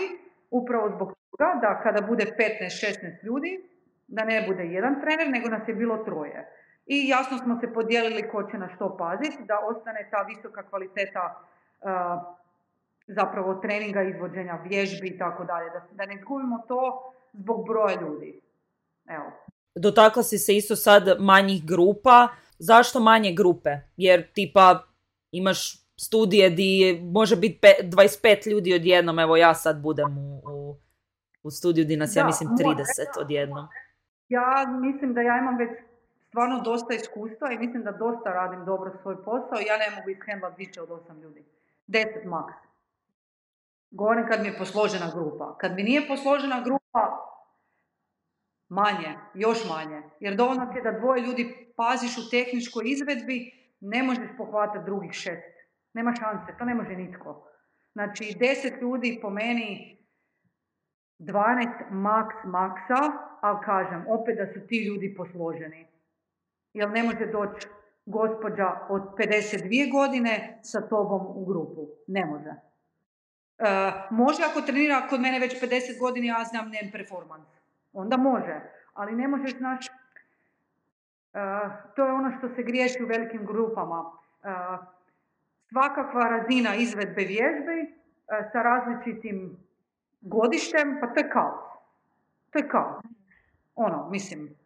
upravo 0.50 0.90
zbog 0.96 1.14
toga 1.30 1.58
da 1.60 1.80
kada 1.82 2.06
bude 2.06 2.24
15-16 2.24 3.24
ljudi, 3.24 3.60
da 4.08 4.24
ne 4.24 4.44
bude 4.48 4.64
jedan 4.64 5.00
trener, 5.00 5.28
nego 5.30 5.48
nas 5.48 5.68
je 5.68 5.74
bilo 5.74 5.96
troje. 5.96 6.52
I 6.86 7.08
jasno 7.08 7.38
smo 7.38 7.60
se 7.60 7.72
podijelili 7.72 8.28
ko 8.28 8.42
će 8.50 8.58
na 8.58 8.68
što 8.74 8.96
paziti, 8.96 9.44
da 9.44 9.58
ostane 9.58 10.08
ta 10.10 10.22
visoka 10.22 10.62
kvaliteta 10.62 11.42
zapravo 13.06 13.54
treninga, 13.54 14.02
izvođenja 14.02 14.58
vježbi 14.64 15.08
i 15.08 15.18
tako 15.18 15.44
dalje. 15.44 15.70
Da 15.92 16.06
ne 16.06 16.14
izgubimo 16.14 16.58
to 16.68 17.12
zbog 17.32 17.66
broja 17.66 18.00
ljudi. 18.00 18.40
Evo. 19.08 19.32
Dotakla 19.74 20.22
si 20.22 20.38
se 20.38 20.56
isto 20.56 20.76
sad 20.76 21.02
manjih 21.20 21.66
grupa. 21.66 22.28
Zašto 22.58 23.00
manje 23.00 23.32
grupe? 23.32 23.70
Jer 23.96 24.32
tipa 24.32 24.82
imaš 25.32 25.86
studije 25.96 26.50
di 26.50 27.00
može 27.12 27.36
biti 27.36 27.58
25 27.82 28.50
ljudi 28.50 28.74
odjednom, 28.74 29.18
evo 29.18 29.36
ja 29.36 29.54
sad 29.54 29.82
budem 29.82 30.18
u, 30.18 30.42
u, 30.52 30.76
u 31.42 31.50
studiju 31.50 31.84
di 31.84 31.96
nas, 31.96 32.16
ja 32.16 32.26
mislim, 32.26 32.48
30 32.50 33.20
odjednom. 33.20 33.66
Ja 34.28 34.66
mislim 34.80 35.14
da 35.14 35.20
ja 35.20 35.38
imam 35.38 35.56
već 35.56 35.70
stvarno 36.28 36.60
dosta 36.60 36.94
iskustva 36.94 37.52
i 37.52 37.58
mislim 37.58 37.82
da 37.82 37.92
dosta 37.92 38.32
radim 38.32 38.64
dobro 38.64 38.92
svoj 39.02 39.16
posao. 39.24 39.58
Ja 39.68 39.76
ne 39.76 39.96
mogu 39.96 40.10
ishendlati 40.10 40.54
više 40.58 40.82
od 40.82 40.90
osam 40.90 41.20
ljudi. 41.20 41.44
Deset 41.86 42.24
maks. 42.24 42.54
Govorim 43.98 44.26
kad 44.28 44.40
mi 44.40 44.48
je 44.48 44.58
posložena 44.58 45.10
grupa. 45.14 45.56
Kad 45.60 45.74
mi 45.74 45.82
nije 45.82 46.08
posložena 46.08 46.60
grupa, 46.60 47.02
manje, 48.68 49.10
još 49.34 49.68
manje. 49.68 50.02
Jer 50.20 50.36
dovoljno 50.36 50.72
je 50.74 50.82
da 50.82 50.98
dvoje 50.98 51.22
ljudi 51.22 51.72
paziš 51.76 52.18
u 52.18 52.30
tehničkoj 52.30 52.82
izvedbi, 52.86 53.38
ne 53.80 54.02
možeš 54.02 54.28
pohvatati 54.38 54.84
drugih 54.84 55.12
šest. 55.12 55.54
Nema 55.94 56.14
šanse, 56.14 56.58
to 56.58 56.64
ne 56.64 56.74
može 56.74 56.96
nitko. 56.96 57.48
Znači, 57.92 58.36
deset 58.38 58.82
ljudi 58.82 59.18
po 59.22 59.30
meni, 59.30 59.96
12 61.18 61.90
maks 61.90 62.36
maksa, 62.44 63.02
ali 63.40 63.64
kažem, 63.64 64.04
opet 64.08 64.36
da 64.36 64.46
su 64.46 64.66
ti 64.66 64.86
ljudi 64.88 65.14
posloženi. 65.16 65.86
Jer 66.72 66.90
ne 66.90 67.02
može 67.02 67.26
doći 67.26 67.68
gospođa 68.06 68.68
od 68.88 69.02
52 69.02 69.92
godine 69.92 70.58
sa 70.62 70.88
tobom 70.88 71.22
u 71.26 71.44
grupu. 71.44 71.88
Ne 72.06 72.24
može. 72.26 72.66
E, 73.58 73.92
može 74.10 74.42
ako 74.50 74.60
trenira 74.60 75.06
kod 75.08 75.20
mene 75.20 75.38
već 75.38 75.62
50 75.62 75.98
godina, 75.98 76.26
ja 76.26 76.44
znam 76.44 76.70
njen 76.70 76.92
performans. 76.92 77.48
Onda 77.92 78.16
može. 78.16 78.60
Ali 78.94 79.16
ne 79.16 79.28
možeš, 79.28 79.58
znaš, 79.58 79.86
e, 79.86 79.90
to 81.96 82.06
je 82.06 82.12
ono 82.12 82.32
što 82.38 82.48
se 82.48 82.62
griješi 82.62 83.02
u 83.02 83.06
velikim 83.06 83.46
grupama. 83.46 84.04
E, 84.44 84.48
svakakva 85.68 86.28
razina 86.28 86.74
izvedbe 86.74 87.22
vježbe 87.22 87.86
sa 88.52 88.62
različitim 88.62 89.56
godištem, 90.20 90.98
pa 91.00 91.06
to 91.06 91.20
je 91.20 91.30
kaos. 91.30 91.64
To 92.50 92.58
je 92.58 92.68
kaos. 92.68 93.04
Ono, 93.74 94.08
mislim. 94.10 94.56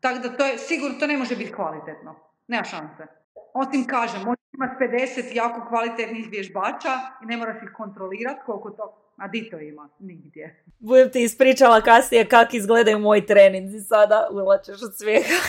Tako 0.00 0.18
da 0.18 0.36
to 0.36 0.46
je, 0.46 0.58
sigurno, 0.58 0.98
to 0.98 1.06
ne 1.06 1.16
može 1.16 1.36
biti 1.36 1.52
kvalitetno. 1.52 2.14
Nema 2.48 2.64
šanse. 2.64 3.19
Osim 3.54 3.86
kažem, 3.86 4.20
možeš 4.24 4.44
imati 4.52 4.84
50 4.84 5.36
jako 5.36 5.68
kvalitetnih 5.68 6.26
vježbača 6.30 6.92
i 7.22 7.26
ne 7.26 7.36
moraš 7.36 7.62
ih 7.62 7.72
kontrolirati 7.76 8.40
koliko 8.46 8.70
to, 8.70 9.12
a 9.16 9.28
di 9.28 9.50
to 9.50 9.58
ima? 9.58 9.88
Nigdje. 9.98 10.64
Budem 10.78 11.10
ti 11.10 11.22
ispričala 11.22 11.80
kasnije 11.80 12.28
kako 12.28 12.56
izgledaju 12.56 12.98
moji 12.98 13.26
treninzi 13.26 13.80
sada, 13.80 14.28
ulačeš 14.32 14.82
od 14.82 14.98
svijeha. 14.98 15.40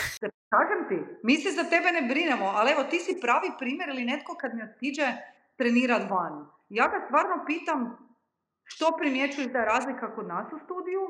Kažem 0.55 0.81
ti, 0.89 0.97
mi 1.23 1.35
se 1.35 1.49
za 1.49 1.63
tebe 1.63 1.91
ne 1.91 2.07
brinemo, 2.11 2.45
ali 2.55 2.71
evo 2.71 2.83
ti 2.83 2.99
si 2.99 3.21
pravi 3.21 3.49
primjer 3.59 3.89
ili 3.89 4.05
netko 4.05 4.35
kad 4.41 4.55
mi 4.55 4.63
otiđe 4.63 5.07
trenirat 5.57 6.09
van. 6.09 6.45
Ja 6.69 6.87
ga 6.87 7.05
stvarno 7.05 7.43
pitam 7.47 7.79
što 8.63 8.97
primjećuješ 8.97 9.47
da 9.51 9.59
je 9.59 9.65
razlika 9.65 10.15
kod 10.15 10.27
nas 10.27 10.47
u 10.53 10.59
studiju 10.65 11.01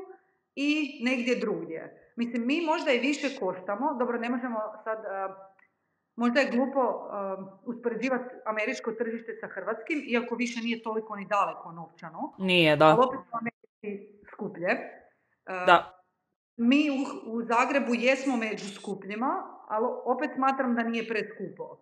i 0.54 1.00
negdje 1.04 1.36
drugdje. 1.36 2.12
Mislim, 2.16 2.46
mi 2.46 2.66
možda 2.66 2.92
i 2.92 2.98
više 2.98 3.28
koštamo, 3.40 3.94
dobro, 3.98 4.18
ne 4.18 4.28
možemo 4.28 4.58
sad, 4.84 4.98
uh, 4.98 5.51
možda 6.16 6.40
je 6.40 6.50
glupo 6.50 6.80
uh, 6.80 7.46
uspoređivati 7.64 8.34
američko 8.46 8.92
tržište 8.92 9.36
sa 9.40 9.46
hrvatskim, 9.46 10.04
iako 10.08 10.34
više 10.34 10.60
nije 10.60 10.82
toliko 10.82 11.16
ni 11.16 11.26
daleko 11.26 11.72
novčano. 11.72 12.32
Nije, 12.38 12.76
da. 12.76 12.86
Ali 12.86 12.98
opet 13.08 13.20
su 13.28 13.36
Americi 13.36 13.90
skuplje. 14.32 14.68
da. 15.46 15.98
Mi 16.56 16.90
u, 16.90 16.94
u 17.34 17.42
Zagrebu 17.42 17.94
jesmo 17.94 18.36
među 18.36 18.68
skupljima, 18.74 19.30
ali 19.68 19.86
opet 20.04 20.30
smatram 20.34 20.74
da 20.74 20.82
nije 20.82 21.08
preskupo. 21.08 21.78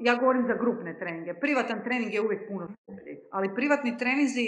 ja 0.00 0.14
govorim 0.14 0.46
za 0.46 0.54
grupne 0.54 0.98
treninge. 0.98 1.34
Privatan 1.34 1.84
trening 1.84 2.14
je 2.14 2.20
uvijek 2.20 2.48
puno 2.48 2.68
skuplji, 2.82 3.20
ali 3.30 3.54
privatni 3.54 3.98
treninzi 3.98 4.46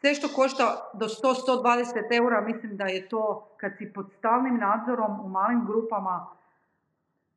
sve 0.00 0.14
što 0.14 0.28
košta 0.36 0.64
do 0.94 1.06
100-120 1.06 2.16
eura, 2.16 2.40
mislim 2.40 2.76
da 2.76 2.84
je 2.84 3.08
to 3.08 3.54
kad 3.56 3.72
si 3.78 3.92
pod 3.94 4.06
stalnim 4.18 4.56
nadzorom 4.56 5.20
u 5.20 5.28
malim 5.28 5.66
grupama. 5.66 6.26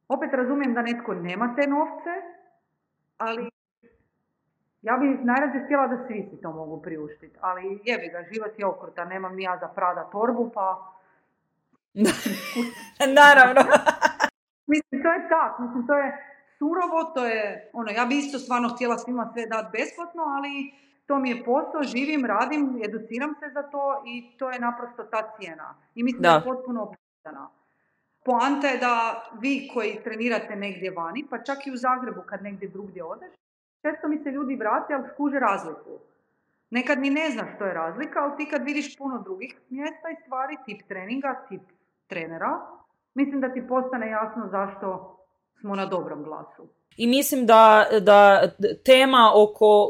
Opet 0.07 0.33
razumijem 0.33 0.73
da 0.73 0.81
netko 0.81 1.13
nema 1.13 1.55
te 1.55 1.67
novce, 1.67 2.13
ali 3.17 3.49
ja 4.81 4.97
bih 4.97 5.19
najrađe 5.23 5.63
htjela 5.65 5.87
da 5.87 5.97
svi 6.07 6.29
si 6.29 6.41
to 6.41 6.51
mogu 6.51 6.81
priuštiti. 6.81 7.37
Ali 7.41 7.79
jebi 7.83 8.07
ga, 8.07 8.23
život 8.33 8.59
je 8.59 8.65
okruta, 8.65 9.05
nemam 9.05 9.35
ni 9.35 9.43
ja 9.43 9.57
za 9.61 9.67
Prada 9.67 10.09
torbu, 10.11 10.51
pa... 10.53 10.93
Naravno. 13.19 13.61
mislim, 14.73 15.03
to 15.03 15.09
je 15.13 15.29
tak, 15.29 15.59
mislim, 15.59 15.87
to 15.87 15.93
je 15.93 16.07
surovo, 16.57 17.03
to 17.03 17.25
je, 17.25 17.69
ono, 17.73 17.91
ja 17.91 18.05
bi 18.05 18.17
isto 18.17 18.39
stvarno 18.39 18.69
htjela 18.69 18.97
svima 18.97 19.29
sve 19.33 19.45
dati 19.45 19.77
besplatno, 19.77 20.23
ali 20.23 20.73
to 21.07 21.19
mi 21.19 21.29
je 21.29 21.43
posao, 21.43 21.83
živim, 21.83 22.25
radim, 22.25 22.81
educiram 22.85 23.35
se 23.39 23.49
za 23.53 23.63
to 23.63 24.03
i 24.05 24.37
to 24.37 24.51
je 24.51 24.59
naprosto 24.59 25.03
ta 25.03 25.31
cijena. 25.35 25.75
I 25.95 26.03
mislim 26.03 26.21
da, 26.21 26.29
je 26.29 26.43
potpuno 26.43 26.79
opravdana. 26.83 27.49
Poanta 28.27 28.67
je 28.67 28.77
da 28.77 28.93
vi 29.41 29.69
koji 29.73 29.99
trenirate 30.03 30.55
negdje 30.55 30.91
vani, 30.91 31.25
pa 31.29 31.43
čak 31.43 31.67
i 31.67 31.71
u 31.71 31.77
Zagrebu 31.77 32.21
kad 32.29 32.43
negdje 32.43 32.67
drugdje 32.69 33.03
odeš, 33.03 33.33
često 33.81 34.07
mi 34.07 34.17
se 34.23 34.29
ljudi 34.31 34.55
vrati, 34.55 34.93
ali 34.93 35.09
skuže 35.13 35.39
razliku. 35.39 35.93
Nekad 36.69 36.99
ni 36.99 37.09
ne 37.09 37.29
znaš 37.29 37.55
što 37.55 37.65
je 37.65 37.73
razlika, 37.73 38.19
ali 38.19 38.37
ti 38.37 38.49
kad 38.51 38.63
vidiš 38.63 38.97
puno 38.97 39.21
drugih 39.21 39.55
mjesta 39.69 40.09
i 40.09 40.21
stvari, 40.23 40.57
tip 40.65 40.87
treninga, 40.87 41.45
tip 41.49 41.61
trenera, 42.07 42.53
mislim 43.13 43.41
da 43.41 43.53
ti 43.53 43.67
postane 43.67 44.09
jasno 44.09 44.47
zašto 44.51 45.17
smo 45.59 45.75
na 45.75 45.85
dobrom 45.85 46.23
glasu. 46.23 46.67
I 46.97 47.07
mislim 47.07 47.45
da, 47.45 47.85
da 48.01 48.51
tema 48.85 49.31
oko 49.35 49.87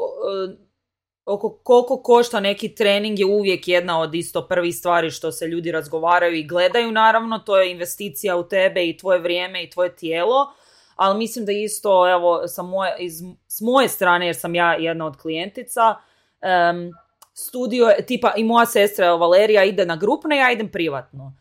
oko 1.28 1.60
koliko 1.64 2.02
košta 2.02 2.40
neki 2.40 2.76
trening 2.76 3.20
je 3.20 3.26
uvijek 3.26 3.68
jedna 3.68 4.00
od 4.00 4.16
isto 4.16 4.48
prvih 4.48 4.76
stvari 4.76 5.12
što 5.12 5.32
se 5.32 5.48
ljudi 5.48 5.72
razgovaraju 5.72 6.36
i 6.36 6.48
gledaju 6.48 6.92
naravno, 6.92 7.40
to 7.40 7.58
je 7.58 7.72
investicija 7.72 8.38
u 8.38 8.44
tebe 8.44 8.88
i 8.88 8.98
tvoje 8.98 9.20
vrijeme 9.20 9.64
i 9.64 9.70
tvoje 9.70 9.96
tijelo, 9.96 10.54
ali 10.96 11.18
mislim 11.18 11.46
da 11.46 11.52
isto 11.52 12.12
evo 12.12 12.48
sa 12.48 12.62
moje, 12.62 12.96
iz, 13.00 13.22
s 13.48 13.62
moje 13.62 13.88
strane 13.88 14.26
jer 14.26 14.36
sam 14.36 14.56
ja 14.56 14.74
jedna 14.74 15.06
od 15.06 15.18
klijentica, 15.18 15.96
um, 16.42 16.92
studio, 17.34 17.92
tipa 18.08 18.34
i 18.38 18.44
moja 18.44 18.66
sestra 18.66 19.16
Valerija 19.16 19.64
ide 19.64 19.86
na 19.86 19.96
grupne, 19.96 20.38
ja 20.38 20.52
idem 20.52 20.72
privatno. 20.72 21.34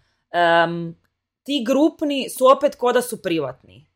Um, 0.65 0.97
ti 1.43 1.65
grupni 1.67 2.29
su 2.29 2.47
opet 2.47 2.75
ko 2.75 2.93
da 2.93 3.03
su 3.03 3.23
privatni. 3.23 3.87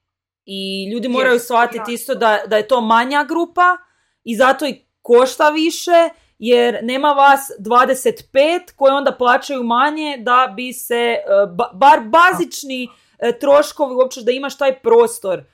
I 0.44 0.90
ljudi 0.92 1.08
moraju 1.08 1.38
shvatiti 1.38 1.92
isto 1.92 2.14
da, 2.14 2.38
da 2.46 2.56
je 2.56 2.68
to 2.68 2.80
manja 2.80 3.24
grupa 3.24 3.76
i 4.24 4.36
zato 4.36 4.66
i 4.66 4.89
košta 5.02 5.50
više 5.50 6.08
jer 6.38 6.78
nema 6.82 7.08
vas 7.08 7.50
25 7.58 8.74
koji 8.76 8.92
onda 8.92 9.12
plaćaju 9.12 9.62
manje 9.62 10.16
da 10.18 10.52
bi 10.56 10.72
se 10.72 10.94
e, 10.94 11.20
bar 11.72 12.00
bazični 12.00 12.88
e, 13.18 13.38
troškovi 13.38 13.94
uopće 13.94 14.22
da 14.22 14.32
imaš 14.32 14.58
taj 14.58 14.80
prostor 14.80 15.38
e, 15.38 15.44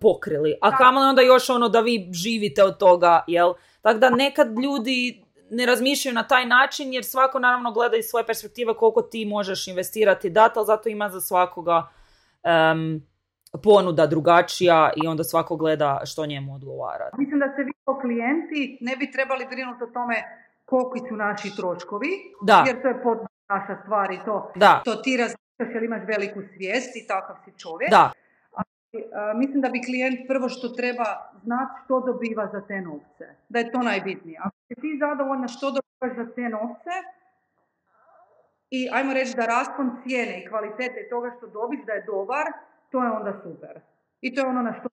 pokrili. 0.00 0.54
A 0.60 0.76
kamo 0.76 1.00
onda 1.00 1.22
još 1.22 1.50
ono 1.50 1.68
da 1.68 1.80
vi 1.80 2.08
živite 2.12 2.64
od 2.64 2.78
toga, 2.78 3.24
jel? 3.26 3.52
Tako 3.82 3.98
da 3.98 4.10
nekad 4.10 4.48
ljudi 4.58 5.24
ne 5.50 5.66
razmišljaju 5.66 6.14
na 6.14 6.28
taj 6.28 6.46
način 6.46 6.94
jer 6.94 7.04
svako 7.04 7.38
naravno 7.38 7.72
gleda 7.72 7.96
iz 7.96 8.04
svoje 8.04 8.26
perspektive 8.26 8.74
koliko 8.74 9.02
ti 9.02 9.24
možeš 9.24 9.68
investirati 9.68 10.30
data, 10.30 10.60
ali 10.60 10.66
zato 10.66 10.88
ima 10.88 11.08
za 11.08 11.20
svakoga 11.20 11.88
ponuda 13.58 14.06
drugačija 14.06 14.90
i 15.04 15.06
onda 15.06 15.24
svako 15.24 15.56
gleda 15.56 16.00
što 16.04 16.26
njemu 16.26 16.54
odgovara. 16.54 17.10
Mislim 17.18 17.38
da 17.38 17.48
se 17.56 17.62
vi 17.62 17.72
kao 17.84 18.00
klijenti 18.00 18.78
ne 18.80 18.96
bi 18.96 19.12
trebali 19.12 19.46
brinuti 19.50 19.84
o 19.84 19.86
tome 19.86 20.16
koliko 20.64 20.98
su 21.08 21.16
naši 21.16 21.56
troškovi, 21.56 22.08
da. 22.42 22.64
jer 22.66 22.82
to 22.82 22.88
je 22.88 23.02
pod 23.02 23.18
naša 23.48 23.82
stvar 23.82 24.12
i 24.12 24.18
to, 24.24 24.52
da. 24.54 24.82
to 24.84 24.94
ti 24.94 25.16
razmišljaš 25.16 25.74
jer 25.74 25.82
imaš 25.82 26.02
veliku 26.06 26.40
svijest 26.54 26.96
i 26.96 27.06
takav 27.06 27.36
si 27.44 27.50
čovjek. 27.58 27.90
Da. 27.90 28.12
Ali, 28.58 28.68
mislim 29.38 29.60
da 29.60 29.68
bi 29.68 29.82
klijent 29.82 30.18
prvo 30.28 30.48
što 30.48 30.68
treba 30.68 31.08
znati 31.42 31.72
što 31.84 32.00
dobiva 32.00 32.48
za 32.52 32.60
te 32.60 32.80
novce. 32.80 33.26
Da 33.48 33.58
je 33.58 33.72
to 33.72 33.78
najbitnije. 33.78 34.38
Ako 34.42 34.56
si 34.68 34.74
ti 34.74 34.98
zadovoljna 35.00 35.48
što 35.48 35.66
dobivaš 35.76 36.12
za 36.16 36.34
te 36.34 36.48
novce, 36.48 36.94
i 38.70 38.88
ajmo 38.92 39.12
reći 39.12 39.36
da 39.36 39.46
raspon 39.46 39.90
cijene 40.02 40.42
i 40.42 40.48
kvalitete 40.48 41.08
toga 41.10 41.30
što 41.36 41.46
dobiš 41.46 41.80
da 41.86 41.92
je 41.92 42.04
dobar, 42.06 42.46
to 42.90 43.02
je 43.04 43.10
onda 43.10 43.40
super. 43.42 43.80
I 44.20 44.34
to 44.34 44.40
je 44.40 44.46
ono 44.46 44.62
na 44.62 44.72
što 44.72 44.88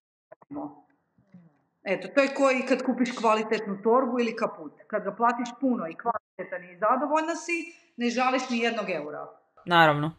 Eto, 1.84 2.08
to 2.08 2.22
je 2.22 2.34
koji 2.34 2.66
kad 2.70 2.84
kupiš 2.86 3.12
kvalitetnu 3.12 3.82
torbu 3.84 4.20
ili 4.20 4.36
kaput. 4.36 4.74
Kad 4.88 5.04
ga 5.04 5.16
platiš 5.16 5.50
puno 5.62 5.88
i 5.88 5.96
kvalitetan 5.96 6.64
i 6.64 6.78
zadovoljna 6.78 7.36
si, 7.36 7.58
ne 7.98 8.10
žališ 8.10 8.50
ni 8.50 8.60
jednog 8.60 8.90
eura. 8.90 9.28
Naravno. 9.66 10.12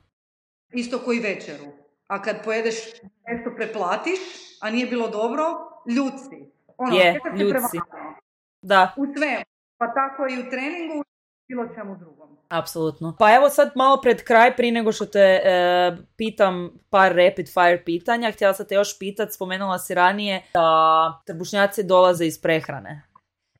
Isto 0.70 0.98
koji 0.98 1.20
večeru. 1.20 1.64
A 2.06 2.22
kad 2.22 2.44
pojedeš 2.44 2.76
nešto 3.26 3.50
preplatiš, 3.56 4.20
a 4.60 4.70
nije 4.70 4.86
bilo 4.86 5.08
dobro, 5.08 5.44
ljud 5.96 6.12
si. 6.28 6.50
Ono, 6.76 6.96
je, 6.96 7.20
ljud 7.40 7.56
si. 7.70 7.78
Da. 8.62 8.94
U 8.96 9.04
svemu. 9.16 9.44
Pa 9.78 9.86
tako 9.94 10.26
i 10.30 10.40
u 10.40 10.50
treningu, 10.50 11.04
bilo 11.49 11.68
čemu 11.74 11.96
drugom. 11.96 12.28
Apsolutno. 12.49 13.16
Pa 13.18 13.34
evo 13.34 13.49
sad 13.49 13.70
malo 13.74 14.01
pred 14.01 14.24
kraj, 14.24 14.57
prije 14.57 14.72
nego 14.72 14.92
što 14.92 15.07
te 15.07 15.40
e, 15.44 15.96
pitam 16.16 16.70
par 16.90 17.14
rapid 17.16 17.49
fire 17.53 17.82
pitanja, 17.84 18.32
htjela 18.32 18.55
sam 18.55 18.66
te 18.66 18.74
još 18.74 18.99
pitat, 18.99 19.32
spomenula 19.32 19.78
si 19.78 19.94
ranije 19.94 20.42
da 20.55 21.22
trbušnjaci 21.26 21.82
dolaze 21.82 22.26
iz 22.26 22.40
prehrane. 22.42 23.03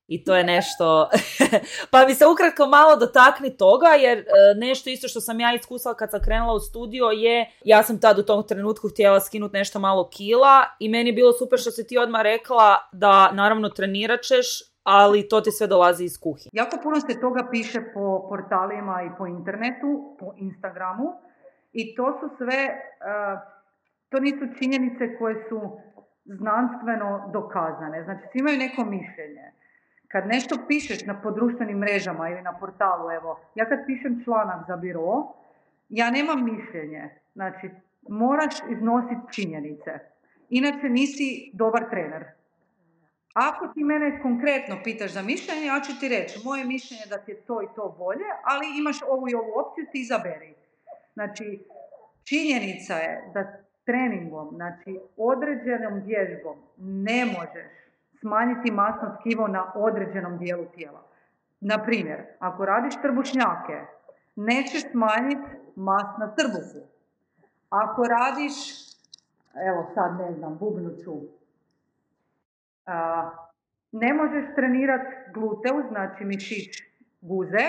I 0.07 0.25
to 0.25 0.37
je 0.37 0.45
nešto, 0.45 1.09
pa 1.91 2.07
mi 2.07 2.15
se 2.15 2.27
ukratko 2.27 2.67
malo 2.67 2.97
dotakni 2.97 3.57
toga, 3.57 3.87
jer 3.87 4.19
e, 4.19 4.25
nešto 4.57 4.91
isto 4.91 5.09
što 5.09 5.21
sam 5.21 5.41
ja 5.41 5.55
iskusila 5.55 5.95
kad 5.95 6.11
sam 6.11 6.21
krenula 6.23 6.55
u 6.55 6.61
studio 6.61 7.05
je, 7.05 7.51
ja 7.65 7.83
sam 7.83 8.01
tad 8.01 8.19
u 8.19 8.23
tom 8.23 8.47
trenutku 8.47 8.89
htjela 8.89 9.21
skinuti 9.21 9.57
nešto 9.57 9.79
malo 9.79 10.11
kila 10.11 10.65
i 10.79 10.89
meni 10.89 11.11
je 11.11 11.15
bilo 11.15 11.33
super 11.33 11.59
što 11.59 11.71
si 11.71 11.87
ti 11.87 11.99
odmah 11.99 12.23
rekla 12.23 12.77
da 12.93 13.33
naravno 13.33 13.69
trenirat 13.69 14.21
ćeš, 14.23 14.47
ali 14.85 15.29
to 15.29 15.41
ti 15.41 15.51
sve 15.51 15.67
dolazi 15.67 16.05
iz 16.05 16.19
kuhinje. 16.21 16.51
Jako 16.53 16.77
puno 16.83 17.01
se 17.01 17.21
toga 17.21 17.49
piše 17.51 17.81
po 17.95 18.27
portalima 18.29 19.03
i 19.03 19.11
po 19.19 19.27
internetu, 19.27 20.17
po 20.21 20.33
Instagramu 20.37 21.13
i 21.73 21.95
to 21.95 22.19
su 22.21 22.37
sve, 22.37 22.55
e, 22.55 22.79
to 24.09 24.21
nisu 24.21 24.45
činjenice 24.59 25.19
koje 25.19 25.45
su 25.49 25.79
znanstveno 26.25 27.31
dokazane. 27.33 28.05
Znači, 28.05 28.21
svi 28.33 28.39
imaju 28.39 28.59
neko 28.59 28.85
mišljenje. 28.85 29.53
Kad 30.09 30.27
nešto 30.27 30.57
pišeš 30.69 31.07
na 31.07 31.21
podruštvenim 31.21 31.79
mrežama 31.79 32.29
ili 32.29 32.43
na 32.43 32.53
portalu, 32.61 33.11
evo, 33.11 33.41
ja 33.55 33.69
kad 33.69 33.79
pišem 33.87 34.25
članak 34.25 34.67
za 34.69 34.77
biro, 34.77 35.27
ja 35.89 36.11
nemam 36.11 36.45
mišljenje. 36.45 37.11
Znači, 37.35 37.71
moraš 38.09 38.55
iznositi 38.71 39.33
činjenice. 39.33 39.99
Inače 40.49 40.89
nisi 40.89 41.51
dobar 41.55 41.91
trener. 41.91 42.25
Ako 43.47 43.69
ti 43.75 43.85
mene 43.85 44.23
konkretno 44.23 44.77
pitaš 44.85 45.13
za 45.13 45.23
mišljenje, 45.23 45.67
ja 45.67 45.81
ću 45.81 45.93
ti 46.01 46.09
reći, 46.09 46.41
moje 46.45 46.65
mišljenje 46.65 47.03
je 47.03 47.09
da 47.09 47.19
ti 47.19 47.31
je 47.31 47.41
to 47.41 47.63
i 47.63 47.67
to 47.77 47.95
bolje, 47.99 48.29
ali 48.45 48.79
imaš 48.79 48.99
ovu 49.09 49.29
i 49.29 49.35
ovu 49.35 49.53
opciju, 49.63 49.87
ti 49.93 50.01
izaberi. 50.01 50.55
Znači, 51.15 51.65
činjenica 52.25 52.95
je 52.95 53.31
da 53.35 53.43
treningom, 53.85 54.49
znači 54.55 55.01
određenom 55.17 55.95
vježbom 56.07 56.57
ne 56.77 57.25
možeš 57.25 57.73
smanjiti 58.21 58.71
masno 58.71 59.17
tkivo 59.21 59.49
na 59.49 59.73
određenom 59.75 60.39
dijelu 60.39 60.65
tijela. 60.75 61.03
Na 61.61 61.83
primjer, 61.85 62.25
ako 62.39 62.65
radiš 62.65 62.95
trbušnjake, 63.03 63.77
nećeš 64.37 64.91
smanjiti 64.91 65.51
mas 65.77 66.07
na 66.19 66.35
trbuhu. 66.35 66.87
Ako 67.71 68.03
radiš, 68.05 68.55
evo 69.69 69.91
sad 69.95 70.19
ne 70.21 70.33
znam, 70.33 70.59
bubnuću, 70.59 71.13
ne 73.93 74.15
možeš 74.15 74.45
trenirati 74.55 75.33
gluteus, 75.35 75.87
znači 75.89 76.25
mišić 76.25 76.83
guze, 77.21 77.69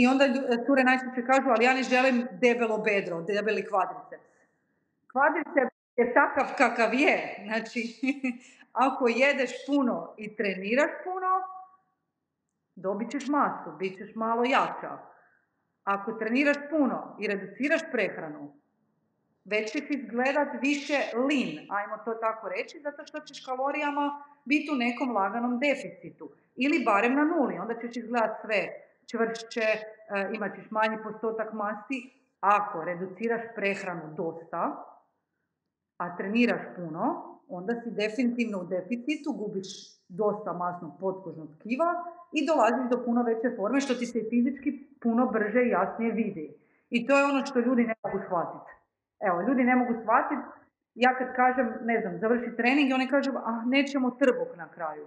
i 0.00 0.06
onda 0.06 0.24
cure 0.66 0.84
najčešće 0.84 1.22
kažu, 1.26 1.48
ali 1.50 1.64
ja 1.64 1.74
ne 1.74 1.82
želim 1.82 2.26
debelo 2.40 2.78
bedro, 2.78 3.22
debeli 3.22 3.68
kvadriceps. 3.68 4.30
Kvadriceps 5.12 5.76
je 5.96 6.14
takav 6.14 6.46
kakav 6.58 6.94
je. 6.94 7.44
Znači, 7.46 7.80
ako 8.86 9.08
jedeš 9.08 9.50
puno 9.66 10.14
i 10.18 10.36
treniraš 10.36 10.90
puno, 11.04 11.32
dobit 12.74 13.10
ćeš 13.10 13.28
masu, 13.28 13.70
bit 13.78 13.98
ćeš 13.98 14.14
malo 14.14 14.44
jača. 14.44 14.98
Ako 15.84 16.12
treniraš 16.12 16.56
puno 16.70 17.16
i 17.20 17.26
reduciraš 17.26 17.80
prehranu, 17.92 18.54
već 19.50 19.72
ćeš 19.72 19.90
izgledat 19.90 20.48
više 20.62 20.98
lin, 21.28 21.66
ajmo 21.70 21.96
to 22.04 22.14
tako 22.14 22.48
reći, 22.48 22.80
zato 22.80 23.06
što 23.06 23.20
ćeš 23.20 23.44
kalorijama 23.46 24.24
biti 24.44 24.70
u 24.72 24.76
nekom 24.76 25.10
laganom 25.12 25.58
deficitu. 25.58 26.30
Ili 26.56 26.84
barem 26.84 27.14
na 27.14 27.24
nuli, 27.24 27.58
onda 27.58 27.74
ćeš 27.80 27.96
izgledat 27.96 28.40
sve 28.44 28.60
čvršće, 29.10 29.60
e, 29.60 29.80
imat 30.34 30.56
ćeš 30.56 30.70
manji 30.70 30.96
postotak 31.02 31.52
masti. 31.52 32.14
Ako 32.40 32.84
reduciraš 32.84 33.42
prehranu 33.54 34.14
dosta, 34.16 34.84
a 35.96 36.16
treniraš 36.16 36.62
puno, 36.76 37.04
onda 37.48 37.74
si 37.80 37.90
definitivno 37.90 38.58
u 38.58 38.66
deficitu, 38.66 39.32
gubiš 39.32 39.68
dosta 40.08 40.52
masnog 40.52 40.92
potkožnog 41.00 41.48
tkiva 41.58 42.04
i 42.32 42.46
dolaziš 42.46 42.90
do 42.90 43.04
puno 43.04 43.22
veće 43.22 43.56
forme, 43.56 43.80
što 43.80 43.94
ti 43.94 44.06
se 44.06 44.20
fizički 44.30 44.70
puno 45.02 45.26
brže 45.26 45.62
i 45.62 45.68
jasnije 45.68 46.12
vidi. 46.12 46.54
I 46.90 47.06
to 47.06 47.18
je 47.18 47.24
ono 47.24 47.46
što 47.46 47.58
ljudi 47.58 47.82
ne 47.84 47.94
mogu 48.04 48.18
shvatiti. 48.26 48.77
Evo, 49.20 49.42
ljudi 49.42 49.64
ne 49.64 49.76
mogu 49.76 49.94
shvatiti, 50.02 50.42
ja 50.94 51.18
kad 51.18 51.36
kažem, 51.36 51.74
ne 51.82 52.00
znam, 52.00 52.18
završi 52.18 52.56
trening 52.56 52.90
i 52.90 52.92
oni 52.92 53.08
kažu, 53.08 53.30
ah, 53.30 53.62
nećemo 53.66 54.10
trbuh 54.10 54.56
na 54.56 54.68
kraju. 54.68 55.06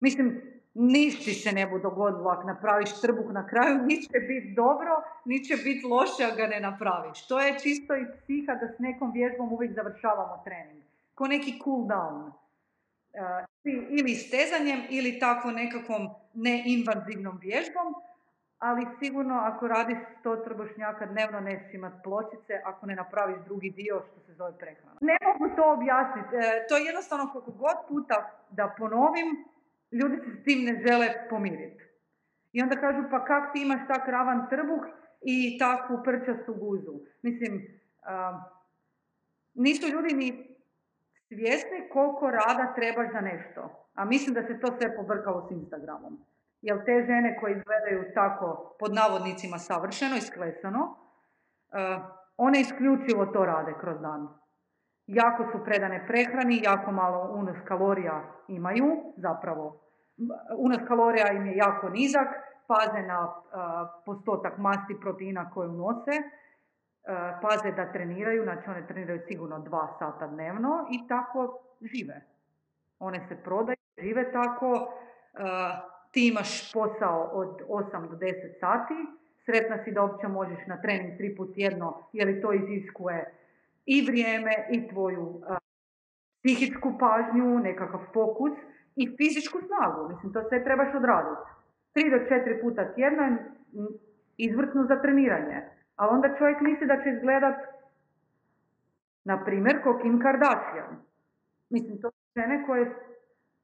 Mislim, 0.00 0.42
ništa 0.74 1.30
se 1.30 1.52
ne 1.52 1.66
bude 1.66 1.82
dogodilo 1.82 2.30
ako 2.30 2.46
napraviš 2.46 3.00
trbuh 3.00 3.32
na 3.32 3.46
kraju, 3.46 3.82
ni 3.88 4.02
će 4.02 4.18
biti 4.20 4.52
dobro, 4.56 5.02
ni 5.24 5.44
će 5.44 5.56
biti 5.56 5.86
loše 5.86 6.24
ako 6.24 6.36
ga 6.36 6.46
ne 6.46 6.60
napraviš. 6.60 7.26
To 7.28 7.40
je 7.40 7.58
čisto 7.58 7.96
i 7.96 8.06
psiha 8.18 8.54
da 8.54 8.68
s 8.68 8.78
nekom 8.78 9.12
vježbom 9.12 9.52
uvijek 9.52 9.74
završavamo 9.74 10.42
trening. 10.44 10.82
Ko 11.14 11.26
neki 11.26 11.60
cool 11.64 11.86
down. 11.86 12.26
Uh, 12.26 13.44
ili 13.98 14.14
stezanjem 14.14 14.80
ili 14.90 15.18
tako 15.18 15.50
nekakvom 15.50 16.08
neinvazivnom 16.34 17.38
vježbom, 17.42 17.94
ali 18.58 18.86
sigurno 19.02 19.34
ako 19.34 19.68
radiš 19.68 19.98
to 20.22 20.36
trbušnjaka 20.36 21.06
dnevno 21.06 21.40
nećeš 21.40 21.74
imati 21.74 21.96
pločice 22.04 22.54
ako 22.64 22.86
ne 22.86 22.94
napraviš 22.94 23.38
drugi 23.44 23.70
dio 23.70 24.02
što 24.10 24.20
se 24.20 24.32
zove 24.34 24.58
prehrana. 24.58 24.98
Ne 25.00 25.16
mogu 25.26 25.56
to 25.56 25.72
objasniti. 25.72 26.36
E, 26.36 26.66
to 26.68 26.76
je 26.76 26.84
jednostavno 26.84 27.30
koliko 27.32 27.50
god 27.50 27.76
puta 27.88 28.30
da 28.50 28.74
ponovim, 28.78 29.28
ljudi 29.92 30.16
se 30.16 30.40
s 30.40 30.44
tim 30.44 30.64
ne 30.64 30.82
žele 30.86 31.08
pomiriti. 31.30 31.84
I 32.52 32.62
onda 32.62 32.76
kažu, 32.76 33.02
pa 33.10 33.24
kak 33.24 33.52
ti 33.52 33.62
imaš 33.62 33.80
tak 33.88 34.08
ravan 34.08 34.48
trbuh 34.50 34.82
i 35.22 35.58
takvu 35.58 36.02
prčastu 36.04 36.54
guzu? 36.54 36.94
Mislim, 37.22 37.66
nisu 39.54 39.88
ljudi 39.88 40.14
ni 40.14 40.56
svjesni 41.28 41.88
koliko 41.92 42.30
rada 42.30 42.74
trebaš 42.74 43.12
za 43.12 43.20
nešto. 43.20 43.88
A 43.94 44.04
mislim 44.04 44.34
da 44.34 44.42
se 44.42 44.60
to 44.60 44.66
sve 44.78 44.96
pobrkalo 44.96 45.48
s 45.48 45.50
Instagramom. 45.50 46.18
Jer 46.66 46.84
te 46.84 46.94
žene 47.06 47.36
koje 47.40 47.56
izgledaju 47.56 48.14
tako, 48.14 48.76
pod 48.80 48.94
navodnicima, 48.94 49.58
savršeno, 49.58 50.16
isklesano, 50.16 50.82
one 52.36 52.60
isključivo 52.60 53.26
to 53.26 53.44
rade 53.44 53.74
kroz 53.80 54.00
dan 54.00 54.28
jako 55.06 55.44
su 55.52 55.64
predane 55.64 56.06
prehrani, 56.06 56.60
jako 56.62 56.92
malo 56.92 57.30
unos 57.34 57.56
kalorija 57.68 58.22
imaju, 58.48 58.86
zapravo 59.16 59.80
unos 60.58 60.78
kalorija 60.88 61.32
im 61.32 61.46
je 61.46 61.56
jako 61.56 61.88
nizak, 61.88 62.28
paze 62.66 63.02
na 63.02 63.34
postotak 64.06 64.58
masti 64.58 64.96
proteina 65.00 65.50
koje 65.50 65.68
unose, 65.68 66.12
paze 67.42 67.72
da 67.72 67.92
treniraju, 67.92 68.42
znači 68.42 68.70
one 68.70 68.86
treniraju 68.86 69.20
sigurno 69.28 69.58
dva 69.58 69.96
sata 69.98 70.26
dnevno 70.26 70.86
i 70.90 71.08
tako 71.08 71.58
žive. 71.80 72.20
One 72.98 73.26
se 73.28 73.42
prodaju, 73.42 73.76
žive 73.98 74.32
tako, 74.32 74.92
ti 76.14 76.28
imaš 76.28 76.72
posao 76.72 77.30
od 77.32 77.62
8 77.68 78.08
do 78.10 78.16
10 78.16 78.60
sati, 78.60 78.94
sretna 79.44 79.84
si 79.84 79.92
da 79.92 80.02
uopće 80.02 80.28
možeš 80.28 80.66
na 80.66 80.80
trening 80.80 81.16
tri 81.16 81.36
put 81.36 81.50
jedno, 81.56 82.08
jer 82.12 82.42
to 82.42 82.52
iziskuje 82.52 83.34
i 83.86 84.06
vrijeme 84.06 84.52
i 84.70 84.88
tvoju 84.88 85.40
psihičku 86.38 86.92
pažnju, 86.98 87.58
nekakav 87.58 88.00
fokus 88.12 88.52
i 88.96 89.16
fizičku 89.16 89.58
snagu. 89.66 90.08
Mislim, 90.08 90.32
to 90.32 90.48
sve 90.48 90.64
trebaš 90.64 90.94
odraditi. 90.94 91.50
Tri 91.92 92.10
do 92.10 92.18
četiri 92.28 92.60
puta 92.62 92.94
tjedno 92.94 93.22
je 93.22 93.36
izvrsno 94.36 94.86
za 94.88 95.02
treniranje. 95.02 95.62
Ali 95.96 96.14
onda 96.14 96.36
čovjek 96.38 96.60
misli 96.60 96.86
da 96.86 97.02
će 97.02 97.10
izgledat, 97.10 97.56
na 99.24 99.44
primjer, 99.44 99.82
ko 99.82 99.98
Kim 100.02 100.20
Kardashian. 100.20 100.96
Mislim, 101.70 102.00
to 102.00 102.10
su 102.10 102.16
žene 102.36 102.66
koje 102.66 102.94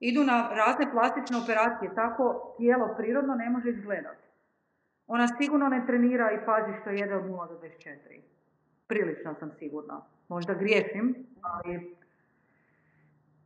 idu 0.01 0.24
na 0.24 0.48
razne 0.53 0.90
plastične 0.92 1.36
operacije. 1.36 1.94
Tako 1.94 2.55
tijelo 2.59 2.94
prirodno 2.96 3.34
ne 3.34 3.51
može 3.51 3.70
izgledat. 3.70 4.16
Ona 5.07 5.28
sigurno 5.40 5.68
ne 5.68 5.86
trenira 5.86 6.30
i 6.32 6.44
pazi 6.46 6.80
što 6.80 6.90
jede 6.90 7.14
od 7.14 7.24
0 7.24 7.48
do 7.48 7.61
24. 7.62 8.20
Prilično 8.86 9.34
sam 9.38 9.51
sigurna. 9.59 10.01
Možda 10.28 10.55
griješim, 10.55 11.26
ali 11.42 11.96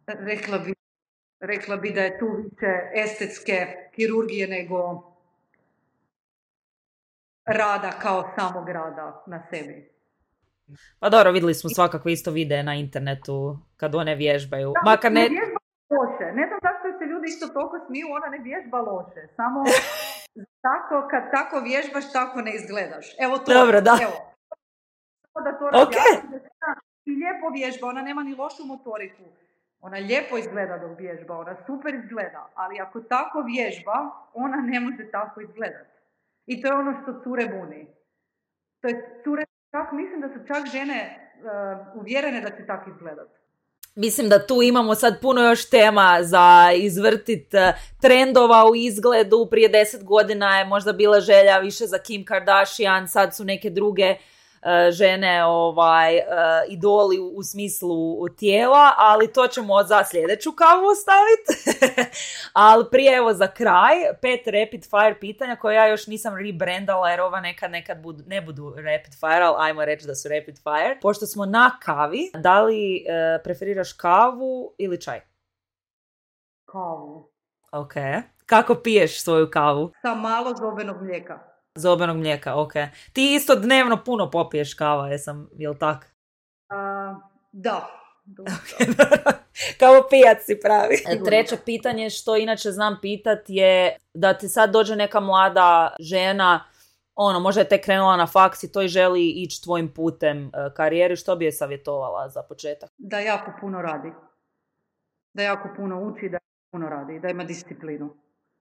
rekla 0.07 0.59
bi, 0.59 0.75
rekla 1.41 1.77
bi 1.77 1.91
da 1.91 2.01
je 2.01 2.19
tu 2.19 2.27
više 2.27 2.91
estetske 2.95 3.67
kirurgije 3.95 4.49
nego 4.49 5.11
rada 7.45 7.91
kao 7.91 8.33
samog 8.37 8.69
rada 8.69 9.25
na 9.27 9.47
sebi. 9.51 9.91
Pa 10.99 11.09
dobro, 11.09 11.33
vidjeli 11.33 11.55
smo 11.55 11.71
svakako 11.71 12.09
isto 12.09 12.31
videe 12.31 12.63
na 12.63 12.75
internetu 12.75 13.59
kad 13.77 13.95
one 13.95 14.15
vježbaju. 14.15 14.73
Da, 14.73 14.91
Makar 14.91 15.13
ne... 15.13 15.21
vježba 15.21 15.64
loše. 15.91 16.27
Ne 16.39 16.45
znam 16.49 16.61
zašto 16.67 16.99
se 16.99 17.05
ljudi 17.11 17.27
isto 17.29 17.47
toliko 17.57 17.77
smiju, 17.87 18.07
ona 18.19 18.29
ne 18.35 18.41
vježba 18.49 18.79
loše. 18.91 19.23
Samo 19.39 19.59
tako, 20.69 20.97
kad 21.11 21.23
tako 21.37 21.57
vježbaš, 21.71 22.13
tako 22.13 22.37
ne 22.47 22.53
izgledaš. 22.55 23.07
Evo 23.25 23.35
to. 23.39 23.53
Dobro, 23.59 23.81
da. 23.81 23.95
Evo 24.07 24.35
da 25.43 25.53
to 25.59 25.65
okay. 25.65 26.15
i 27.05 27.11
lijepo 27.11 27.47
vježba, 27.55 27.87
ona 27.87 28.03
nema 28.03 28.23
ni 28.23 28.35
lošu 28.35 28.65
motoriku. 28.65 29.23
Ona 29.81 29.97
lijepo 29.99 30.39
izgleda 30.39 30.79
dok 30.79 30.99
vježba, 30.99 31.39
ona 31.39 31.57
super 31.67 31.95
izgleda, 31.95 32.49
ali 32.55 32.81
ako 32.81 33.01
tako 33.01 33.43
vježba, 33.43 34.11
ona 34.35 34.57
ne 34.57 34.81
može 34.81 35.11
tako 35.11 35.41
izgledati. 35.41 35.91
I 36.47 36.63
to 36.63 36.69
je 36.69 36.75
ono 36.75 37.03
što 37.03 37.21
cure 37.23 37.47
buni. 37.47 37.87
To 38.81 38.89
je 38.89 39.21
cure, 39.25 39.45
čak, 39.71 39.93
mislim 39.93 40.21
da 40.21 40.29
su 40.29 40.39
čak 40.47 40.67
žene 40.67 41.31
uh, 41.39 42.01
uvjerene 42.01 42.41
da 42.41 42.51
će 42.57 42.67
tako 42.67 42.91
izgledati. 42.91 43.39
Mislim 43.95 44.29
da 44.29 44.47
tu 44.47 44.63
imamo 44.63 44.95
sad 44.95 45.21
puno 45.21 45.43
još 45.43 45.71
tema 45.71 46.19
za 46.23 46.73
izvrtit 46.77 47.55
e, 47.55 47.73
trendova 48.01 48.71
u 48.71 48.75
izgledu. 48.77 49.49
Prije 49.51 49.69
deset 49.69 50.05
godina 50.05 50.59
je 50.59 50.65
možda 50.65 50.93
bila 50.93 51.21
želja 51.21 51.59
više 51.59 51.87
za 51.87 51.99
Kim 51.99 52.25
Kardashian, 52.25 53.09
sad 53.09 53.37
su 53.37 53.45
neke 53.45 53.71
druge 53.71 54.17
žene 54.91 55.45
ovaj, 55.45 56.17
e, 56.17 56.25
idoli 56.69 57.19
u, 57.19 57.43
smislu 57.43 58.29
tijela, 58.29 58.95
ali 58.99 59.33
to 59.33 59.47
ćemo 59.47 59.83
za 59.83 60.05
sljedeću 60.05 60.53
kavu 60.53 60.87
ostaviti. 60.87 61.81
ali 62.53 62.85
prije 62.91 63.17
evo 63.17 63.33
za 63.33 63.47
kraj, 63.47 63.95
pet 64.23 64.47
rapid 64.47 64.85
fire 64.85 65.21
pitanja 65.21 65.57
koje 65.57 65.75
ja 65.75 65.87
još 65.87 66.07
nisam 66.07 66.35
rebrandala 66.37 67.11
jer 67.11 67.21
ova 67.21 67.41
nekad 67.41 67.71
nekad 67.71 68.03
budu, 68.03 68.23
ne 68.27 68.41
budu 68.41 68.75
rapid 68.77 69.15
fire, 69.21 69.45
ali 69.45 69.57
ajmo 69.59 69.85
reći 69.85 70.07
da 70.07 70.15
su 70.15 70.29
rapid 70.29 70.57
fire. 70.63 70.99
Pošto 71.03 71.27
smo 71.27 71.47
na 71.47 71.71
kavi, 71.83 72.31
da 72.35 72.63
li 72.63 72.97
e, 72.97 73.43
preferiraš 73.45 73.93
kavu 73.93 74.75
ili 74.79 75.01
čaj? 75.01 75.21
Kavu. 76.65 77.31
Ok. 77.73 77.93
Kako 78.47 78.75
piješ 78.75 79.23
svoju 79.23 79.51
kavu? 79.51 79.93
Sa 80.03 80.15
malo 80.15 80.55
zobenog 80.57 81.03
mlijeka. 81.03 81.54
Zobenog 81.75 82.17
mlijeka, 82.17 82.61
ok. 82.61 82.73
Ti 83.13 83.35
isto 83.35 83.55
dnevno 83.55 84.05
puno 84.05 84.31
popiješ 84.31 84.75
kava, 84.75 85.09
jesam, 85.09 85.49
jel 85.53 85.75
tak? 85.75 86.15
Uh, 86.71 87.23
da. 87.53 87.89
Kao 89.81 90.03
pijac 90.11 90.45
si 90.45 90.61
pravi. 90.63 90.95
E, 91.09 91.25
treće 91.25 91.57
pitanje 91.65 92.11
što 92.11 92.37
inače 92.37 92.71
znam 92.71 92.99
pitat 93.03 93.39
je 93.49 93.97
da 94.15 94.39
ti 94.39 94.49
sad 94.49 94.71
dođe 94.71 94.97
neka 94.97 95.21
mlada 95.21 95.97
žena 96.01 96.65
ono, 97.15 97.41
možda 97.41 97.61
je 97.61 97.69
tek 97.69 97.85
krenula 97.85 98.17
na 98.17 98.27
faks 98.27 98.63
i 98.63 98.73
to 98.73 98.83
i 98.83 98.89
želi 98.89 99.29
ići 99.31 99.63
tvojim 99.63 99.95
putem 99.95 100.47
e, 100.47 100.51
karijeri, 100.77 101.17
što 101.17 101.37
bi 101.37 101.45
je 101.45 101.53
savjetovala 101.53 102.29
za 102.29 102.43
početak? 102.43 102.91
Da 102.99 103.19
jako 103.19 103.53
puno 103.61 103.83
radi. 103.83 104.13
Da 105.35 105.43
jako 105.43 105.69
puno 105.77 106.03
uči, 106.03 106.29
da 106.29 106.39
puno 106.73 106.89
radi, 106.89 107.21
da 107.21 107.29
ima 107.29 107.45
disciplinu. 107.45 108.17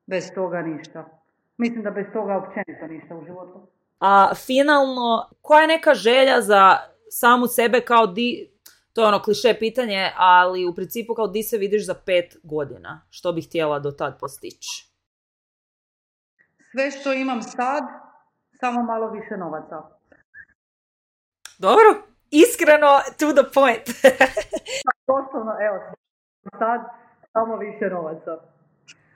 Bez 0.05 0.31
toga 0.35 0.61
ništa. 0.61 1.22
Mislim 1.57 1.83
da 1.83 1.91
bez 1.91 2.05
toga 2.13 2.37
općenito 2.37 2.87
ništa 2.87 3.15
u 3.15 3.25
životu. 3.25 3.67
A 3.99 4.35
finalno, 4.35 5.29
koja 5.41 5.61
je 5.61 5.67
neka 5.67 5.93
želja 5.93 6.41
za 6.41 6.77
samu 7.09 7.47
sebe 7.47 7.81
kao 7.81 8.07
di, 8.07 8.49
to 8.93 9.01
je 9.01 9.07
ono 9.07 9.21
kliše 9.21 9.55
pitanje, 9.59 10.11
ali 10.17 10.65
u 10.65 10.75
principu 10.75 11.13
kao 11.13 11.27
di 11.27 11.43
se 11.43 11.57
vidiš 11.57 11.85
za 11.85 11.93
pet 12.05 12.37
godina? 12.43 13.01
Što 13.09 13.33
bih 13.33 13.47
htjela 13.47 13.79
do 13.79 13.91
tad 13.91 14.19
postići? 14.19 14.93
Sve 16.71 16.91
što 16.91 17.13
imam 17.13 17.41
sad, 17.41 17.83
samo 18.59 18.83
malo 18.83 19.11
više 19.11 19.37
novaca. 19.37 19.81
Dobro, 21.57 22.03
iskreno, 22.31 22.99
to 23.19 23.33
the 23.33 23.51
point. 23.53 23.85
Doslovno, 25.07 25.53
evo, 25.67 25.77
sad 26.59 26.81
samo 27.33 27.57
više 27.57 27.85
novaca. 27.89 28.37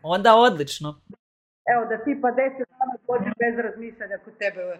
Onda 0.04 0.36
odlično 0.36 1.02
evo 1.74 1.86
da 1.86 2.04
tipa 2.04 2.32
deset 2.32 2.68
dana 2.70 2.96
dođem 3.08 3.34
bez 3.40 3.66
razmišljanja 3.66 4.18
kod 4.26 4.38
tebe 4.38 4.62
uh, 4.64 4.78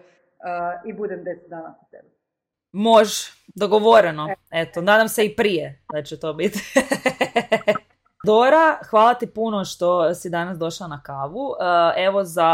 i 0.88 0.92
budem 0.92 1.24
deset 1.24 1.48
dana 1.50 1.74
kod 1.78 1.90
tebe. 1.90 2.08
Može, 2.72 3.32
dogovoreno. 3.54 4.28
Eto, 4.50 4.80
nadam 4.80 5.08
se 5.08 5.26
i 5.26 5.36
prije 5.36 5.82
da 5.92 6.02
će 6.02 6.20
to 6.20 6.32
biti. 6.34 6.58
Dora, 8.26 8.78
hvala 8.90 9.14
ti 9.14 9.26
puno 9.26 9.64
što 9.64 10.14
si 10.14 10.30
danas 10.30 10.58
došla 10.58 10.86
na 10.86 11.02
kavu. 11.02 11.40
Uh, 11.40 11.56
evo 11.96 12.24
za 12.24 12.52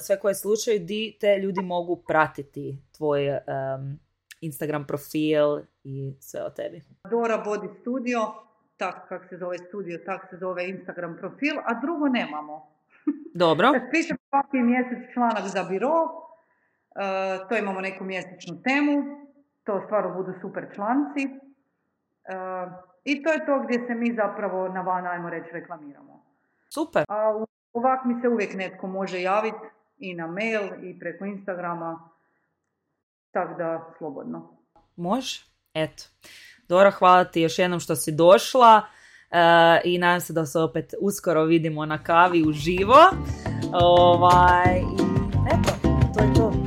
sve 0.00 0.20
koje 0.20 0.34
slučaju, 0.34 0.78
di 0.78 1.16
te 1.20 1.38
ljudi 1.38 1.60
mogu 1.62 1.96
pratiti 1.96 2.78
tvoj 2.96 3.28
um, 3.28 3.98
Instagram 4.40 4.86
profil 4.86 5.60
i 5.84 6.14
sve 6.20 6.42
o 6.42 6.50
tebi. 6.50 6.82
Dora 7.10 7.44
Body 7.46 7.80
Studio, 7.80 8.20
tak 8.76 9.08
kak 9.08 9.28
se 9.28 9.36
zove 9.36 9.58
studio, 9.58 9.98
tak 10.06 10.26
se 10.30 10.36
zove 10.36 10.68
Instagram 10.68 11.16
profil, 11.20 11.58
a 11.64 11.80
drugo 11.80 12.08
nemamo. 12.08 12.71
Dobro. 13.34 13.72
Pišem 13.90 14.16
svaki 14.28 14.56
mjesec 14.56 14.98
članak 15.14 15.46
za 15.46 15.62
biro, 15.64 15.88
uh, 15.88 17.48
to 17.48 17.56
imamo 17.56 17.80
neku 17.80 18.04
mjesečnu 18.04 18.62
temu, 18.62 19.02
to 19.64 19.82
stvarno 19.86 20.14
budu 20.14 20.32
super 20.40 20.66
članci. 20.74 21.26
Uh, 21.26 22.72
I 23.04 23.22
to 23.22 23.32
je 23.32 23.46
to 23.46 23.62
gdje 23.64 23.86
se 23.86 23.94
mi 23.94 24.14
zapravo 24.14 24.68
na 24.68 24.80
van, 24.80 25.06
ajmo 25.06 25.30
reći, 25.30 25.48
reklamiramo. 25.52 26.24
Super. 26.68 27.04
A 27.08 27.44
ovak 27.72 28.04
mi 28.04 28.20
se 28.20 28.28
uvijek 28.28 28.54
netko 28.54 28.86
može 28.86 29.22
javiti 29.22 29.66
i 29.98 30.14
na 30.14 30.26
mail 30.26 30.84
i 30.84 30.98
preko 30.98 31.24
Instagrama, 31.24 32.10
tako 33.30 33.54
da 33.54 33.94
slobodno. 33.98 34.56
Može, 34.96 35.44
eto. 35.74 36.04
Dora, 36.68 36.90
hvala 36.90 37.24
ti 37.24 37.40
još 37.40 37.58
jednom 37.58 37.80
što 37.80 37.96
si 37.96 38.12
došla. 38.12 38.82
Uh, 39.32 39.38
i 39.84 39.98
nadam 39.98 40.20
se 40.20 40.32
da 40.32 40.46
se 40.46 40.58
opet 40.58 40.94
uskoro 41.00 41.44
vidimo 41.44 41.86
na 41.86 41.98
kavi 41.98 42.42
uživo. 42.48 42.96
Ovaj, 43.72 44.78
I 44.78 45.02
eto, 45.54 45.88
to 46.14 46.24
je 46.24 46.34
to. 46.34 46.61